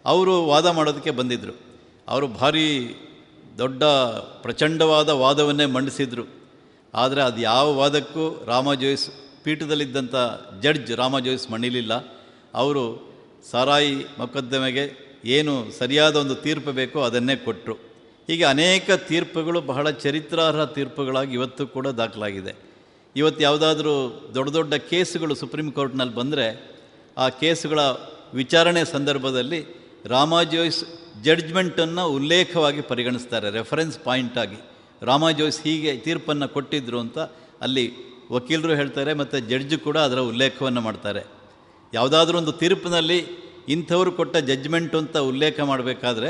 [0.05, 1.53] ಅವರು ವಾದ ಮಾಡೋದಕ್ಕೆ ಬಂದಿದ್ದರು
[2.07, 2.67] ಅವರು ಭಾರಿ
[3.57, 3.83] ದೊಡ್ಡ
[4.45, 6.25] ಪ್ರಚಂಡವಾದ ವಾದವನ್ನೇ ಮಂಡಿಸಿದರು.
[6.93, 9.07] ಆದರೆ ಅದು ಯಾವ ವಾದಕ್ಕೂ ರಾಮ ಜೋಯಿಸ್
[9.43, 10.15] ಪೀಠದಲ್ಲಿದ್ದಂಥ
[10.61, 11.93] ಜಡ್ಜ್ ರಾಮ ಜೋಯಿಸ್ ಮಣಿಲಿಲ್ಲ.
[12.53, 13.12] ಅವರು
[13.51, 14.85] ಸಾರಾಯಿ ಮೊಕದ್ದಮೆಗೆ
[15.37, 17.75] ಏನು ಸರಿಯಾದ ಒಂದು ತೀರ್ಪು ಬೇಕೋ ಅದನ್ನೇ ಕೊಟ್ಟರು
[18.29, 22.53] ಹೀಗೆ ಅನೇಕ ತೀರ್ಪುಗಳು ಬಹಳ ಚರಿತ್ರಾರ್ಹ ತೀರ್ಪುಗಳಾಗಿ ಇವತ್ತು ಕೂಡ ದಾಖಲಾಗಿದೆ.
[23.15, 23.93] ಇವತ್ತು ಯಾವುದಾದ್ರೂ
[24.35, 26.45] ದೊಡ್ಡ ದೊಡ್ಡ ಕೇಸುಗಳು ಸುಪ್ರೀಂ ಕೋರ್ಟ್ನಲ್ಲಿ ಬಂದರೆ
[27.17, 27.79] ಆ ಕೇಸುಗಳ
[28.33, 29.59] ವಿಚಾರಣೆ ಸಂದರ್ಭದಲ್ಲಿ
[30.05, 30.81] ರಾಮಾಜೋಯ್ಸ್
[31.23, 34.59] ಜಡ್ಜ್ಮೆಂಟನ್ನು ಉಲ್ಲೇಖವಾಗಿ ಪರಿಗಣಿಸ್ತಾರೆ, ರೆಫರೆನ್ಸ್ ಪಾಯಿಂಟ್ ಆಗಿ.
[35.01, 37.19] ರಾಮಾಜೋಯ್ಸ್ ಹೀಗೆ ತೀರ್ಪನ್ನು ಕೊಟ್ಟಿದ್ದರು ಅಂತ
[37.61, 37.85] ಅಲ್ಲಿ
[38.31, 41.23] ವಕೀಲರು ಹೇಳ್ತಾರೆ, ಮತ್ತು ಜಡ್ಜ್ ಕೂಡ ಅದರ ಉಲ್ಲೇಖವನ್ನು ಮಾಡ್ತಾರೆ.
[41.93, 43.19] ಯಾವುದಾದ್ರೂ ಒಂದು ತೀರ್ಪಿನಲ್ಲಿ
[43.69, 46.29] ಇಂಥವ್ರು ಕೊಟ್ಟ ಜಡ್ಜ್ಮೆಂಟು ಅಂತ ಉಲ್ಲೇಖ ಮಾಡಬೇಕಾದ್ರೆ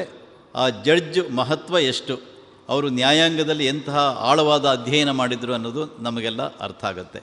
[0.55, 2.15] ಆ ಜಡ್ಜ್ ಮಹತ್ವ ಎಷ್ಟು?
[2.69, 3.97] ಅವರು ನ್ಯಾಯಾಂಗದಲ್ಲಿ ಎಂತಹ
[4.29, 7.19] ಆಳವಾದ ಅಧ್ಯಯನ ಮಾಡಿದರು ಅನ್ನೋದು ನಮಗೆಲ್ಲ ಅರ್ಥ ಆಗುತ್ತೆ.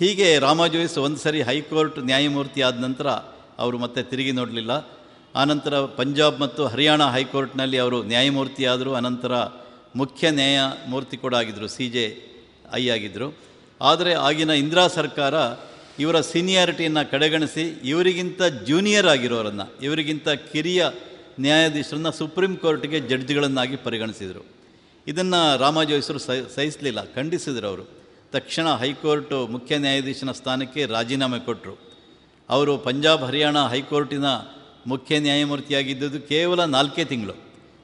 [0.00, 3.08] ಹೀಗೆ ರಾಮಜೋಯಿಸ್ ಒಂದು ಸರಿ ಹೈಕೋರ್ಟ್ ನ್ಯಾಯಮೂರ್ತಿ ಆದ ನಂತರ
[3.58, 4.72] ಅವರು ಮತ್ತೆ ತಿರುಗಿ ನೋಡಲಿಲ್ಲ.
[5.34, 9.32] ಆನಂತರ ಪಂಜಾಬ್ ಮತ್ತು ಹರಿಯಾಣ ಹೈಕೋರ್ಟ್ನಲ್ಲಿ ಅವರು ನ್ಯಾಯಮೂರ್ತಿ ಆದರು, ಅನಂತರ
[9.96, 12.06] ಮುಖ್ಯ ನ್ಯಾಯಮೂರ್ತಿ ಕೂಡ ಆಗಿದ್ದರು ಸಿ ಜೆ
[12.74, 13.28] ಐ ಆಗಿದ್ದರು
[13.80, 15.34] ಆದರೆ ಆಗಿನ ಇಂದಿರಾ ಸರ್ಕಾರ
[15.98, 20.84] ಇವರ ಸೀನಿಯಾರಿಟಿಯನ್ನು ಕಡೆಗಣಿಸಿ ಇವರಿಗಿಂತ ಜೂನಿಯರ್ ಆಗಿರೋರನ್ನು, ಇವರಿಗಿಂತ ಕಿರಿಯ
[21.40, 24.46] ನ್ಯಾಯಾಧೀಶರನ್ನ ಸುಪ್ರೀಂ ಕೋರ್ಟ್ಗೆ ಜಡ್ಜ್ಗಳನ್ನಾಗಿ ಪರಿಗಣಿಸಿದರು.
[25.06, 27.84] ಇದನ್ನು ರಾಮಾಜೋಯಿಸರು ಸಹ ಸಹಿಸಲಿಲ್ಲ, ಖಂಡಿಸಿದರು ಅವರು.
[28.32, 31.74] ತಕ್ಷಣ ಹೈಕೋರ್ಟ್ ಮುಖ್ಯ ನ್ಯಾಯಾಧೀಶನ ಸ್ಥಾನಕ್ಕೆ ರಾಜೀನಾಮೆ ಕೊಟ್ಟರು
[32.50, 34.24] ಅವರು ಪಂಜಾಬ್, ಹರಿಯಾಣ ಹೈಕೋರ್ಟಿನ
[34.86, 37.34] ಮುಖ್ಯ ನ್ಯಾಯಮೂರ್ತಿಯಾಗಿದ್ದುದು ಕೇವಲ ನಾಲ್ಕೇ ತಿಂಗಳು.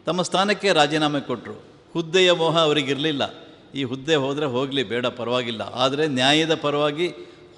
[0.07, 3.35] ತಮ್ಮ ಸ್ಥಾನಕ್ಕೆ ರಾಜೀನಾಮೆ ಕೊಟ್ಟರು ಹುದ್ದೆಯ ಮೋಹ ಅವರಿಗಿರಲಿಲ್ಲ.
[3.75, 5.61] ಈ ಹುದ್ದೆ ಹೋದರೆ ಹೋಗಲಿ, ಬೇಡ, ಪರವಾಗಿಲ್ಲ.
[5.61, 7.09] ಆದರೆ ನ್ಯಾಯದ ಪರವಾಗಿ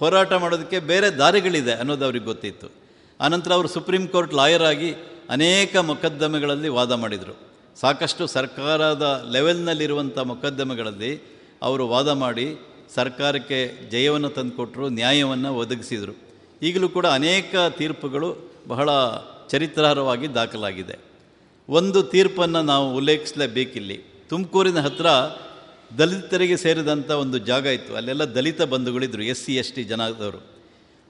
[0.00, 2.68] ಹೋರಾಟ ಮಾಡೋದಕ್ಕೆ ಬೇರೆ ದಾರಿಗಳಿದೆ ಅನ್ನೋದು ಅವ್ರಿಗೆ ಗೊತ್ತಿತ್ತು.
[3.20, 4.94] ಆನಂತರ ಅವರು ಸುಪ್ರೀಂ ಕೋರ್ಟ್ ಲಾಯರ್ ಆಗಿ
[5.30, 7.36] ಅನೇಕ ಮೊಕದ್ದಮೆಗಳಲ್ಲಿ ವಾದ ಮಾಡಿದರು.
[7.80, 11.22] ಸಾಕಷ್ಟು ಸರ್ಕಾರದ ಲೆವೆಲ್ನಲ್ಲಿರುವಂಥ ಮೊಕದ್ದಮೆಗಳಲ್ಲಿ
[11.62, 12.58] ಅವರು ವಾದ ಮಾಡಿ
[12.94, 16.14] ಸರ್ಕಾರಕ್ಕೆ ಜಯವನ್ನು ತಂದುಕೊಟ್ಟರು ನ್ಯಾಯವನ್ನು ಒದಗಿಸಿದರು.
[16.62, 18.90] ಈಗಲೂ ಕೂಡ ಅನೇಕ ತೀರ್ಪುಗಳು ಬಹಳ
[19.48, 20.98] ಚರಿತ್ರಾರ್ಹವಾಗಿ ದಾಖಲಾಗಿದೆ.
[21.68, 24.00] ಒಂದು ತೀರ್ಪನ್ನು ನಾವು ಉಲ್ಲೇಖಿಸಲೇಬೇಕಿಲ್ಲಿ.
[24.28, 25.06] ತುಮಕೂರಿನ ಹತ್ರ
[25.98, 27.96] ದಲಿತರಿಗೆ ಸೇರಿದಂಥ ಒಂದು ಜಾಗ ಇತ್ತು.
[27.96, 30.46] ಅಲ್ಲೆಲ್ಲ ದಲಿತ ಬಂಧುಗಳಿದ್ದರು ಎಸ್ ಸಿ ಎಸ್ ಟಿ ಜನದವರು.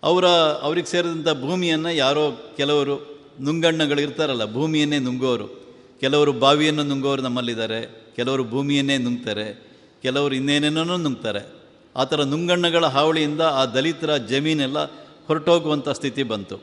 [0.02, 0.26] ಅವರ,
[0.62, 5.48] ಅವ್ರಿಗೆ ಸೇರಿದಂಥ ಭೂಮಿಯನ್ನು ಯಾರೋ ಕೆಲವರು ನುಂಗಣ್ಣಗಳಿರ್ತಾರಲ್ಲ ಭೂಮಿಯನ್ನೇ ನುಂಗೋರು.
[6.00, 9.70] ಕೆಲವರು ಬಾವಿಯನ್ನು ನುಂಗೋರು ನಮ್ಮಲ್ಲಿದ್ದಾರೆ, ಕೆಲವರು ಭೂಮಿಯನ್ನೇ ನುಂಗ್ತಾರೆ,
[10.02, 11.60] ಕೆಲವರು ಇನ್ನೇನೇನೋ ನುಂಗ್ತಾರೆ.
[11.96, 14.78] ಆ ಥರ ನುಂಗಣ್ಣಗಳ ಹಾವಳಿಯಿಂದ ಆ ದಲಿತರ ಜಮೀನೆಲ್ಲ
[15.26, 16.60] ಹೊರಟೋಗುವಂಥ ಸ್ಥಿತಿ ಬಂತು.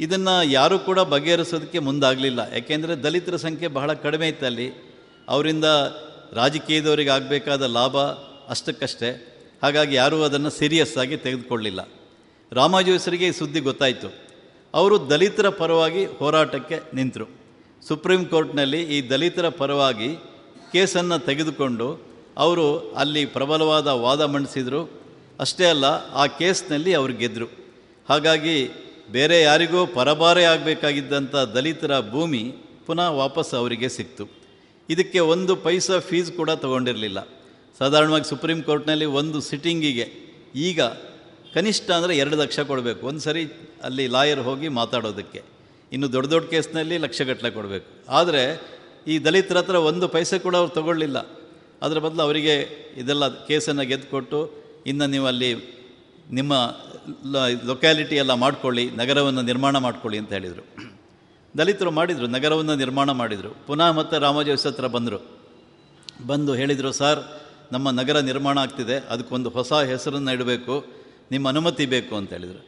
[0.00, 2.40] ಇದನ್ನು ಯಾರೂ ಕೂಡ ಬಗೆಹರಿಸೋದಕ್ಕೆ ಮುಂದಾಗಲಿಲ್ಲ.
[2.52, 4.88] ಯಾಕೆಂದರೆ ದಲಿತರ ಸಂಖ್ಯೆ ಬಹಳ ಕಡಿಮೆ ಇತ್ತು ಅಲ್ಲಿ.
[5.28, 5.64] ಅವರಿಂದ
[6.32, 7.96] ರಾಜಕೀಯದವರಿಗೆ ಆಗಬೇಕಾದ ಲಾಭ
[8.48, 9.34] ಅಷ್ಟಕ್ಕಷ್ಟೇ.
[9.62, 11.88] ಹಾಗಾಗಿ ಯಾರೂ ಅದನ್ನು ಸೀರಿಯಸ್ ಆಗಿ ತೆಗೆದುಕೊಳ್ಳಿಲ್ಲ.
[12.52, 14.14] ರಾಮಾಜೋಯಿಸರಿಗೆ ಈ ಸುದ್ದಿ ಗೊತ್ತಾಯಿತು.
[14.74, 17.26] ಅವರು ದಲಿತರ ಪರವಾಗಿ ಹೋರಾಟಕ್ಕೆ ನಿಂತರು.
[17.88, 20.16] ಸುಪ್ರೀಂ ಕೋರ್ಟ್ನಲ್ಲಿ ಈ ದಲಿತರ ಪರವಾಗಿ
[20.72, 24.90] ಕೇಸನ್ನು ತೆಗೆದುಕೊಂಡು ಅವರು ಅಲ್ಲಿ ಪ್ರಬಲವಾದ ವಾದ ಮಂಡಿಸಿದರು.
[25.40, 25.84] ಅಷ್ಟೇ ಅಲ್ಲ,
[26.14, 27.46] ಆ ಕೇಸ್ನಲ್ಲಿ ಅವರು ಗೆದ್ದರು
[28.08, 28.70] ಹಾಗಾಗಿ
[29.10, 32.54] ಬೇರೆ ಯಾರಿಗೋ ಪರಭಾರೆ ಆಗಬೇಕಾಗಿದ್ದಂಥ ದಲಿತರ ಭೂಮಿ
[32.86, 34.37] ಪುನಃ ವಾಪಸ್ ಅವರಿಗೆ ಸಿಕ್ತು.
[34.92, 37.18] ಇದಕ್ಕೆ ಒಂದು ಪೈಸ ಫೀಸ್ ಕೂಡ ತಗೊಂಡಿರಲಿಲ್ಲ.
[37.80, 40.06] ಸಾಧಾರಣವಾಗಿ ಸುಪ್ರೀಂ ಕೋರ್ಟ್ನಲ್ಲಿ ಒಂದು ಸಿಟ್ಟಿಂಗಿಗೆ
[40.68, 40.80] ಈಗ
[41.54, 43.02] ಕನಿಷ್ಠ ಅಂದರೆ ಎರಡು ಲಕ್ಷ ಕೊಡಬೇಕು.
[43.10, 43.42] ಒಂದು ಸರಿ
[43.86, 45.40] ಅಲ್ಲಿ ಲಾಯರ್ ಹೋಗಿ ಮಾತಾಡೋದಕ್ಕೆ.
[45.92, 47.86] ಇನ್ನು ದೊಡ್ಡ ದೊಡ್ಡ ಕೇಸ್ನಲ್ಲಿ ಲಕ್ಷಗಟ್ಟಲೆ ಕೊಡಬೇಕು.
[48.18, 48.42] ಆದರೆ
[49.12, 51.18] ಈ ದಲಿತರ ಹತ್ರ ಒಂದು ಪೈಸೆ ಕೂಡ ಅವ್ರು ತಗೊಳ್ಳಿಲ್ಲ.
[51.84, 52.54] ಅದರ ಬದಲು ಅವರಿಗೆ
[53.02, 54.40] ಇದೆಲ್ಲ ಕೇಸನ್ನು ಗೆದ್ದುಕೊಟ್ಟು
[54.90, 55.50] ಇನ್ನು ನೀವು ಅಲ್ಲಿ
[56.38, 56.52] ನಿಮ್ಮ
[57.70, 60.64] ಲೊಕ್ಯಾಲಿಟಿ ಎಲ್ಲ ಮಾಡಿಕೊಳ್ಳಿ, ನಗರವನ್ನು ನಿರ್ಮಾಣ ಮಾಡಿಕೊಳ್ಳಿ ಅಂತ ಹೇಳಿದರು.
[61.58, 63.56] ದಲಿತರು ಮಾಡಿದರು, ನಗರವನ್ನು ನಿರ್ಮಾಣ ಮಾಡಿದರು.
[63.66, 65.26] ಪುನಃ ಮತ್ತೆ ರಾಮಜೋಸ್ ಹತ್ರ ಬಂದರು.
[66.26, 67.20] ಬಂದು ಹೇಳಿದರು, ಸರ್,
[67.72, 70.84] ನಮ್ಮ ನಗರ ನಿರ್ಮಾಣ ಆಗ್ತಿದೆ, ಅದಕ್ಕೊಂದು ಹೊಸ ಹೆಸರನ್ನು ಇಡಬೇಕು,
[71.30, 72.66] ನಿಮ್ಮ ಅನುಮತಿ ಬೇಕು ಅಂತ ಹೇಳಿದರು.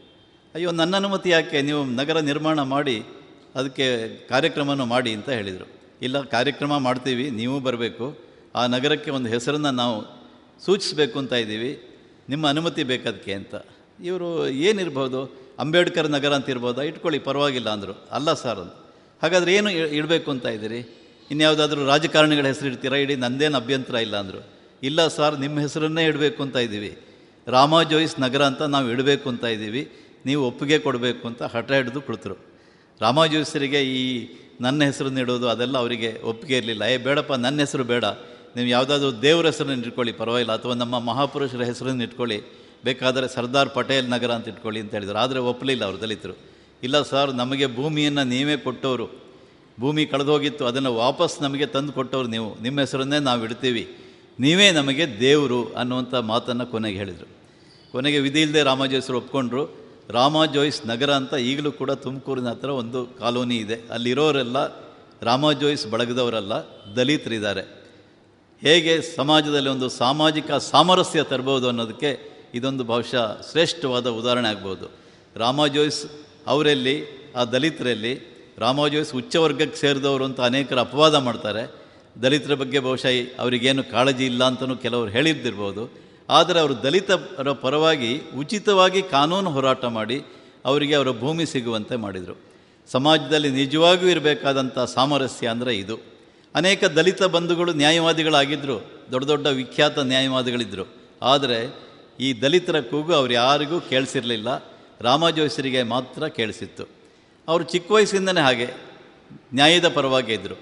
[0.55, 1.63] ಅಯ್ಯೋ, ನನ್ನ ಅನುಮತಿ ಯಾಕೆ?
[1.63, 3.05] ನೀವು ನಗರ ನಿರ್ಮಾಣ ಮಾಡಿ,
[3.55, 5.81] ಅದಕ್ಕೆ ಕಾರ್ಯಕ್ರಮನೂ ಮಾಡಿ ಅಂತ ಹೇಳಿದರು.
[6.03, 8.19] ಇಲ್ಲ, ಕಾರ್ಯಕ್ರಮ ಮಾಡ್ತೀವಿ, ನೀವು ಬರಬೇಕು.
[8.55, 10.21] ಆ ನಗರಕ್ಕೆ ಒಂದು ಹೆಸರನ್ನು ನಾವು
[10.65, 11.83] ಸೂಚಿಸಬೇಕು ಅಂತ ಇದ್ದೀವಿ.
[12.29, 13.55] ನಿಮ್ಮ ಅನುಮತಿ ಬೇಕದಕ್ಕೆ ಅಂತ.
[14.05, 15.41] ಇವರು ಏನಿರ್ಬೋದು?
[15.59, 16.83] ಅಂಬೇಡ್ಕರ್ ನಗರ ಅಂತ ಇರ್ಬೋದಾ?
[16.83, 18.09] ಇಟ್ಕೊಳ್ಳಿ, ಪರವಾಗಿಲ್ಲ ಅಂದರು.
[18.13, 18.73] ಅಲ್ಲ, ಸರ್ ಅಂತ.
[19.23, 20.97] ಹಾಗಾದರೆ ಏನು ಇಡಬೇಕು ಅಂತ ಇದ್ದೀರಿ?
[21.31, 24.47] ಇನ್ಯಾವುದಾದ್ರೂ ರಾಜಕಾರಣಿಗಳ ಹೆಸರು ಇಡ್ತೀರಾ ಇಡೀ ನಂದೇನು ಅಭ್ಯಂತರ ಇಲ್ಲ ಅಂದರು.
[24.83, 26.99] ಇಲ್ಲ ಸರ್, ನಿಮ್ಮ ಹೆಸರನ್ನೇ ಇಡಬೇಕು ಅಂತ ಇದ್ದೀವಿ.
[27.47, 29.91] ರಾಮ ಜೋಯಿಸ್ ನಗರ ಅಂತ ನಾವು ಇಡಬೇಕು ಅಂತ ಇದ್ದೀವಿ.
[30.27, 32.35] ನೀವು ಒಪ್ಪಿಗೆ ಕೊಡಬೇಕು ಅಂತ ಹಠ ಹಿಡಿದು ಕೊಡ್ತರು
[33.01, 34.29] ರಾಮ ಜೋಯಿಸರಿಗೆ ಈ
[34.61, 36.83] ನನ್ನ ಹೆಸರನ್ನು ಇಡೋದು ಅದೆಲ್ಲ ಅವರಿಗೆ ಒಪ್ಪಿಗೆ ಇರಲಿಲ್ಲ.
[36.83, 38.05] ಏ, ಬೇಡಪ್ಪ, ನನ್ನ ಹೆಸರು ಬೇಡ.
[38.57, 40.53] ನೀವು ಯಾವುದಾದ್ರೂ ದೇವರ ಹೆಸರನ್ನು ಇಟ್ಕೊಳ್ಳಿ, ಪರವಾಗಿಲ್ಲ.
[40.53, 42.43] ಅಥವಾ ನಮ್ಮ ಮಹಾಪುರುಷರ ಹೆಸರನ್ನು ಇಟ್ಕೊಳ್ಳಿ.
[42.85, 45.17] ಬೇಕಾದರೆ ಸರ್ದಾರ್ ಪಟೇಲ್ ನಗರ ಅಂತ ಇಟ್ಕೊಳ್ಳಿ ಅಂತ ಹೇಳಿದರು.
[45.17, 46.50] ಆದರೆ ಒಪ್ಪಲಿಲ್ಲ ಅವರು ದಲಿತರು.
[46.83, 49.07] ಇಲ್ಲ ಸರ್, ನಮಗೆ ಭೂಮಿಯನ್ನು ನೀವೇ ಕೊಟ್ಟವರು.
[49.81, 52.63] ಭೂಮಿ ಕಳೆದೋಗಿತ್ತು, ಅದನ್ನು ವಾಪಸ್ ನಮಗೆ ತಂದು ಕೊಟ್ಟವರು ನೀವು.
[52.63, 53.97] ನಿಮ್ಮ ಹೆಸರನ್ನೇ ನಾವು ಇಡ್ತೀವಿ.
[54.41, 57.29] ನೀವೇ ನಮಗೆ ದೇವರು ಅನ್ನುವಂಥ ಮಾತನ್ನು ಕೊನೆಗೆ ಹೇಳಿದರು.
[57.93, 59.81] ಕೊನೆಗೆ ವಿಧಿ ಇಲ್ಲದೆ ರಾಮಾಜೋಯಿಸರು ಒಪ್ಕೊಂಡ್ರು.
[60.11, 63.75] ರಾಮ ಜೋಯಿಸ್ ನಗರ ಅಂತ ಈಗಲೂ ಕೂಡ ತುಮಕೂರಿನ ಹತ್ರ ಒಂದು ಕಾಲೋನಿ ಇದೆ.
[63.91, 64.57] ಅಲ್ಲಿರೋರೆಲ್ಲ
[65.23, 66.53] ರಾಮ ಜೋಯಿಸ್ ಬಳಗದವರೆಲ್ಲ,
[66.97, 67.81] ದಲಿತರಿದ್ದಾರೆ.
[68.61, 72.19] ಹೇಗೆ ಸಮಾಜದಲ್ಲಿ ಒಂದು ಸಾಮಾಜಿಕ ಸಾಮರಸ್ಯ ತರಬಹುದು ಅನ್ನೋದಕ್ಕೆ
[72.55, 74.91] ಇದೊಂದು ಬಹುಶಃ ಶ್ರೇಷ್ಠವಾದ ಉದಾಹರಣೆ ಆಗ್ಬೋದು.
[75.37, 76.07] ರಾಮ ಜೋಯಿಸ್
[76.47, 76.97] ಅವರಲ್ಲಿ,
[77.37, 81.75] ಆ ದಲಿತರಲ್ಲಿ ರಾಮ ಜೋಯಿಸ್ ಉಚ್ಚ ವರ್ಗಕ್ಕೆ ಸೇರಿದವರು ಅಂತ ಅನೇಕರು ಅಪವಾದ ಮಾಡ್ತಾರೆ.
[82.23, 83.09] ದಲಿತರ ಬಗ್ಗೆ ಬಹುಶಃ
[83.39, 86.11] ಅವರಿಗೇನು ಕಾಳಜಿ ಇಲ್ಲ ಅಂತಲೂ ಕೆಲವರು ಹೇಳಿದ್ದಿರ್ಬೋದು.
[86.29, 90.25] ಆದರೆ ಅವರು ದಲಿತರ ಪರವಾಗಿ ಉಚಿತವಾಗಿ ಕಾನೂನು ಹೋರಾಟ ಮಾಡಿ
[90.65, 92.37] ಅವರಿಗೆ ಅವರ ಭೂಮಿ ಸಿಗುವಂತೆ ಮಾಡಿದರು.
[92.93, 95.97] ಸಮಾಜದಲ್ಲಿ ನಿಜವಾಗಿಯೂ ಇರಬೇಕಾದಂಥ ಸಾಮರಸ್ಯ ಅಂದರೆ ಇದು.
[96.55, 100.87] ಅನೇಕ ದಲಿತ ಬಂಧುಗಳು ನ್ಯಾಯವಾದಿಗಳಾಗಿದ್ದರು ದೊಡ್ಡ ದೊಡ್ಡ ವಿಖ್ಯಾತ ನ್ಯಾಯವಾದಿಗಳಿದ್ದರು
[101.23, 101.91] ಆದರೆ
[102.21, 104.70] ಈ ದಲಿತರ ಕೂಗು ಅವ್ರು ಯಾರಿಗೂ ಕೇಳಿಸಿರಲಿಲ್ಲ.
[105.01, 106.89] ರಾಮಜೋಯಿಸರಿಗೆ ಮಾತ್ರ ಕೇಳಿಸಿತ್ತು.
[107.49, 108.67] ಅವರು ಚಿಕ್ಕ ವಯಸ್ಸಿಂದನೇ ಹಾಗೆ
[109.55, 110.57] ನ್ಯಾಯದ ಪರವಾಗಿ ಇದ್ದರು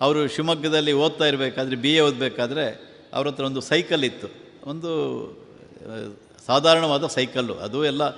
[0.00, 2.64] ಅವರು ಶಿವಮೊಗ್ಗದಲ್ಲಿ ಓದ್ತಾ ಇರಬೇಕಾದ್ರೆ ಬಿ ಎ ಓದಬೇಕಾದ್ರೆ
[3.12, 4.28] ಅವ್ರ ಹತ್ರ ಒಂದು ಸೈಕಲ್ ಇತ್ತು.
[4.64, 4.90] ಒಂದು
[6.46, 7.54] ಸಾಧಾರಣವಾದ ಸೈಕಲ್ಲು.
[7.54, 8.08] ಅದು ಎಲ್ಲ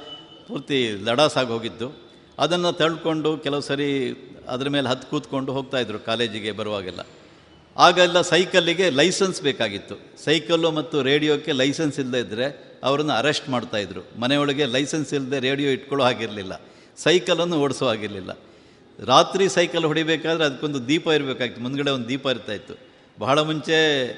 [0.49, 2.09] ಪೂರ್ತಿ ಲಡಾಸಾಗಿ ಹೋಗಿದ್ದು.
[2.39, 3.89] ಅದನ್ನು ತಳ್ಕೊಂಡು ಕೆಲವು ಸರಿ
[4.49, 7.01] ಅದರ ಮೇಲೆ ಹತ್ತು ಕೂತ್ಕೊಂಡು ಹೋಗ್ತಾಯಿದ್ರು ಕಾಲೇಜಿಗೆ ಬರುವಾಗೆಲ್ಲ.
[7.77, 10.25] ಆಗೆಲ್ಲ ಸೈಕಲ್ಲಿಗೆ ಲೈಸೆನ್ಸ್ ಬೇಕಾಗಿತ್ತು.
[10.25, 16.61] ಸೈಕಲ್ಲು ಮತ್ತು ರೇಡಿಯೋಕ್ಕೆ ಲೈಸೆನ್ಸ್ ಇಲ್ಲದೇ ಇದ್ದರೆ ಅವರನ್ನು ಅರೆಸ್ಟ್ ಮಾಡ್ತಾಯಿದ್ರು ಮನೆಯೊಳಗೆ ಲೈಸೆನ್ಸ್ ಇಲ್ಲದೆ ರೇಡಿಯೋ ಇಟ್ಕೊಳ್ಳೋ ಹಾಗಿರಲಿಲ್ಲ.
[16.97, 18.39] ಸೈಕಲನ್ನು ಓಡಿಸೋ ಆಗಿರಲಿಲ್ಲ
[19.07, 21.63] ರಾತ್ರಿ ಸೈಕಲ್ ಹೊಡಿಬೇಕಾದ್ರೆ ಅದಕ್ಕೊಂದು ದೀಪ ಇರಬೇಕಾಗಿತ್ತು.
[21.63, 22.79] ಮುಂದ್ಗಡೆ ಒಂದು ದೀಪ ಇರ್ತಾಯಿತ್ತು
[23.19, 24.09] ಬಹಳ ಮುಂಚೆ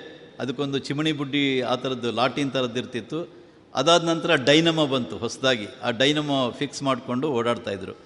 [0.40, 3.40] ಅದಕ್ಕೊಂದು ಚಿಮಣಿ ಬುಡ್ಡಿ ಆ ಥರದ್ದು ಲಾಟಿನ್ ಥರದ್ದು ಇರ್ತಿತ್ತು.
[3.74, 5.66] ಅದಾದ ನಂತರ ಡೈನಮೋ ಬಂತು ಹೊಸದಾಗಿ.
[5.82, 7.96] ಆ ಡೈನಮೋ ಫಿಕ್ಸ್ ಮಾಡಿಕೊಂಡು ಓಡಾಡ್ತಾಯಿದ್ರು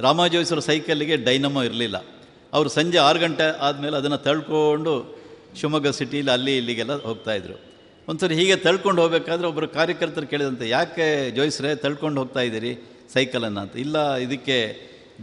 [0.00, 2.04] ರಾಮಾಜೋಯಿಸರ ಸೈಕಲ್ಲಿಗೆ ಡೈನಮೋ ಇರಲಿಲ್ಲ.
[2.52, 5.18] ಅವರು ಸಂಜೆ ಆರು ಗಂಟೆ ಆದಮೇಲೆ ಅದನ್ನು ತಳ್ಕೊಂಡು
[5.60, 7.67] ಶಿವಮೊಗ್ಗ ಸಿಟೀಲಿ ಅಲ್ಲಿ ಇಲ್ಲಿಗೆಲ್ಲ ಹೋಗ್ತಾಯಿದ್ರು
[8.10, 11.06] ಒಂದ್ಸರಿ ಹೀಗೆ ತಳ್ಕೊಂಡು ಹೋಗಬೇಕಾದ್ರೆ ಒಬ್ಬರು ಕಾರ್ಯಕರ್ತರು ಕೇಳಿದಂತೆ, ಯಾಕೆ
[11.36, 12.72] ಜೋಯಿಸ್ರೆ ತಳ್ಕೊಂಡು ಹೋಗ್ತಾ ಇದ್ದೀರಿ
[13.14, 13.60] ಸೈಕಲನ್ನು?
[13.64, 14.56] ಅಂತ, ಇಲ್ಲ, ಇದಕ್ಕೆ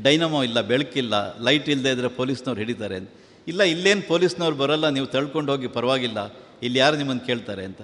[0.05, 1.15] ಡೈನಮೋ ಇಲ್ಲ, ಬೆಳಕಿಲ್ಲ,
[1.47, 3.09] ಲೈಟ್ ಇಲ್ಲದೆ ಇದ್ದರೆ ಪೊಲೀಸ್ನವ್ರು ಹಿಡಿತಾರೆ ಅಂತ.
[3.51, 6.19] ಇಲ್ಲ, ಇಲ್ಲೇನು ಪೊಲೀಸ್ನವ್ರು ಬರೋಲ್ಲ, ನೀವು ತಳ್ಕೊಂಡು ಹೋಗಿ ಪರವಾಗಿಲ್ಲ,
[6.65, 7.65] ಇಲ್ಲಿ ಯಾರು ನಿಮ್ಮನ್ನು ಕೇಳ್ತಾರೆ?
[7.69, 7.81] ಅಂತ.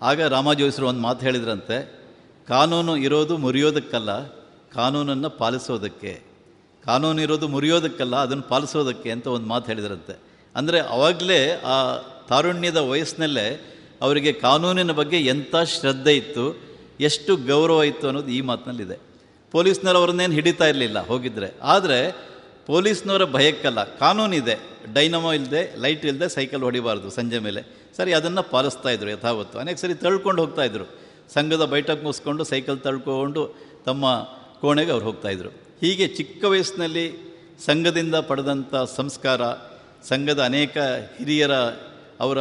[0.00, 1.76] ಆಗ ರಾಮ ಜೋಯಿಸ್ರು ಒಂದು ಮಾತು ಹೇಳಿದ್ರಂತೆ,
[2.48, 4.12] ಕಾನೂನು ಇರೋದು ಮುರಿಯೋದಕ್ಕಲ್ಲ,
[4.78, 6.14] ಕಾನೂನನ್ನು ಪಾಲಿಸೋದಕ್ಕೆ,
[6.84, 10.14] ಕಾನೂನು ಇರೋದು ಮುರಿಯೋದಕ್ಕಲ್ಲ, ಅದನ್ನು ಪಾಲಿಸೋದಕ್ಕೆ, ಅಂತ ಒಂದು ಮಾತು ಹೇಳಿದ್ರಂತೆ.
[10.54, 11.38] ಅಂದರೆ ಅವಾಗಲೇ
[11.74, 11.76] ಆ
[12.28, 13.46] ತಾರುಣ್ಯದ ವಯಸ್ಸಿನಲ್ಲೇ
[14.04, 16.44] ಅವರಿಗೆ ಕಾನೂನಿನ ಬಗ್ಗೆ ಎಂಥ ಶ್ರದ್ಧೆ ಇತ್ತು,
[17.08, 18.96] ಎಷ್ಟು ಗೌರವ ಇತ್ತು ಅನ್ನೋದು ಈ ಮಾತಿನಲ್ಲಿದೆ.
[19.54, 21.48] ಪೊಲೀಸ್ನವರು ಅವ್ರನ್ನೇನು ಹಿಡಿತಾ ಇರಲಿಲ್ಲ ಹೋಗಿದ್ರೆ.
[21.74, 21.98] ಆದರೆ
[22.66, 24.54] ಪೊಲೀಸ್ನವರ ಭಯಕ್ಕಲ್ಲ ಕಾನೂನಿದೆ
[24.94, 27.60] ಡೈನಮೋ ಇಲ್ಲದೆ ಲೈಟ್ ಇಲ್ಲದೆ ಸೈಕಲ್ ಹೊಡಿಬಾರ್ದು ಸಂಜೆ ಮೇಲೆ.
[27.96, 29.56] ಸರಿ, ಅದನ್ನು ಪಾಲಿಸ್ತಾ ಇದ್ರು ಯಥಾವತ್ತು.
[29.58, 30.86] ಅನೇಕ ಸರಿ ತಳ್ಕೊಂಡು ಹೋಗ್ತಾಯಿದ್ರು
[31.34, 33.42] ಸಂಘದ ಬೈಠಕ್ ಮುಗಿಸ್ಕೊಂಡು ಸೈಕಲ್ ತಳ್ಕೊಂಡು
[33.86, 34.04] ತಮ್ಮ
[34.60, 35.50] ಕೋಣೆಗೆ ಅವ್ರು ಹೋಗ್ತಾಯಿದ್ರು
[35.82, 37.06] ಹೀಗೆ ಚಿಕ್ಕ ವಯಸ್ಸಿನಲ್ಲಿ
[37.66, 39.42] ಸಂಘದಿಂದ ಪಡೆದಂಥ ಸಂಸ್ಕಾರ,
[40.08, 40.76] ಸಂಘದ ಅನೇಕ
[41.18, 41.54] ಹಿರಿಯರ
[42.24, 42.38] ಅವರ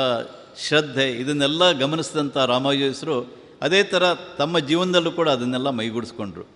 [0.57, 4.03] ಶ್ರದ್ಧೆ, ಇದನ್ನೆಲ್ಲ ಗಮನಿಸಿದಂಥ ರಾಮಾಯೋಗಿಸರು ಅದೇ ಥರ
[4.37, 6.47] ತಮ್ಮ ಜೀವನದಲ್ಲೂ ಕೂಡ ಅದನ್ನೆಲ್ಲ ಮೈಗೂಡಿಸ್ಕೊಂಡ್ರು.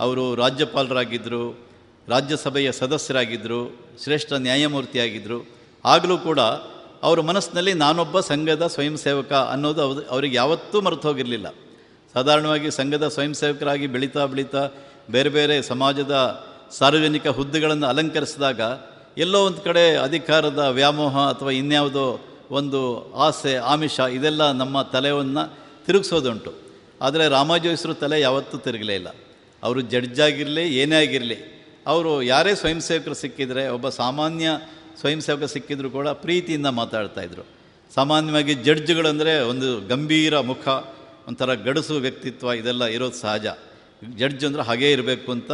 [0.00, 1.66] ಅವರು ರಾಜ್ಯಪಾಲರಾಗಿದ್ದರು,
[2.08, 5.38] ರಾಜ್ಯಸಭೆಯ ಸದಸ್ಯರಾಗಿದ್ದರು, ಶ್ರೇಷ್ಠ ನ್ಯಾಯಮೂರ್ತಿಯಾಗಿದ್ದರು.
[5.84, 6.40] ಆಗಲೂ ಕೂಡ
[7.02, 11.46] ಅವರ ಮನಸ್ಸಿನಲ್ಲಿ ನಾನೊಬ್ಬ ಸಂಘದ ಸ್ವಯಂ ಸೇವಕ ಅನ್ನೋದು ಅವ್ರು, ಅವರಿಗೆ ಯಾವತ್ತೂ ಮರೆತು ಹೋಗಿರಲಿಲ್ಲ.
[12.14, 14.68] ಸಾಧಾರಣವಾಗಿ ಸಂಘದ ಸ್ವಯಂ ಸೇವಕರಾಗಿ ಬೆಳೀತಾ ಬೆಳೀತಾ
[15.10, 16.44] ಬೇರೆ ಬೇರೆ ಸಮಾಜದ
[16.78, 18.60] ಸಾರ್ವಜನಿಕ ಹುದ್ದೆಗಳನ್ನು ಅಲಂಕರಿಸಿದಾಗ
[19.18, 22.80] ಎಲ್ಲೋ ಒಂದು ಕಡೆ ಅಧಿಕಾರದ ವ್ಯಾಮೋಹ ಅಥವಾ ಇನ್ಯಾವುದೋ ಒಂದು
[23.26, 25.44] ಆಸೆ, ಆಮಿಷ ಇದೆಲ್ಲ ನಮ್ಮ ತಲೆಯನ್ನು
[25.86, 26.52] ತಿರುಗಿಸೋದುಂಟು.
[27.00, 29.10] ಆದರೆ ರಾಮಾಜೋಯಿಸರು ತಲೆ ಯಾವತ್ತೂ ತಿರುಗಲೇ ಇಲ್ಲ.
[29.62, 31.38] ಅವರು ಜಡ್ಜ್ ಆಗಿರಲಿ ಏನೇ ಆಗಿರಲಿ,
[31.86, 34.48] ಅವರು ಯಾರೇ ಸ್ವಯಂ ಸೇವಕರು ಸಿಕ್ಕಿದರೆ, ಒಬ್ಬ ಸಾಮಾನ್ಯ
[35.00, 37.44] ಸ್ವಯಂ ಸೇವಕ ಸಿಕ್ಕಿದ್ರು ಕೂಡ ಪ್ರೀತಿಯಿಂದ ಮಾತಾಡ್ತಾಯಿದ್ರು
[37.92, 40.66] ಸಾಮಾನ್ಯವಾಗಿ ಜಡ್ಜ್ಗಳಂದರೆ ಒಂದು ಗಂಭೀರ ಮುಖ,
[41.28, 43.46] ಒಂಥರ ಗಡಸು ವ್ಯಕ್ತಿತ್ವ ಇದೆಲ್ಲ ಇರೋದು ಸಹಜ.
[44.20, 45.50] ಜಡ್ಜ್ ಅಂದರೆ ಹಾಗೇ ಇರಬೇಕು ಅಂತ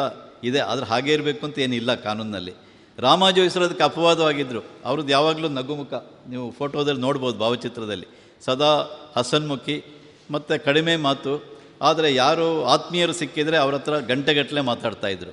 [0.49, 2.55] ಇದೆ, ಆದರೆ ಹಾಗೇ ಇರಬೇಕು ಅಂತ ಏನಿಲ್ಲ ಕಾನೂನಿನಲ್ಲಿ.
[3.03, 5.93] ರಾಮಾಜೋಯಿಸರು ಅದಕ್ಕೆ ಅಪವಾದವಾಗಿದ್ದರು ಅವ್ರದ್ದು ಯಾವಾಗಲೂ ನಗುಮುಖ.
[6.29, 8.07] ನೀವು ಫೋಟೋದಲ್ಲಿ ನೋಡ್ಬೋದು ಭಾವಚಿತ್ರದಲ್ಲಿ.
[8.45, 8.73] ಸದಾ
[9.17, 9.77] ಹಸನ್ಮುಖಿ
[10.31, 11.33] ಮತ್ತು ಕಡಿಮೆ ಮಾತು.
[11.83, 15.33] ಆದರೆ ಯಾರು ಆತ್ಮೀಯರು ಸಿಕ್ಕಿದರೆ ಅವ್ರ ಹತ್ರ ಗಂಟೆಗಟ್ಟಲೆ ಮಾತಾಡ್ತಾಯಿದ್ರು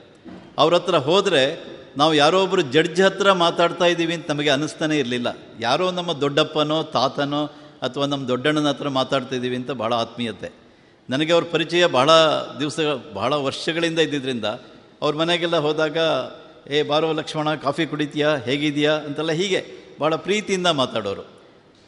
[0.58, 1.44] ಅವ್ರ ಹತ್ರ ಹೋದರೆ
[1.98, 5.28] ನಾವು ಯಾರೋ ಒಬ್ಬರು ಜಡ್ಜ್ ಹತ್ರ ಮಾತಾಡ್ತಾ ಇದ್ದೀವಿ ಅಂತ ನಮಗೆ ಅನ್ನಿಸ್ತಾನೆ ಇರಲಿಲ್ಲ.
[5.60, 7.46] ಯಾರೋ ನಮ್ಮ ದೊಡ್ಡಪ್ಪನೋ, ತಾತನೋ
[7.82, 10.50] ಅಥವಾ ನಮ್ಮ ದೊಡ್ಡಣ್ಣನ ಹತ್ರ ಮಾತಾಡ್ತಾ ಇದ್ದೀವಿ ಅಂತ ಭಾಳ ಆತ್ಮೀಯತೆ.
[11.10, 12.10] ನನಗೆ ಅವ್ರ ಪರಿಚಯ ಭಾಳ
[12.60, 12.80] ದಿವಸ
[13.16, 14.46] ಭಾಳ ವರ್ಷಗಳಿಂದ ಇದ್ದಿದ್ದರಿಂದ
[15.02, 15.98] ಅವ್ರ ಮನೆಗೆಲ್ಲ ಹೋದಾಗ
[16.78, 18.30] ಏ ಬಾರೋ ಲಕ್ಷ್ಮಣ, ಕಾಫಿ ಕುಡಿತೀಯಾ?
[18.48, 19.60] ಹೇಗಿದೆಯಾ ಅಂತೆಲ್ಲ ಹೀಗೆ
[20.02, 21.24] ಭಾಳ ಪ್ರೀತಿಯಿಂದ ಮಾತಾಡೋರು.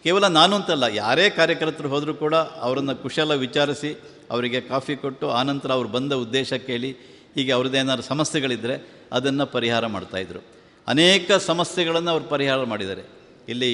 [0.05, 2.35] ಕೇವಲ ನಾನು ಅಂತಲ್ಲ, ಯಾರೇ ಕಾರ್ಯಕರ್ತರು ಹೋದರೂ ಕೂಡ
[2.65, 3.91] ಅವರನ್ನು ಕುಶಲ ವಿಚಾರಿಸಿ
[4.35, 6.91] ಅವರಿಗೆ ಕಾಫಿ ಕೊಟ್ಟು ಆನಂತರ ಅವ್ರು ಬಂದ ಉದ್ದೇಶ ಕೇಳಿ
[7.35, 8.75] ಹೀಗೆ ಅವ್ರದ್ದೇನಾದ್ರು ಸಮಸ್ಯೆಗಳಿದ್ದರೆ
[9.17, 10.41] ಅದನ್ನು ಪರಿಹಾರ ಮಾಡ್ತಾಯಿದ್ರು
[10.87, 13.03] ಅನೇಕ ಸಮಸ್ಯೆಗಳನ್ನು ಅವರು ಪರಿಹಾರ ಮಾಡಿದ್ದಾರೆ.
[13.51, 13.69] ಇಲ್ಲಿ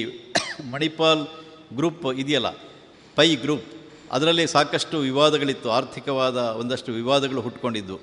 [0.72, 1.22] ಮಣಿಪಾಲ್
[1.78, 2.50] ಗ್ರೂಪ್ ಇದೆಯಲ್ಲ,
[3.16, 3.66] ಪೈ ಗ್ರೂಪ್,
[4.16, 5.68] ಅದರಲ್ಲಿ ಸಾಕಷ್ಟು ವಿವಾದಗಳಿತ್ತು.
[5.78, 7.96] ಆರ್ಥಿಕವಾದ ಒಂದಷ್ಟು ವಿವಾದಗಳು ಹುಟ್ಕೊಂಡಿದ್ದು.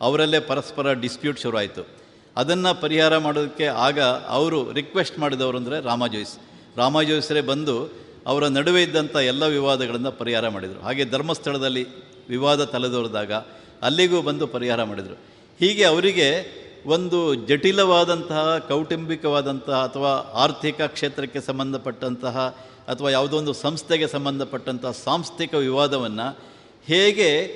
[0.00, 1.84] ಅವರಲ್ಲೇ ಪರಸ್ಪರ ಡಿಸ್ಪ್ಯೂಟ್ ಶುರುವಾಯಿತು.
[2.36, 4.00] ಅದನ್ನು ಪರಿಹಾರ ಮಾಡೋದಕ್ಕೆ ಆಗ
[4.38, 6.38] ಅವರು ರಿಕ್ವೆಸ್ಟ್ ಮಾಡಿದವರು ಅಂದರೆ ರಾಮಾಜೋಯಿಸ್.
[6.76, 7.76] ರಾಮಾಜೋಯಿಸರೇ ಬಂದು
[8.26, 10.80] ಅವರ ನಡುವೆ ಇದ್ದಂಥ ಎಲ್ಲ ವಿವಾದಗಳನ್ನು ಪರಿಹಾರ ಮಾಡಿದರು.
[10.80, 11.84] ಹಾಗೆ ಧರ್ಮಸ್ಥಳದಲ್ಲಿ
[12.28, 13.32] ವಿವಾದ ತಲೆದೋರಿದಾಗ
[13.82, 15.16] ಅಲ್ಲಿಗೂ ಬಂದು ಪರಿಹಾರ ಮಾಡಿದರು.
[15.58, 16.28] ಹೀಗೆ ಅವರಿಗೆ
[16.86, 22.56] ಒಂದು ಜಟಿಲವಾದಂತಹ, ಕೌಟುಂಬಿಕವಾದಂತಹ ಅಥವಾ ಆರ್ಥಿಕ ಕ್ಷೇತ್ರಕ್ಕೆ ಸಂಬಂಧಪಟ್ಟಂತಹ
[22.88, 26.38] ಅಥವಾ ಯಾವುದೋ ಒಂದು ಸಂಸ್ಥೆಗೆ ಸಂಬಂಧಪಟ್ಟಂತಹ ಸಾಂಸ್ಥಿಕ ವಿವಾದವನ್ನು
[26.86, 27.46] ಹೇಗೆ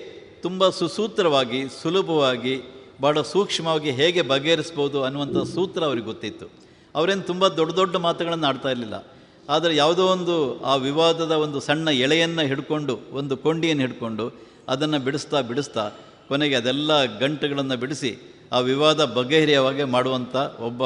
[0.42, 2.62] ತುಂಬ ಸುಸೂತ್ರವಾಗಿ, ಸುಲಭವಾಗಿ
[3.02, 6.46] ಭಾಳ ಸೂಕ್ಷ್ಮವಾಗಿ ಹೇಗೆ ಬಗೆಹರಿಸ್ಬೋದು ಅನ್ನುವಂಥ ಸೂತ್ರ ಅವ್ರಿಗೆ ಗೊತ್ತಿತ್ತು.
[6.94, 9.04] ಅವರೇನು ತುಂಬ ದೊಡ್ಡ ದೊಡ್ಡ ಮಾತುಗಳನ್ನು ಆಡ್ತಾ ಇರಲಿಲ್ಲ.
[9.48, 14.34] ಆದರೆ ಯಾವುದೋ ಒಂದು ಆ ವಿವಾದದ ಒಂದು ಸಣ್ಣ ಎಳೆಯನ್ನು ಹಿಡ್ಕೊಂಡು, ಒಂದು ಕೊಂಡಿಯನ್ನು ಹಿಡ್ಕೊಂಡು
[14.68, 15.88] ಅದನ್ನು ಬಿಡಿಸ್ತಾ ಬಿಡಿಸ್ತಾ
[16.28, 18.10] ಕೊನೆಗೆ ಅದೆಲ್ಲ ಗಂಟುಗಳನ್ನು ಬಿಡಿಸಿ
[18.52, 20.82] ಆ ವಿವಾದ ಬಗೆಹರಿಯವಾಗೆ ಮಾಡುವಂಥ ಒಬ್ಬ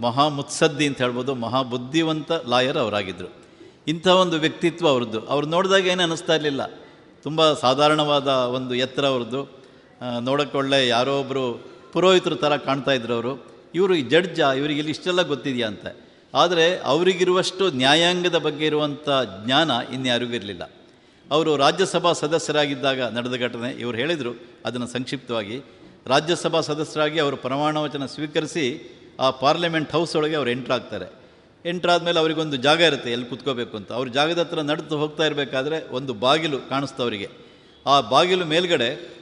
[0.00, 3.30] ಮಹಾ ಮುತ್ಸದ್ದಿ ಅಂತ ಹೇಳ್ಬೋದು ಮಹಾ ಬುದ್ಧಿವಂತ ಲಾಯರ್ ಅವರಾಗಿದ್ದರು
[3.88, 5.20] ಇಂಥ ಒಂದು ವ್ಯಕ್ತಿತ್ವ ಅವ್ರದ್ದು.
[5.26, 6.62] ಅವ್ರು ನೋಡಿದಾಗ ಏನು ಅನ್ನಿಸ್ತಾ ಇರಲಿಲ್ಲ.
[7.22, 9.59] ತುಂಬ ಸಾಧಾರಣವಾದ ಒಂದು ಎತ್ತರ ಅವ್ರದ್ದು.
[10.28, 11.44] ನೋಡೋಕ್ಕೆ ಒಳ್ಳೆ ಯಾರೋ ಒಬ್ಬರು
[11.92, 13.32] ಪುರೋಹಿತರ ಥರ ಕಾಣ್ತಾ ಇದ್ರು ಅವರು.
[13.78, 15.86] ಇವರು ಈ ಜಡ್ಜ, ಇವರಿಗೆ ಇಲ್ಲಿ ಇಷ್ಟೆಲ್ಲ ಗೊತ್ತಿದೆಯಾ ಅಂತ.
[16.34, 19.08] ಆದರೆ ಅವರಿಗಿರುವಷ್ಟು ನ್ಯಾಯಾಂಗದ ಬಗ್ಗೆ ಇರುವಂಥ
[19.44, 20.64] ಜ್ಞಾನ ಇನ್ಯಾರಿಗೂ ಇರಲಿಲ್ಲ.
[21.26, 24.32] ಅವರು ರಾಜ್ಯಸಭಾ ಸದಸ್ಯರಾಗಿದ್ದಾಗ ನಡೆದ ಘಟನೆ, ಇವರು ಹೇಳಿದರು,
[24.66, 25.56] ಅದನ್ನು ಸಂಕ್ಷಿಪ್ತವಾಗಿ.
[26.06, 28.66] ರಾಜ್ಯಸಭಾ ಸದಸ್ಯರಾಗಿ ಅವರು ಪ್ರಮಾಣ ವಚನ ಸ್ವೀಕರಿಸಿ
[29.20, 31.08] ಆ ಪಾರ್ಲಿಮೆಂಟ್ ಹೌಸ್ ಒಳಗೆ ಅವ್ರು ಎಂಟ್ರಾಗ್ತಾರೆ
[31.64, 33.90] ಎಂಟ್ರಾದ್ಮೇಲೆ ಅವರಿಗೊಂದು ಜಾಗ ಇರುತ್ತೆ, ಎಲ್ಲಿ ಕುತ್ಕೋಬೇಕು ಅಂತ.
[33.92, 37.28] ಅವ್ರ ಜಾಗದ ಹತ್ರ ನಡೆದು ಹೋಗ್ತಾ ಇರಬೇಕಾದ್ರೆ ಒಂದು ಬಾಗಿಲು ಕಾಣಿಸ್ತಾ ಅವರಿಗೆ.
[37.86, 39.19] ಆ ಬಾಗಿಲು ಮೇಲ್ಗಡೆ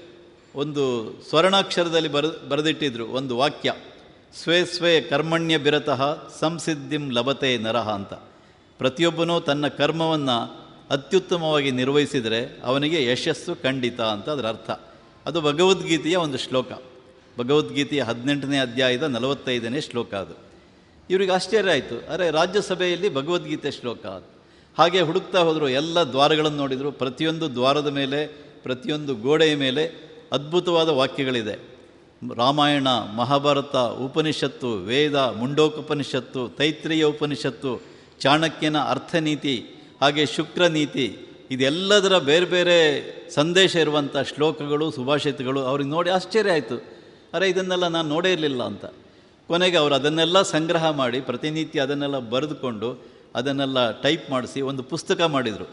[0.55, 3.75] ಒಂದು ಸ್ವರ್ಣಾಕ್ಷರದಲ್ಲಿ ಬರ, ಬರೆದಿಟ್ಟಿದ್ರು, ಒಂದು ವಾಕ್ಯ.
[4.43, 8.13] ಸ್ವೇ ಸ್ವೇ ಕರ್ಮಣ್ಯ ಬಿರತಃ ಸಂಸಿದ್ಧಿಂ ಲಭತೆ ನರಹ ಅಂತ.
[8.79, 14.71] ಪ್ರತಿಯೊಬ್ಬನೂ ತನ್ನ ಕರ್ಮವನ್ನು ಅತ್ಯುತ್ತಮವಾಗಿ ನಿರ್ವಹಿಸಿದರೆ ಅವನಿಗೆ ಯಶಸ್ಸು ಖಂಡಿತ ಅಂತ ಅದರ ಅರ್ಥ.
[15.27, 16.73] ಅದು ಭಗವದ್ಗೀತೆಯ ಒಂದು ಶ್ಲೋಕ.
[17.39, 20.39] ಭಗವದ್ಗೀತೆಯ ಹದಿನೆಂಟನೇ ಅಧ್ಯಾಯದ ನಲವತ್ತೈದನೇ ಶ್ಲೋಕ ಅದು.
[21.11, 22.13] ಇವರಿಗೆ ಆಶ್ಚರ್ಯ ಆಯಿತು.
[22.13, 24.29] ಅರೆ, ರಾಜ್ಯಸಭೆಯಲ್ಲಿ ಭಗವದ್ಗೀತೆ ಶ್ಲೋಕ ಅದು.
[24.79, 26.93] ಹಾಗೆ ಹುಡುಕ್ತಾ ಹೋದರು ಎಲ್ಲ ದ್ವಾರಗಳನ್ನು ನೋಡಿದರು.
[26.93, 28.27] ಪ್ರತಿಯೊಂದು ದ್ವಾರದ ಮೇಲೆ,
[28.63, 31.79] ಪ್ರತಿಯೊಂದು ಗೋಡೆಯ ಮೇಲೆ ಅದ್ಭುತವಾದ ವಾಕ್ಯಗಳಿದೆ.
[32.37, 37.83] ರಾಮಾಯಣ, ಮಹಾಭಾರತ, ಉಪನಿಷತ್ತು, ವೇದ ಮುಂಡೋಕೋಪನಿಷತ್ತು ತೈತ್ರಿಯ ಉಪನಿಷತ್ತು,
[38.21, 39.67] ಚಾಣಕ್ಯನ ಅರ್ಥನೀತಿ,
[40.01, 41.19] ಹಾಗೆ ಶುಕ್ರ ನೀತಿ
[41.51, 42.79] ಇದೆಲ್ಲದರ ಬೇರೆ ಬೇರೆ
[43.31, 46.85] ಸಂದೇಶ ಇರುವಂಥ ಶ್ಲೋಕಗಳು, ಸುಭಾಷಿತಗಳು ಅವ್ರಿಗೆ ನೋಡಿ ಆಶ್ಚರ್ಯ ಆಯಿತು.
[47.35, 48.85] ಅರೆ, ಇದನ್ನೆಲ್ಲ ನಾನು ನೋಡೇ ಇರಲಿಲ್ಲ ಅಂತ.
[49.47, 55.69] ಕೊನೆಗೆ ಅವರು ಅದನ್ನೆಲ್ಲ ಸಂಗ್ರಹ ಮಾಡಿ, ಪ್ರತಿನಿತ್ಯ ಅದನ್ನೆಲ್ಲ ಬರೆದುಕೊಂಡು ಅದನ್ನೆಲ್ಲ ಟೈಪ್ ಮಾಡಿಸಿ ಒಂದು ಪುಸ್ತಕ ಮಾಡಿದರು.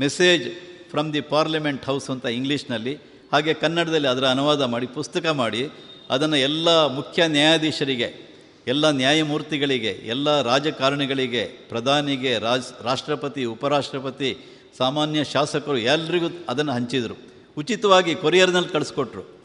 [0.00, 0.48] Message
[0.90, 2.98] from the parliament house ಅಂತ ಇಂಗ್ಲೀಷ್ನಲ್ಲಿ.
[3.32, 5.68] ಹಾಗೆ ಕನ್ನಡದಲ್ಲಿ ಅದರ ಅನುವಾದ ಮಾಡಿ ಪುಸ್ತಕ ಮಾಡಿ
[6.10, 8.30] ಅದನ್ನು ಎಲ್ಲ ಮುಖ್ಯ ನ್ಯಾಯಾಧೀಶರಿಗೆ,
[8.66, 14.38] ಎಲ್ಲ ನ್ಯಾಯಮೂರ್ತಿಗಳಿಗೆ, ಎಲ್ಲ ರಾಜಕಾರಣಿಗಳಿಗೆ, ಪ್ರಧಾನಿಗೆ, ರಾಜ್, ರಾಷ್ಟ್ರಪತಿ, ಉಪರಾಷ್ಟ್ರಪತಿ,
[14.78, 17.14] ಸಾಮಾನ್ಯ ಶಾಸಕರು ಎಲ್ರಿಗೂ ಅದನ್ನು ಹಂಚಿದರು.
[17.58, 19.40] ಉಚಿತವಾಗಿ ಕೊರಿಯರ್ನಲ್ಲಿ ಕಳಿಸ್ಕೊಟ್ರು.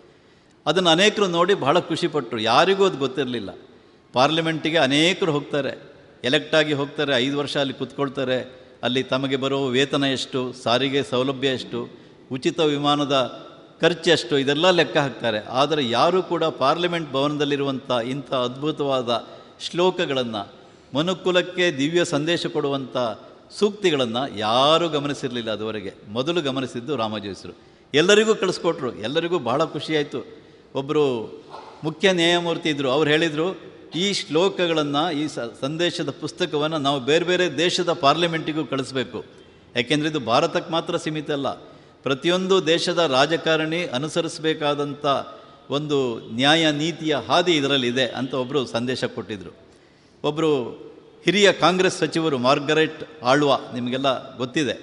[0.66, 3.50] ಅದನ್ನು ಅನೇಕರು ನೋಡಿ ಬಹಳ ಖುಷಿಪಟ್ಟರು ಯಾರಿಗೂ ಅದು ಗೊತ್ತಿರಲಿಲ್ಲ.
[4.14, 5.96] ಪಾರ್ಲಿಮೆಂಟಿಗೆ ಅನೇಕರು ಹೋಗ್ತಾರೆ.
[6.24, 8.66] ಎಲೆಕ್ಟಾಗಿ ಹೋಗ್ತಾರೆ, ಐದು ವರ್ಷ ಅಲ್ಲಿ ಕೂತ್ಕೊಳ್ತಾರೆ.
[8.84, 11.90] ಅಲ್ಲಿ ತಮಗೆ ಬರುವ ವೇತನ ಎಷ್ಟು, ಸಾರಿಗೆ ಸೌಲಭ್ಯ ಎಷ್ಟು,
[12.32, 13.46] ಉಚಿತ ವಿಮಾನದ
[13.82, 15.40] ಖರ್ಚು ಎಷ್ಟು ಇದೆಲ್ಲ ಲೆಕ್ಕ ಹಾಕ್ತಾರೆ.
[15.62, 19.10] ಆದರೆ ಯಾರೂ ಕೂಡ ಪಾರ್ಲಿಮೆಂಟ್ ಭವನದಲ್ಲಿರುವಂಥ ಇಂಥ ಅದ್ಭುತವಾದ
[19.66, 20.44] ಶ್ಲೋಕಗಳನ್ನು,
[20.94, 22.98] ಮನುಕುಲಕ್ಕೆ ದಿವ್ಯ ಸಂದೇಶ ಕೊಡುವಂಥ
[23.60, 25.92] ಸೂಕ್ತಿಗಳನ್ನು ಯಾರೂ ಗಮನಿಸಿರಲಿಲ್ಲ ಅದುವರೆಗೆ.
[26.08, 27.54] ಮೊದಲು ಗಮನಿಸಿದ್ದು ರಾಮಜೋಯಿಸರು
[27.94, 30.20] ಎಲ್ಲರಿಗೂ ಕಳಿಸ್ಕೊಟ್ರು, ಎಲ್ಲರಿಗೂ ಬಹಳ ಖುಷಿಯಾಯಿತು.
[30.76, 31.04] ಒಬ್ಬರು
[31.84, 33.48] ಮುಖ್ಯ ನ್ಯಾಯಮೂರ್ತಿ ಇದ್ದರು ಅವ್ರು ಹೇಳಿದರು,
[33.96, 35.26] ಈ ಶ್ಲೋಕಗಳನ್ನು, ಈ
[35.62, 39.20] ಸಂದೇಶದ ಪುಸ್ತಕವನ್ನು ನಾವು ಬೇರೆ ಬೇರೆ ದೇಶದ ಪಾರ್ಲಿಮೆಂಟಿಗೂ ಕಳಿಸ್ಬೇಕು.
[39.76, 41.50] ಯಾಕೆಂದರೆ ಇದು ಭಾರತಕ್ಕೆ ಮಾತ್ರ ಸೀಮಿತ ಅಲ್ಲ.
[42.06, 45.06] ಪ್ರತಿಯೊಂದು ದೇಶದ ರಾಜಕಾರಣಿ ಅನುಸರಿಸಬೇಕಾದಂಥ
[45.70, 45.98] ಒಂದು
[46.36, 49.54] ನ್ಯಾಯ ನೀತಿಯ ಹಾದಿ ಇದರಲ್ಲಿದೆ ಅಂತ ಒಬ್ಬರು ಸಂದೇಶ ಕೊಟ್ಟಿದ್ದರು
[50.24, 50.50] ಒಬ್ಬರು
[51.26, 54.76] ಹಿರಿಯ ಕಾಂಗ್ರೆಸ್ ಸಚಿವರು ಮಾರ್ಗರೆಟ್ ಆಳ್ವ ನಿಮಗೆಲ್ಲ ಗೊತ್ತಿದೆ.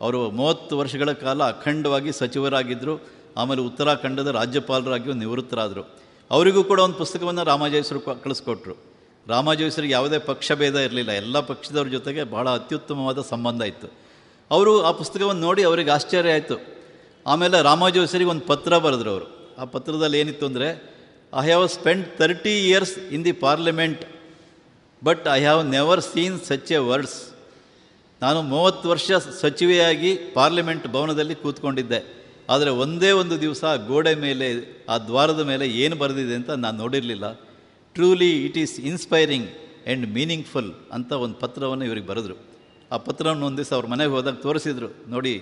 [0.00, 2.94] ಅವರು ಮೂವತ್ತು ವರ್ಷಗಳ ಕಾಲ ಅಖಂಡವಾಗಿ ಸಚಿವರಾಗಿದ್ದರು
[3.36, 5.82] ಆಮೇಲೆ ಉತ್ತರಾಖಂಡದ ರಾಜ್ಯಪಾಲರಾಗಿಯೂ ನಿವೃತ್ತರಾದರು.
[6.30, 8.74] ಅವರಿಗೂ ಕೂಡ ಒಂದು ಪುಸ್ತಕವನ್ನು ರಾಮಾಜೋಯಿಸರು ಕಳಿಸ್ಕೊಟ್ರು.
[9.28, 13.88] ರಾಮಾಜೋಯಿಸರಿಗೆ ಯಾವುದೇ ಪಕ್ಷಭೇದ ಇರಲಿಲ್ಲ, ಎಲ್ಲ ಪಕ್ಷದವ್ರ ಜೊತೆಗೆ ಬಹಳ ಅತ್ಯುತ್ತಮವಾದ ಸಂಬಂಧ ಇತ್ತು.
[14.54, 16.56] ಅವರು ಆ ಪುಸ್ತಕವನ್ನು ನೋಡಿ ಅವರಿಗೆ ಆಶ್ಚರ್ಯ ಆಯಿತು.
[17.26, 19.26] ಆಮೇಲೆ ರಾಮಾಜೋಯಿಸರಿಗೆ ಒಂದು ಪತ್ರ ಬರೆದ್ರು ಅವರು.
[19.60, 20.68] ಆ ಪತ್ರದಲ್ಲಿ ಏನಿತ್ತು ಅಂದರೆ
[21.40, 24.02] I have spend thirty years in the parliament
[25.04, 27.18] but I have never seen such a words
[28.22, 29.10] ನಾನು ಮೂವತ್ತು ವರ್ಷ
[29.40, 32.00] ಸಚಿವೆಯಾಗಿ ಪಾರ್ಲಿಮೆಂಟ್ ಭವನದಲ್ಲಿ ಕೂತ್ಕೊಂಡಿದ್ದೆ.
[32.50, 34.48] ಆದರೆ ಒಂದೇ ಒಂದು ದಿವಸ ಗೋಡೆ ಮೇಲೆ,
[34.88, 37.26] ಆ ದ್ವಾರದ ಮೇಲೆ ಏನು ಬರೆದಿದೆ ಅಂತ ನಾನು ನೋಡಿರಲಿಲ್ಲ.
[37.96, 42.36] Truly it is inspiring and meaningful ಅಂತ ಒಂದು ಪತ್ರವನ್ನು ಇವ್ರಿಗೆ ಬರೆದ್ರು.
[42.94, 45.34] ಆ ಪತ್ರವನ್ನು ಒಂದು ದಿವಸ ಅವ್ರ ಮನೆಗೆ ಹೋದಾಗ ತೋರಿಸಿದ್ರು, ನೋಡಿ,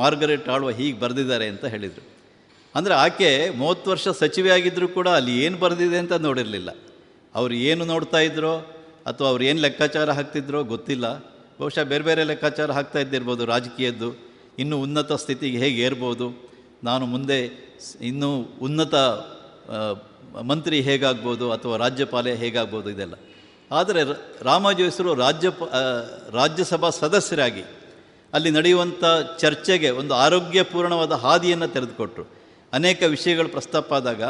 [0.00, 2.04] ಮಾರ್ಗರೆಟ್ ಆಳ್ವ ಹೀಗೆ ಬರೆದಿದ್ದಾರೆ ಅಂತ ಹೇಳಿದರು.
[2.74, 3.30] ಅಂದರೆ ಆಕೆ
[3.60, 6.70] ಮೂವತ್ತು ವರ್ಷ ಸಚಿವೆ ಆಗಿದ್ದರೂ ಕೂಡ ಅಲ್ಲಿ ಏನು ಬರೆದಿದೆ ಅಂತ ನೋಡಿರಲಿಲ್ಲ.
[7.34, 8.52] ಅವ್ರು ಏನು ನೋಡ್ತಾ ಇದ್ರೋ
[9.10, 11.06] ಅಥವಾ ಅವ್ರು ಏನು ಲೆಕ್ಕಾಚಾರ ಹಾಕ್ತಿದ್ರೋ ಗೊತ್ತಿಲ್ಲ.
[11.60, 14.10] ಬಹುಶಃ ಬೇರೆ ಬೇರೆ ಲೆಕ್ಕಾಚಾರ ಹಾಕ್ತಾ ಇದ್ದಿರ್ಬೋದು, ರಾಜಕೀಯದ್ದು.
[14.62, 16.26] ಇನ್ನೂ ಉನ್ನತ ಸ್ಥಿತಿಗೆ ಹೇಗೆ ಏರ್ಬೋದು?
[16.84, 17.38] ನಾನು ಮುಂದೆ
[18.10, 18.30] ಇನ್ನೂ
[18.66, 18.94] ಉನ್ನತ
[20.50, 23.14] ಮಂತ್ರಿ ಹೇಗಾಗ್ಬೋದು ಅಥವಾ ರಾಜ್ಯಪಾಲೆ ಹೇಗಾಗ್ಬೋದು ಇದೆಲ್ಲ.
[23.70, 24.00] ಆದರೆ
[24.42, 25.48] ರಾಮಾಜೋಯಿಸರು ರಾಜ್ಯ
[26.32, 27.64] ರಾಜ್ಯಸಭಾ ಸದಸ್ಯರಾಗಿ
[28.32, 29.04] ಅಲ್ಲಿ ನಡೆಯುವಂಥ
[29.38, 32.24] ಚರ್ಚೆಗೆ ಒಂದು ಆರೋಗ್ಯಪೂರ್ಣವಾದ ಹಾದಿಯನ್ನು ತೆರೆದುಕೊಟ್ರು.
[32.72, 34.22] ಅನೇಕ ವಿಷಯಗಳು ಪ್ರಸ್ತಾಪ ಆದಾಗ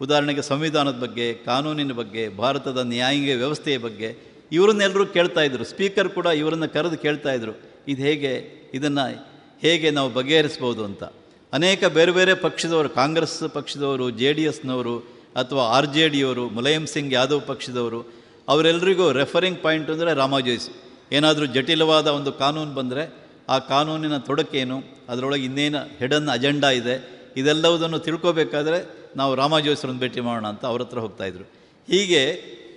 [0.00, 4.16] ಉದಾಹರಣೆಗೆ ಸಂವಿಧಾನದ ಬಗ್ಗೆ, ಕಾನೂನಿನ ಬಗ್ಗೆ, ಭಾರತದ ನ್ಯಾಯಾಂಗ ವ್ಯವಸ್ಥೆಯ ಬಗ್ಗೆ
[4.52, 5.64] ಇವರನ್ನೆಲ್ಲರೂ ಕೇಳ್ತಾ ಇದ್ರು.
[5.64, 7.52] ಸ್ಪೀಕರ್ ಕೂಡ ಇವರನ್ನು ಕರೆದು ಕೇಳ್ತಾ ಇದ್ರು.
[7.88, 8.32] ಇದು ಹೇಗೆ,
[8.74, 9.24] ಇದನ್ನು
[9.60, 11.04] ಹೇಗೆ ನಾವು ಬಗೆಹರಿಸ್ಬೋದು ಅಂತ.
[11.52, 14.98] ಅನೇಕ ಬೇರೆ ಬೇರೆ ಪಕ್ಷದವರು, ಕಾಂಗ್ರೆಸ್ ಪಕ್ಷದವರು, ಜೆ ಡಿ ಎಸ್ನವರು
[15.36, 18.17] ಅಥವಾ ಆರ್ ಜೆ ಡಿಯವರು ಮುಲಾಯಂ ಸಿಂಗ್ ಯಾದವ್ ಪಕ್ಷದವರು
[18.52, 20.68] ಅವರೆಲ್ಲರಿಗೂ ರೆಫರಿಂಗ್ ಪಾಯಿಂಟ್ ಅಂದರೆ ರಾಮಾಜೋಯಿಸ್
[21.16, 23.04] ಏನಾದರೂ ಜಟಿಲವಾದ ಒಂದು ಕಾನೂನು ಬಂದರೆ
[23.48, 24.78] ಆ ಕಾನೂನಿನ ತೊಡಕೇನು?
[25.08, 26.96] ಅದರೊಳಗೆ ಇನ್ನೇನು ಹೆಡನ್ ಅಜೆಂಡಾ ಇದೆ?
[27.36, 28.78] ಇದೆಲ್ಲವುದನ್ನು ತಿಳ್ಕೋಬೇಕಾದ್ರೆ
[29.16, 31.44] ನಾವು ರಾಮಾಜೋಯಿಸರನ್ನು ಭೇಟಿ ಮಾಡೋಣ ಅಂತ ಅವ್ರ ಹತ್ರ ಹೋಗ್ತಾಯಿದ್ರು
[31.88, 32.22] ಹೀಗೆ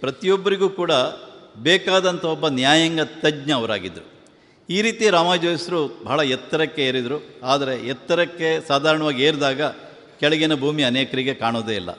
[0.01, 0.91] ಪ್ರತಿಯೊಬ್ಬರಿಗೂ ಕೂಡ
[1.67, 4.07] ಬೇಕಾದಂಥ ಒಬ್ಬ ನ್ಯಾಯಾಂಗ ತಜ್ಞ ಅವರಾಗಿದ್ದರು
[4.69, 7.17] ಈ ರೀತಿ ರಾಮಾಜೋಯಿಸರು ಬಹಳ ಎತ್ತರಕ್ಕೆ ಏರಿದರು.
[7.43, 9.61] ಆದರೆ ಎತ್ತರಕ್ಕೆ ಸಾಧಾರಣವಾಗಿ ಏರಿದಾಗ
[10.19, 11.91] ಕೆಳಗಿನ ಭೂಮಿ ಅನೇಕರಿಗೆ ಕಾಣೋದೇ ಇಲ್ಲ.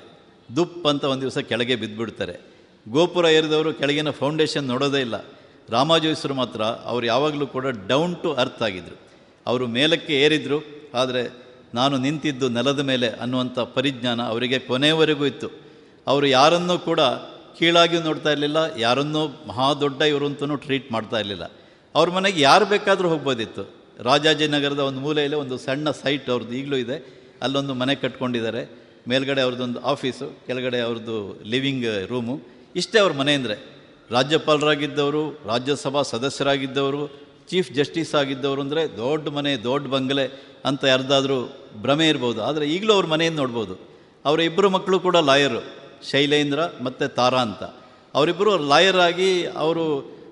[0.57, 2.35] ದುಪ್ ಅಂತ ಒಂದು ದಿವಸ ಕೆಳಗೆ ಬಿದ್ದುಬಿಡ್ತಾರೆ
[2.86, 5.16] ಗೋಪುರ ಏರಿದವರು ಕೆಳಗಿನ ಫೌಂಡೇಶನ್ ನೋಡೋದೇ ಇಲ್ಲ.
[5.70, 8.96] ರಾಮಾಜೋಯಿಸರು ಮಾತ್ರ ಅವರು ಯಾವಾಗಲೂ ಕೂಡ ಡೌನ್ ಟು ಅರ್ತ್ ಆಗಿದ್ದರು
[9.46, 10.59] ಅವರು ಮೇಲಕ್ಕೆ ಏರಿದ್ರು,
[10.94, 11.22] ಆದರೆ
[11.74, 15.48] ನಾನು ನಿಂತಿದ್ದು ನೆಲದ ಮೇಲೆ ಅನ್ನುವಂಥ ಪರಿಜ್ಞಾನ ಅವರಿಗೆ ಕೊನೆಯವರೆಗೂ ಇತ್ತು.
[16.06, 17.00] ಅವರು ಯಾರನ್ನೂ ಕೂಡ
[17.59, 21.44] ಕೀಳಾಗಿ ನೋಡ್ತಾ ಇರಲಿಲ್ಲ, ಯಾರನ್ನೂ ಮಹಾ ದೊಡ್ಡ ಇವರು ಅಂತಲೂ ಟ್ರೀಟ್ ಮಾಡ್ತಾ ಇರಲಿಲ್ಲ.
[21.94, 23.64] ಅವ್ರ ಮನೆಗೆ ಯಾರು ಬೇಕಾದರೂ ಹೋಗ್ಬೋದಿತ್ತು.
[24.09, 26.96] ರಾಜಾಜಿನಗರದ ಒಂದು ಮೂಲೆಯಲ್ಲಿ ಒಂದು ಸಣ್ಣ ಸೈಟ್ ಅವ್ರದ್ದು ಈಗಲೂ ಇದೆ.
[27.44, 28.62] ಅಲ್ಲೊಂದು ಮನೆ ಕಟ್ಕೊಂಡಿದ್ದಾರೆ.
[29.10, 31.16] ಮೇಲ್ಗಡೆ ಅವ್ರದ್ದೊಂದು ಆಫೀಸು ಕೆಳಗಡೆ ಅವ್ರದ್ದು
[31.52, 32.34] ಲಿವಿಂಗ್ ರೂಮು
[32.77, 33.57] ಇಷ್ಟೇ ಅವ್ರ ಮನೆ ಅಂದರೆ.
[34.11, 37.03] ರಾಜ್ಯಪಾಲರಾಗಿದ್ದವರು, ರಾಜ್ಯಸಭಾ ಸದಸ್ಯರಾಗಿದ್ದವರು,
[37.49, 40.27] ಚೀಫ್ ಜಸ್ಟಿಸ್ ಆಗಿದ್ದವರು ಅಂದರೆ ದೊಡ್ಡ ಮನೆ, ದೊಡ್ಡ ಬಂಗಲೆ
[40.65, 41.39] ಅಂತ ಯಾರ್ದಾದರೂ
[41.82, 42.43] ಭ್ರಮೆ ಇರ್ಬೋದು.
[42.43, 43.74] ಆದರೆ ಈಗಲೂ ಅವ್ರ ಮನೆಯನ್ನು ನೋಡ್ಬೋದು.
[44.24, 45.61] ಅವರ ಇಬ್ಬರು ಮಕ್ಕಳು ಕೂಡ ಲಾಯರು,
[46.11, 47.62] ಶೈಲೇಂದ್ರ ಮತ್ತು ತಾರಾ ಅಂತ.
[48.15, 49.85] ಅವರಿಬ್ಬರು ಲಾಯರ್ ಆಗಿ ಅವರು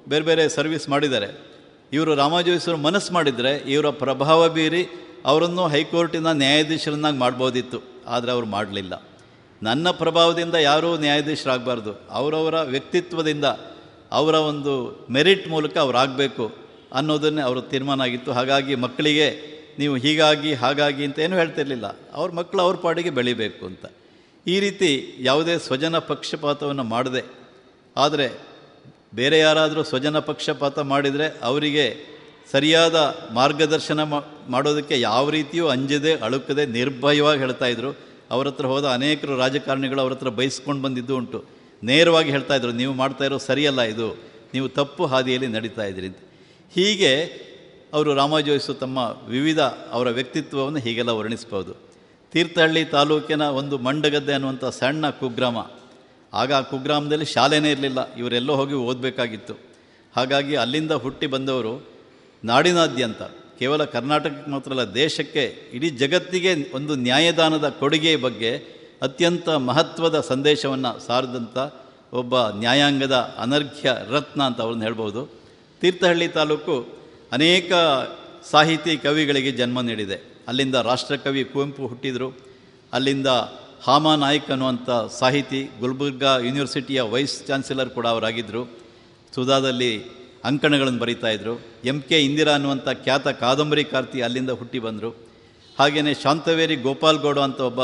[0.09, 1.51] ಬೇರೆ ಬೇರೆ ಸರ್ವಿಸ್ ಮಾಡಿದ್ದಾರೆ.
[1.93, 4.83] ಇವರು ರಾಮಾಜೋಯಿಸರು ಮನಸ್ಸು ಮಾಡಿದರೆ ಇವರ ಪ್ರಭಾವ ಬೀರಿ
[5.27, 7.79] ಅವರನ್ನು ಹೈಕೋರ್ಟಿನ ನ್ಯಾಯಾಧೀಶರನ್ನಾಗಿ ಮಾಡ್ಬೋದಿತ್ತು.
[8.07, 9.03] ಆದರೆ ಅವರು ಮಾಡಲಿಲ್ಲ.
[9.63, 11.93] ನನ್ನ ಪ್ರಭಾವದಿಂದ ಯಾರೂ ನ್ಯಾಯಾಧೀಶರಾಗಬಾರ್ದು.
[12.11, 13.47] ಅವರವರ ವ್ಯಕ್ತಿತ್ವದಿಂದ
[14.13, 14.75] ಅವರ ಒಂದು
[15.11, 16.45] ಮೆರಿಟ್ ಮೂಲಕ ಅವರಾಗಬೇಕು
[16.93, 18.31] ಅನ್ನೋದನ್ನೇ ಅವರು ತೀರ್ಮಾನ ಆಗಿತ್ತು.
[18.33, 19.27] ಹಾಗಾಗಿ ಮಕ್ಕಳಿಗೆ
[19.79, 21.87] ನೀವು ಹೀಗಾಗಿ, ಹಾಗಾಗಿ ಅಂತ ಏನೂ ಹೇಳ್ತಿರ್ಲಿಲ್ಲ.
[22.13, 23.85] ಅವ್ರ ಮಕ್ಕಳು ಅವ್ರ ಪಾಡಿಗೆ ಬೆಳಿಬೇಕು ಅಂತ.
[24.47, 27.23] ಈ ರೀತಿ ಯಾವುದೇ ಸ್ವಜನ ಪಕ್ಷಪಾತವನ್ನು ಮಾಡದೆ,
[27.97, 28.27] ಆದರೆ
[29.15, 31.87] ಬೇರೆ ಯಾರಾದರೂ ಸ್ವಜನ ಪಕ್ಷಪಾತ ಮಾಡಿದರೆ ಅವರಿಗೆ
[32.53, 32.97] ಸರಿಯಾದ
[33.33, 34.01] ಮಾರ್ಗದರ್ಶನ
[34.49, 37.91] ಮಾಡೋದಕ್ಕೆ ಯಾವ ರೀತಿಯೂ ಅಂಜದೆ, ಅಳುಕದೆ, ನಿರ್ಭಯವಾಗಿ ಹೇಳ್ತಾ ಇದ್ರು.
[38.31, 41.45] ಅವ್ರ ಹತ್ರ ಹೋದ ಅನೇಕರು ರಾಜಕಾರಣಿಗಳು ಅವ್ರ ಹತ್ರ ಬಯಸ್ಕೊಂಡು ಬಂದಿದ್ದು ಉಂಟು.
[41.83, 44.17] ನೇರವಾಗಿ ಹೇಳ್ತಾ ಇದ್ರು, ನೀವು ಮಾಡ್ತಾ ಇರೋ ಸರಿಯಲ್ಲ ಇದು.
[44.55, 46.17] ನೀವು ತಪ್ಪು ಹಾದಿಯಲ್ಲಿ ನಡೀತಾ ಇದ್ದೀರಿ ಅಂತ.
[46.75, 47.13] ಹೀಗೆ
[47.93, 48.99] ಅವರು ರಾಮಾಜೋಯಿಸು ತಮ್ಮ
[49.29, 51.75] ವಿವಿಧ ಅವರ ವ್ಯಕ್ತಿತ್ವವನ್ನು ಹೀಗೆಲ್ಲ ವರ್ಣಿಸ್ಬೋದು.
[52.33, 55.57] ತೀರ್ಥಹಳ್ಳಿ ತಾಲೂಕಿನ ಒಂದು ಮಂಡಗದ್ದೆ ಅನ್ನುವಂಥ ಸಣ್ಣ ಕುಗ್ರಾಮ.
[56.35, 58.15] ಆಗ ಆ ಕುಗ್ರಾಮದಲ್ಲಿ ಶಾಲೆನೇ ಇರಲಿಲ್ಲ.
[58.15, 59.55] ಇವರೆಲ್ಲೋ ಹೋಗಿ ಓದಬೇಕಾಗಿತ್ತು.
[60.17, 61.87] ಹಾಗಾಗಿ ಅಲ್ಲಿಂದ ಹುಟ್ಟಿ ಬಂದವರು
[62.45, 63.23] ನಾಡಿನಾದ್ಯಂತ.
[63.61, 68.53] ಕೇವಲ ಕರ್ನಾಟಕಕ್ಕೆ ಮಾತ್ರ ಅಲ್ಲ, ದೇಶಕ್ಕೆ, ಇಡೀ ಜಗತ್ತಿಗೆ ಒಂದು ನ್ಯಾಯದಾನದ ಕೊಡುಗೆ ಬಗ್ಗೆ
[69.07, 71.59] ಅತ್ಯಂತ ಮಹತ್ವದ ಸಂದೇಶವನ್ನು ಸಾರಿದಂಥ
[72.13, 75.21] ಒಬ್ಬ ನ್ಯಾಯಾಂಗದ ಅನರ್ಘ್ಯ ರತ್ನ ಅಂತ ಅವ್ರನ್ನ ಹೇಳ್ಬೋದು
[75.81, 76.75] ತೀರ್ಥಹಳ್ಳಿ ತಾಲೂಕು
[77.33, 77.73] ಅನೇಕ
[78.51, 80.17] ಸಾಹಿತಿ ಕವಿಗಳಿಗೆ ಜನ್ಮ ನೀಡಿದೆ.
[80.49, 82.29] ಅಲ್ಲಿಂದ ರಾಷ್ಟ್ರಕವಿ ಕುವೆಂಪು ಹುಟ್ಟಿದರು.
[82.93, 83.27] ಅಲ್ಲಿಂದ
[83.87, 88.63] ಹಾಮ ನಾಯ್ಕ್ ಅನ್ನುವಂಥ ಸಾಹಿತಿ, ಗುಲ್ಬರ್ಗಾ ಯೂನಿವರ್ಸಿಟಿಯ ವೈಸ್ ಚಾನ್ಸಲರ್ ಕೂಡ ಅವರಾಗಿದ್ದರು
[89.35, 89.93] ಸುಧಾದಲ್ಲಿ
[90.49, 91.55] ಅಂಕಣಗಳನ್ನು ಬರೀತಾ ಇದ್ದರು
[91.91, 95.11] ಎಂ ಕೆ ಇಂದಿರಾ ಅನ್ನುವಂಥ ಖ್ಯಾತ ಕಾದಂಬರಿಕಾರ್ತಿ ಅಲ್ಲಿಂದ ಹುಟ್ಟಿ ಬಂದರು.
[95.79, 97.83] ಹಾಗೆಯೇ ಶಾಂತವೇರಿ ಗೋಪಾಲ್ಗೌಡ ಅಂತ ಒಬ್ಬ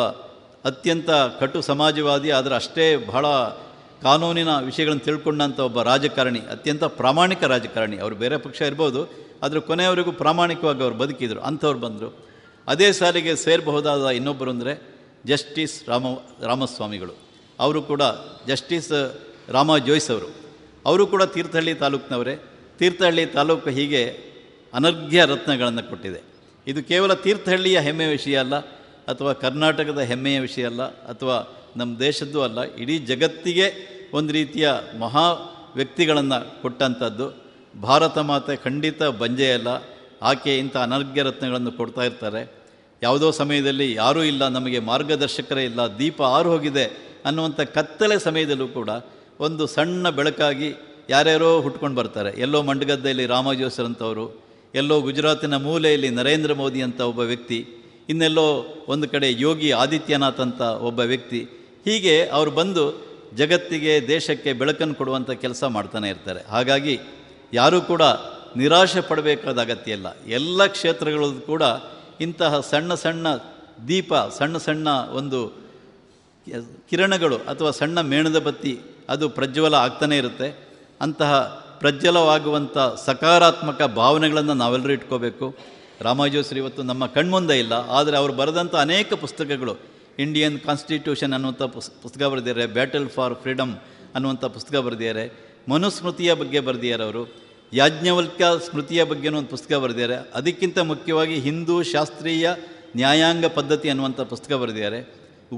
[0.71, 1.11] ಅತ್ಯಂತ
[1.41, 3.27] ಕಟು ಸಮಾಜವಾದಿ, ಆದರೆ ಅಷ್ಟೇ ಬಹಳ
[4.07, 7.97] ಕಾನೂನಿನ ವಿಷಯಗಳನ್ನು ತಿಳ್ಕೊಂಡಂಥ ಒಬ್ಬ ರಾಜಕಾರಣಿ, ಅತ್ಯಂತ ಪ್ರಾಮಾಣಿಕ ರಾಜಕಾರಣಿ.
[8.05, 9.03] ಅವರು ಬೇರೆ ಪಕ್ಷ ಇರ್ಬೋದು,
[9.45, 12.11] ಆದರೆ ಕೊನೆಯವರೆಗೂ ಪ್ರಾಮಾಣಿಕವಾಗಿ ಅವರು ಬದುಕಿದರು, ಅಂಥವ್ರು ಬಂದರು.
[12.69, 14.75] ಅದೇ ಸಾಲಿಗೆ ಸೇರಬಹುದಾದ ಇನ್ನೊಬ್ಬರು ಅಂದರೆ
[15.25, 16.07] ಜಸ್ಟಿಸ್ ರಾಮ,
[16.51, 17.15] ರಾಮಸ್ವಾಮಿಗಳು.
[17.59, 18.03] ಅವರು ಕೂಡ
[18.51, 18.91] ಜಸ್ಟಿಸ್
[19.57, 20.29] ರಾಮ ಜೋಯ್ಸ್ ಅವರು.
[20.87, 22.35] ಅವರು ಕೂಡ ತೀರ್ಥಹಳ್ಳಿ ತಾಲೂಕಿನವರೇ.
[22.79, 24.03] ತೀರ್ಥಹಳ್ಳಿ ತಾಲೂಕು ಹೀಗೆ
[24.75, 26.21] ಅನರ್ಘ್ಯ ರತ್ನಗಳನ್ನು ಕೊಟ್ಟಿದೆ.
[26.67, 28.57] ಇದು ಕೇವಲ ತೀರ್ಥಹಳ್ಳಿಯ ಹೆಮ್ಮೆಯ ವಿಷಯ ಅಲ್ಲ,
[29.13, 31.37] ಅಥವಾ ಕರ್ನಾಟಕದ ಹೆಮ್ಮೆಯ ವಿಷಯ ಅಲ್ಲ, ಅಥವಾ
[31.77, 33.67] ನಮ್ಮ ದೇಶದ್ದು ಅಲ್ಲ, ಇಡೀ ಜಗತ್ತಿಗೆ
[34.13, 34.67] ಒಂದು ರೀತಿಯ
[34.99, 35.27] ಮಹಾ
[35.77, 37.27] ವ್ಯಕ್ತಿಗಳನ್ನು ಕೊಟ್ಟಂಥದ್ದು.
[37.83, 39.71] ಭಾರತ ಮಾತೆ ಖಂಡಿತ ಬಂಜೆಯಲ್ಲ
[40.23, 42.43] ಆಕೆ ಇಂಥ ಅನರ್ಘ್ಯ ರತ್ನಗಳನ್ನು ಕೊಡ್ತಾ ಇರ್ತಾರೆ.
[43.03, 46.87] ಯಾವುದೋ ಸಮಯದಲ್ಲಿ ಯಾರೂ ಇಲ್ಲ, ನಮಗೆ ಮಾರ್ಗದರ್ಶಕರೇ ಇಲ್ಲ, ದೀಪ ಆರು ಹೋಗಿದೆ
[47.27, 48.91] ಅನ್ನುವಂಥ ಕತ್ತಲೆ ಸಮಯದಲ್ಲೂ ಕೂಡ
[49.41, 50.75] ಒಂದು ಸಣ್ಣ ಬೆಳಕಾಗಿ
[51.11, 52.31] ಯಾರ್ಯಾರೋ ಹುಟ್ಕೊಂಡು ಬರ್ತಾರೆ.
[52.41, 54.43] ಎಲ್ಲೋ ಮಂಡಗದ್ದೆಯಲ್ಲಿ ರಾಮಜೋಸರಂಥವರು,
[54.75, 57.69] ಎಲ್ಲೋ ಗುಜರಾತಿನ ಮೂಲೆಯಲ್ಲಿ ನರೇಂದ್ರ ಮೋದಿ ಅಂತ ಒಬ್ಬ ವ್ಯಕ್ತಿ,
[58.09, 61.41] ಇನ್ನೆಲ್ಲೋ ಒಂದು ಕಡೆ ಯೋಗಿ ಆದಿತ್ಯನಾಥ್ ಅಂತ ಒಬ್ಬ ವ್ಯಕ್ತಿ.
[61.85, 62.85] ಹೀಗೆ ಅವರು ಬಂದು
[63.35, 66.41] ಜಗತ್ತಿಗೆ, ದೇಶಕ್ಕೆ ಬೆಳಕನ್ನು ಕೊಡುವಂಥ ಕೆಲಸ ಮಾಡ್ತಾನೆ ಇರ್ತಾರೆ.
[66.49, 67.01] ಹಾಗಾಗಿ
[67.53, 68.03] ಯಾರೂ ಕೂಡ
[68.57, 70.07] ನಿರಾಶೆ ಪಡಬೇಕಾದ ಅಗತ್ಯ ಇಲ್ಲ.
[70.27, 71.63] ಎಲ್ಲ ಕ್ಷೇತ್ರಗಳು ಕೂಡ
[72.21, 73.29] ಇಂತಹ ಸಣ್ಣ ಸಣ್ಣ
[73.89, 75.67] ದೀಪ, ಸಣ್ಣ ಸಣ್ಣ ಒಂದು
[76.91, 78.79] ಕಿರಣಗಳು ಅಥವಾ ಸಣ್ಣ ಮೇಣದ ಬತ್ತಿ
[79.13, 80.49] ಅದು ಪ್ರಜ್ವಲ ಆಗ್ತಾನೇ ಇರುತ್ತೆ.
[81.05, 81.33] ಅಂತಹ
[81.83, 82.77] ಪ್ರಜ್ವಲವಾಗುವಂಥ
[83.07, 85.47] ಸಕಾರಾತ್ಮಕ ಭಾವನೆಗಳನ್ನು ನಾವೆಲ್ಲರೂ ಇಟ್ಕೋಬೇಕು.
[86.07, 89.75] ರಾಮಾಜೋಶ್ರೀ ಇವತ್ತು ನಮ್ಮ ಕಣ್ಮುಂದೆ ಇಲ್ಲ, ಆದರೆ ಅವರು ಬರೆದಂಥ ಅನೇಕ ಪುಸ್ತಕಗಳು
[90.25, 93.75] ಇಂಡಿಯನ್ ಕಾನ್ಸ್ಟಿಟ್ಯೂಷನ್ ಅನ್ನುವಂಥ ಪುಸ್, ಪುಸ್ತಕ ಬರೆದಿದ್ದಾರೆ ಬ್ಯಾಟಲ್ ಫಾರ್ ಫ್ರೀಡಮ್
[94.17, 95.25] ಅನ್ನುವಂಥ ಪುಸ್ತಕ ಬರೆದಿದ್ದಾರೆ,
[95.73, 97.23] ಮನುಸ್ಮೃತಿಯ ಬಗ್ಗೆ ಬರೆದಿದ್ದಾರೆ ಅವರು
[97.73, 102.49] ಯಾಜ್ಞವಲ್ಕ ಸ್ಮೃತಿಯ ಬಗ್ಗೆ ಒಂದು ಪುಸ್ತಕ ಬರೆದಿದ್ದಾರೆ, ಅದಕ್ಕಿಂತ ಮುಖ್ಯವಾಗಿ ಹಿಂದೂ ಶಾಸ್ತ್ರೀಯ
[103.01, 105.01] ನ್ಯಾಯಾಂಗ ಪದ್ಧತಿ ಅನ್ನುವಂಥ ಪುಸ್ತಕ ಬರೆದಿದ್ದಾರೆ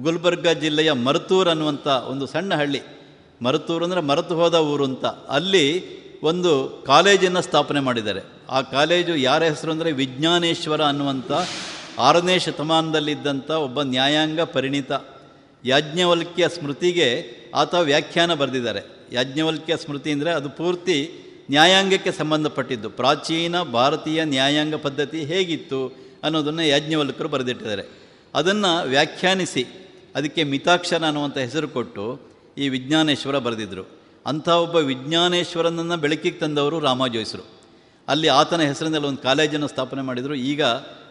[0.05, 2.81] ಗುಲ್ಬರ್ಗ ಜಿಲ್ಲೆಯ ಮರ್ತೂರ್ ಅನ್ನುವಂಥ ಒಂದು ಸಣ್ಣ ಹಳ್ಳಿ
[3.43, 5.05] ಮರುತೂರು ಅಂದರೆ ಮರೆತು ಹೋದ ಊರು ಅಂತ.
[5.06, 5.65] ಅಲ್ಲಿ
[6.23, 8.20] ಒಂದು ಕಾಲೇಜನ್ನು ಸ್ಥಾಪನೆ ಮಾಡಿದ್ದಾರೆ.
[8.51, 11.32] ಆ ಕಾಲೇಜು ಯಾರ ಹೆಸರು ಅಂದರೆ ವಿಜ್ಞಾನೇಶ್ವರ ಅನ್ನುವಂಥ
[11.98, 14.93] ಆರನೇ ಶತಮಾನದಲ್ಲಿದ್ದಂಥ ಒಬ್ಬ ನ್ಯಾಯಾಂಗ ಪರಿಣಿತ
[15.65, 17.09] ಯಾಜ್ಞವಲ್ಕ್ಯ ಸ್ಮೃತಿಗೆ
[17.55, 19.09] ಆತ ವ್ಯಾಖ್ಯಾನ ಬರೆದಿದ್ದಾರೆ.
[19.12, 20.98] ಯಾಜ್ಞವಲ್ಕ್ಯ ಸ್ಮೃತಿ ಅಂದರೆ ಅದು ಪೂರ್ತಿ
[21.51, 22.90] ನ್ಯಾಯಾಂಗಕ್ಕೆ ಸಂಬಂಧಪಟ್ಟಿದ್ದು.
[22.90, 27.85] ಪ್ರಾಚೀನ ಭಾರತೀಯ ನ್ಯಾಯಾಂಗ ಪದ್ಧತಿ ಹೇಗಿತ್ತು ಅನ್ನೋದನ್ನು ಯಾಜ್ಞವಲ್ಕರು ಬರೆದಿಟ್ಟಿದ್ದಾರೆ.
[28.35, 29.62] ಅದನ್ನು ವ್ಯಾಖ್ಯಾನಿಸಿ,
[30.15, 32.28] ಅದಕ್ಕೆ ಮಿತಾಕ್ಷರ ಅನ್ನುವಂಥ ಹೆಸರು ಕೊಟ್ಟು
[32.59, 33.85] ಈ ವಿಜ್ಞಾನೇಶ್ವರ ಬರೆದಿದ್ದರು
[34.26, 37.59] ಅಂಥ ಒಬ್ಬ ವಿಜ್ಞಾನೇಶ್ವರನನ್ನು ಬೆಳಕಿಗೆ ತಂದವರು ರಾಮಾಜೋಯಿಸರು.
[38.09, 40.35] ಅಲ್ಲಿ ಆತನ ಹೆಸರಿನಲ್ಲಿ ಒಂದು ಕಾಲೇಜನ್ನು ಸ್ಥಾಪನೆ ಮಾಡಿದರು.
[40.35, 40.62] ಈಗ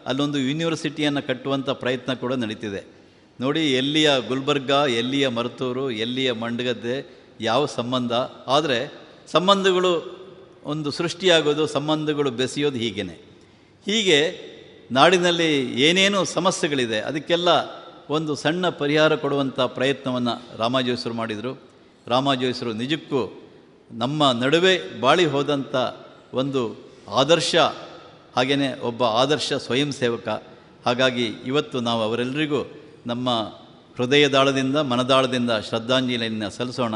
[0.06, 2.84] ಅಲ್ಲೊಂದು ಯೂನಿವರ್ಸಿಟಿಯನ್ನು ಕಟ್ಟುವಂಥ ಪ್ರಯತ್ನ ಕೂಡ ನಡೀತಿದೆ.
[3.40, 8.12] ನೋಡಿ, ಎಲ್ಲಿಯ ಗುಲ್ಬರ್ಗ, ಎಲ್ಲಿಯ ಮರ್ತೂರು, ಎಲ್ಲಿಯ ಮಂಡಗದ್ದೆ, ಯಾವ ಸಂಬಂಧ?
[8.46, 8.92] ಆದರೆ
[9.32, 10.18] ಸಂಬಂಧಗಳು
[10.64, 13.02] ಒಂದು ಸೃಷ್ಟಿಯಾಗೋದು, ಸಂಬಂಧಗಳು ಬೆಸೆಯೋದು ಹೀಗೇ
[13.86, 14.18] ಹೀಗೆ
[14.92, 17.77] ನಾಡಿನಲ್ಲಿ ಏನೇನು ಸಮಸ್ಯೆಗಳಿದೆ, ಅದಕ್ಕೆಲ್ಲ
[18.10, 21.62] ಒಂದು ಸಣ್ಣ ಪರಿಹಾರ ಕೊಡುವಂಥ ಪ್ರಯತ್ನವನ್ನು ರಾಮಾಜೋಯಿಸರು ಮಾಡಿದರು.
[22.06, 23.42] ರಾಮಾಜೋಯಿಸರು ನಿಜಕ್ಕೂ
[23.92, 25.76] ನಮ್ಮ ನಡುವೆ ಬಾಳಿ ಹೋದಂಥ
[26.34, 27.56] ಒಂದು ಆದರ್ಶ
[28.36, 30.28] ಹಾಗೆಯೇ ಒಬ್ಬ ಆದರ್ಶ ಸ್ವಯಂ ಸೇವಕ.
[30.86, 32.72] ಹಾಗಾಗಿ ಇವತ್ತು ನಾವು ಅವರೆಲ್ಲರಿಗೂ
[33.06, 33.30] ನಮ್ಮ
[33.96, 36.94] ಹೃದಯದಾಳದಿಂದ ಮನದಾಳದಿಂದ ಶ್ರದ್ಧಾಂಜಲಿಯನ್ನು ಸಲ್ಲಿಸೋಣ.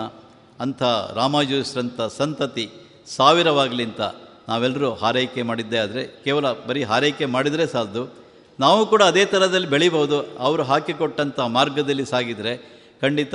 [0.60, 0.82] ಅಂಥ
[1.14, 2.70] ರಾಮಾಜೋಯಿಸರಂಥ ಸಂತತಿ
[3.06, 4.00] ಸಾವಿರವಾಗಲಿ ಅಂತ
[4.48, 8.21] ನಾವೆಲ್ಲರೂ ಹಾರೈಕೆ ಮಾಡಿದ್ದೇ ಆದರೆ, ಕೇವಲ ಬರೀ ಹಾರೈಕೆ ಮಾಡಿದರೆ ಸಾಲದು.
[8.60, 13.34] ನಾವು ಕೂಡ ಅದೇ ಥರದಲ್ಲಿ ಬೆಳಿಬೋದು ಅವರು ಹಾಕಿಕೊಟ್ಟಂಥ ಮಾರ್ಗದಲ್ಲಿ ಸಾಗಿದರೆ ಖಂಡಿತ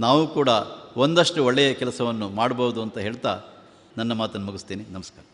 [0.00, 0.48] ನಾವು ಕೂಡ
[0.96, 3.40] ಒಂದಷ್ಟು ಒಳ್ಳೆಯ ಕೆಲಸವನ್ನು ಮಾಡಬಹುದು ಅಂತ ಹೇಳ್ತಾ
[3.96, 4.84] ನನ್ನ ಮಾತನ್ನು ಮುಗಿಸ್ತೀನಿ.
[4.90, 5.24] ನಮಸ್ಕಾರ.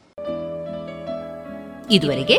[1.90, 2.38] ಇದುವರೆಗೆ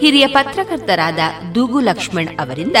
[0.00, 1.18] ಹಿರಿಯ ಪತ್ರಕರ್ತರಾದ
[1.54, 2.76] ದೂಗು ಲಕ್ಷ್ಮಣ್ ಅವರಿಂದ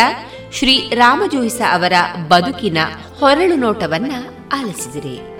[0.52, 1.92] ಶ್ರೀ ರಾಮಜೋಯಿಸ ಅವರ
[2.28, 2.78] ಬದುಕಿನ
[3.18, 4.12] ಹೊರಳು ನೋಟವನ್ನ
[4.52, 5.39] ಆಲಿಸಿದಿರಿ.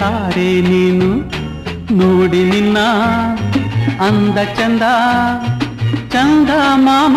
[0.00, 1.08] ತಾರೆ ನೀನು
[1.90, 2.78] ನೋಡಿ ನಿನ್ನ
[4.00, 4.82] ಅಂದ ಚಂದ
[6.12, 7.16] ಚಂದ ಮಾಮ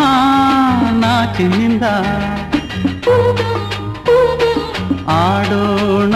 [0.93, 1.83] ನಾಚಿನಿಂದ
[5.17, 6.15] ಆಡೋಣ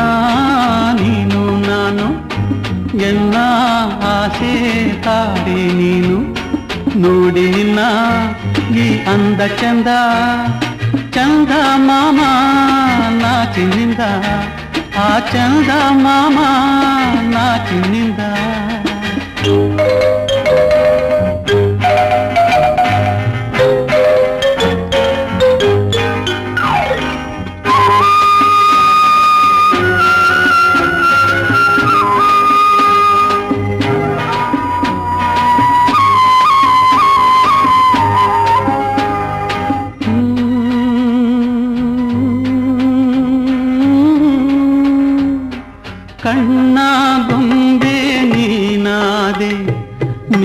[0.94, 2.08] ನೀನು ನಾನು
[3.02, 3.36] ಎಲ್ಲ
[4.14, 4.54] ಆಸೆ
[5.02, 6.18] ತಾರೆ ನೀನು
[6.98, 7.80] ನೋಡಿ ನಿನ್ನ
[8.76, 9.88] ಈ ಅಂದ ಚಂದ
[11.12, 12.20] ಚಂದ ಮಾಮ
[13.20, 14.02] ನಾಚಿನಿಂದ
[14.98, 16.50] ఆ చందా మామా
[17.34, 18.30] నా చిన్నిందా
[50.36, 50.41] ಆ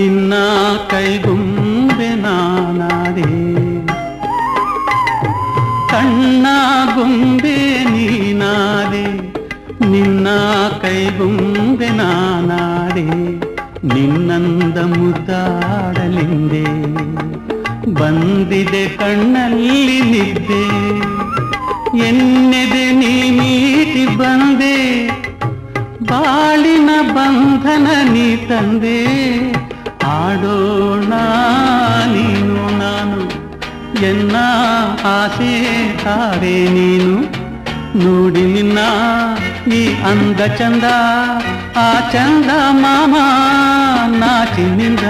[5.93, 7.37] ಚಂದ
[11.91, 14.31] ಮಾಮ ನಾಚಿನಿಂದ
[18.99, 20.65] ಕಣ್ಣಲ್ಲಿ ನಿದ್ದೆ
[22.07, 25.09] ಎನ್ನೆದೆ ನೀ ಮೀಟಿ ಬಂದೆ
[26.03, 29.21] ಬಾಳಿನ ಬಂಧನ ನೀ ತಂದೆ
[34.03, 34.37] ಎನ್ನ
[35.11, 35.53] ಆಸೆ
[36.05, 37.15] ತಾರೆ ನೀನು
[37.97, 38.79] ನೋಡಿ ನಿನ್ನ
[39.71, 40.87] ಈ ಅಂದ ಚಂದ
[41.77, 42.51] ಆ ಚಂದ
[42.83, 43.15] ಮಾಮ
[44.15, 45.07] ನಾಚಿನಿಂದ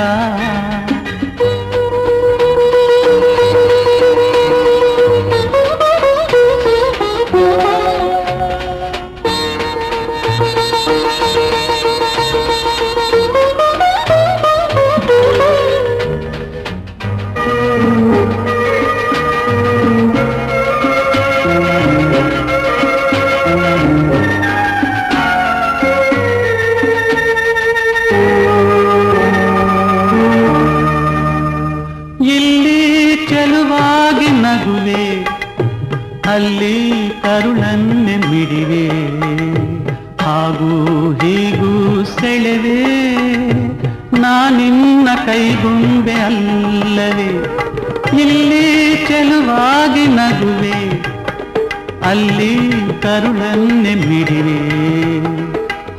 [53.11, 54.59] ಕರುಳನ್ನೆ ಮಿಡಿವೆ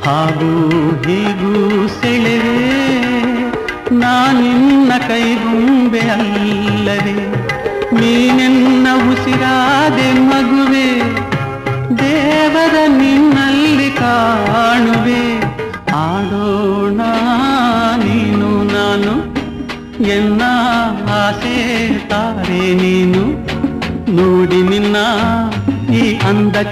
[0.04, 0.48] ಹಾಗೂ
[1.06, 1.41] ಹೀಗೂ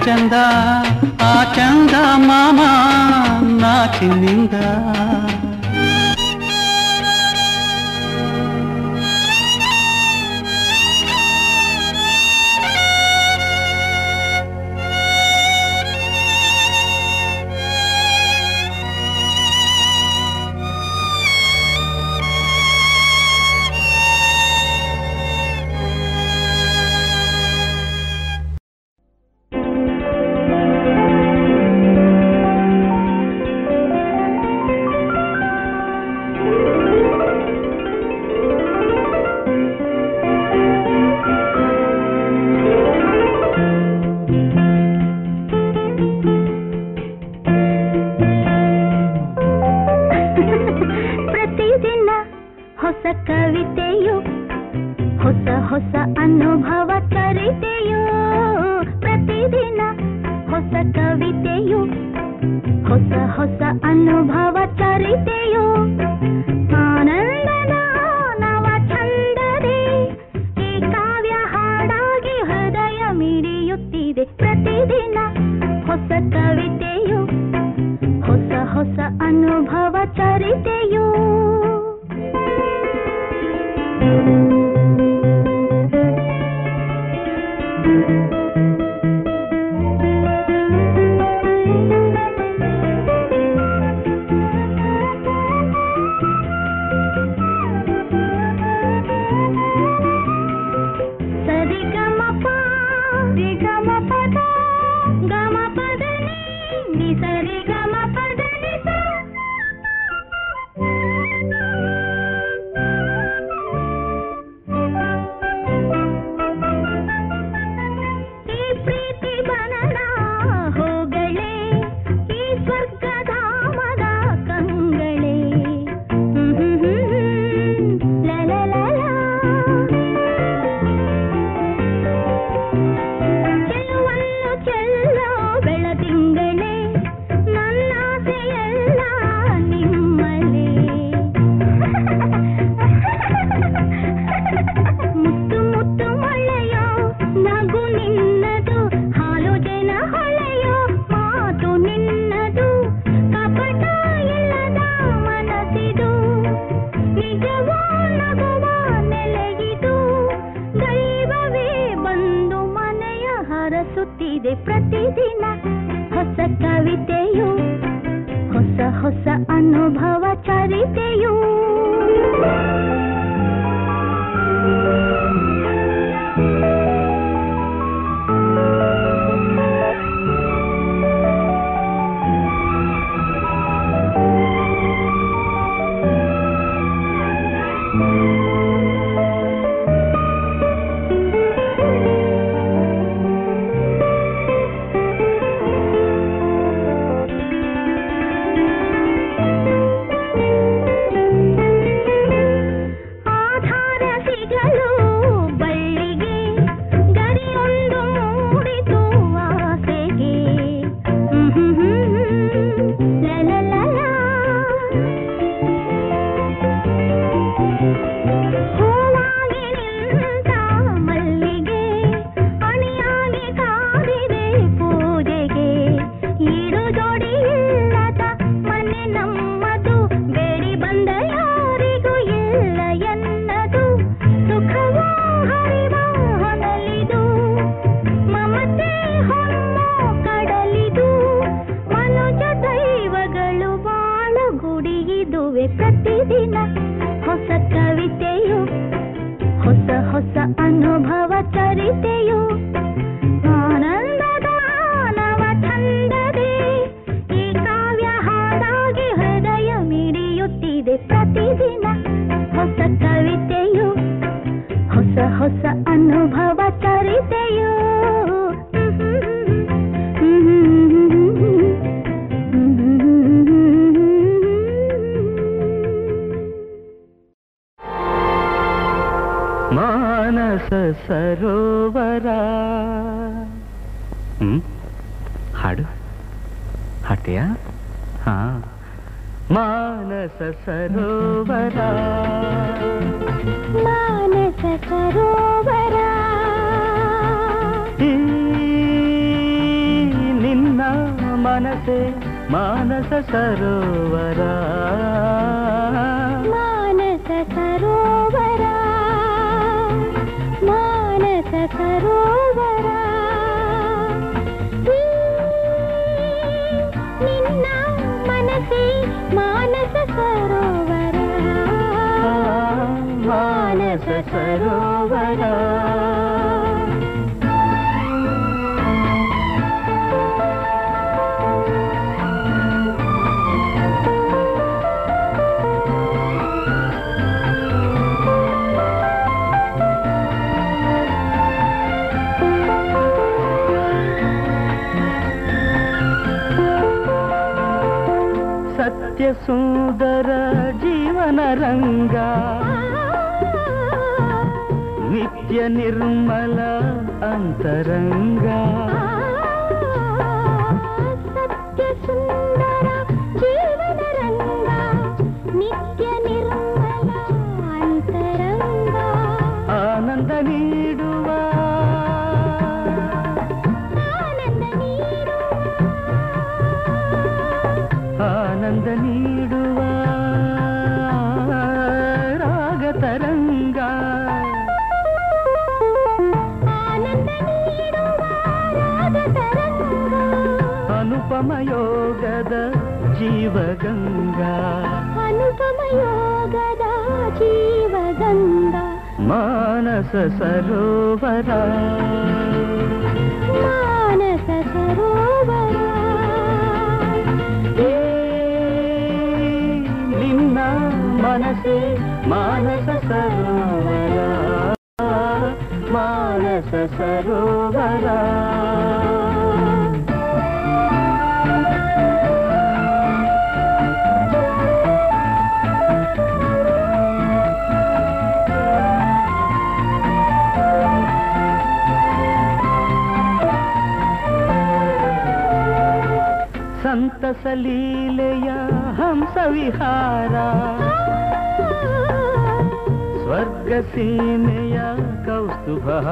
[0.01, 0.35] ಅಂದ ಚಂದ
[1.23, 1.95] ಆ ಚಂದ
[2.27, 2.59] ಮಾಮ
[3.61, 4.55] ನಾಚಿನಿಂದ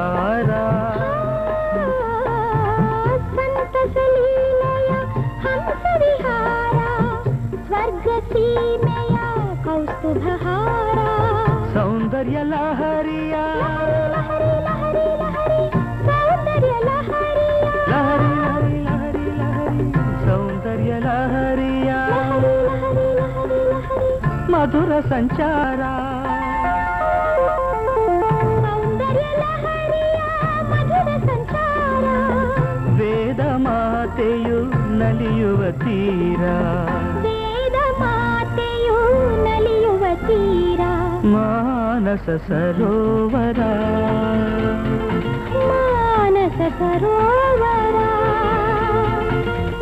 [0.00, 0.60] सहारा
[3.32, 3.74] संत
[5.42, 5.66] हम
[7.66, 8.06] स्वर्ग
[9.66, 11.12] कौस्तुभहारा
[11.74, 13.44] सौंदर्य लहरिया।
[17.90, 19.92] लहरी लहरी
[20.24, 22.02] सौंदर्य लहरिया।
[24.50, 25.99] मधुर संचारा।
[34.20, 34.64] ಮಾತೆಯು
[34.98, 36.40] ನಲಿಯುವ ತೀರ.
[37.22, 38.96] ವೇದ ಮಾತೆಯು
[39.44, 40.80] ನಲಿಯುವ ತೀರ.
[41.24, 43.60] ಮಾನಸ ಸರೋವರ.
[45.68, 47.96] ಮಾನಸ ಸರೋವರ.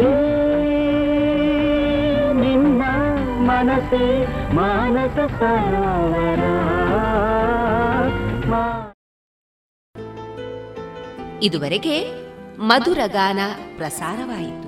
[0.00, 0.32] ಏ
[2.32, 2.82] ನಿನ್ನ
[3.40, 6.44] ಮನಸೆ ಮಾನಸ ಸರೋವರ.
[8.48, 8.94] ಮಾ
[11.42, 12.17] ಇದುವರೆಗೆ
[12.68, 13.40] ಮಧುರ ಗಾನ
[13.76, 14.67] ಪ್ರಸಾರವಾಯಿತು.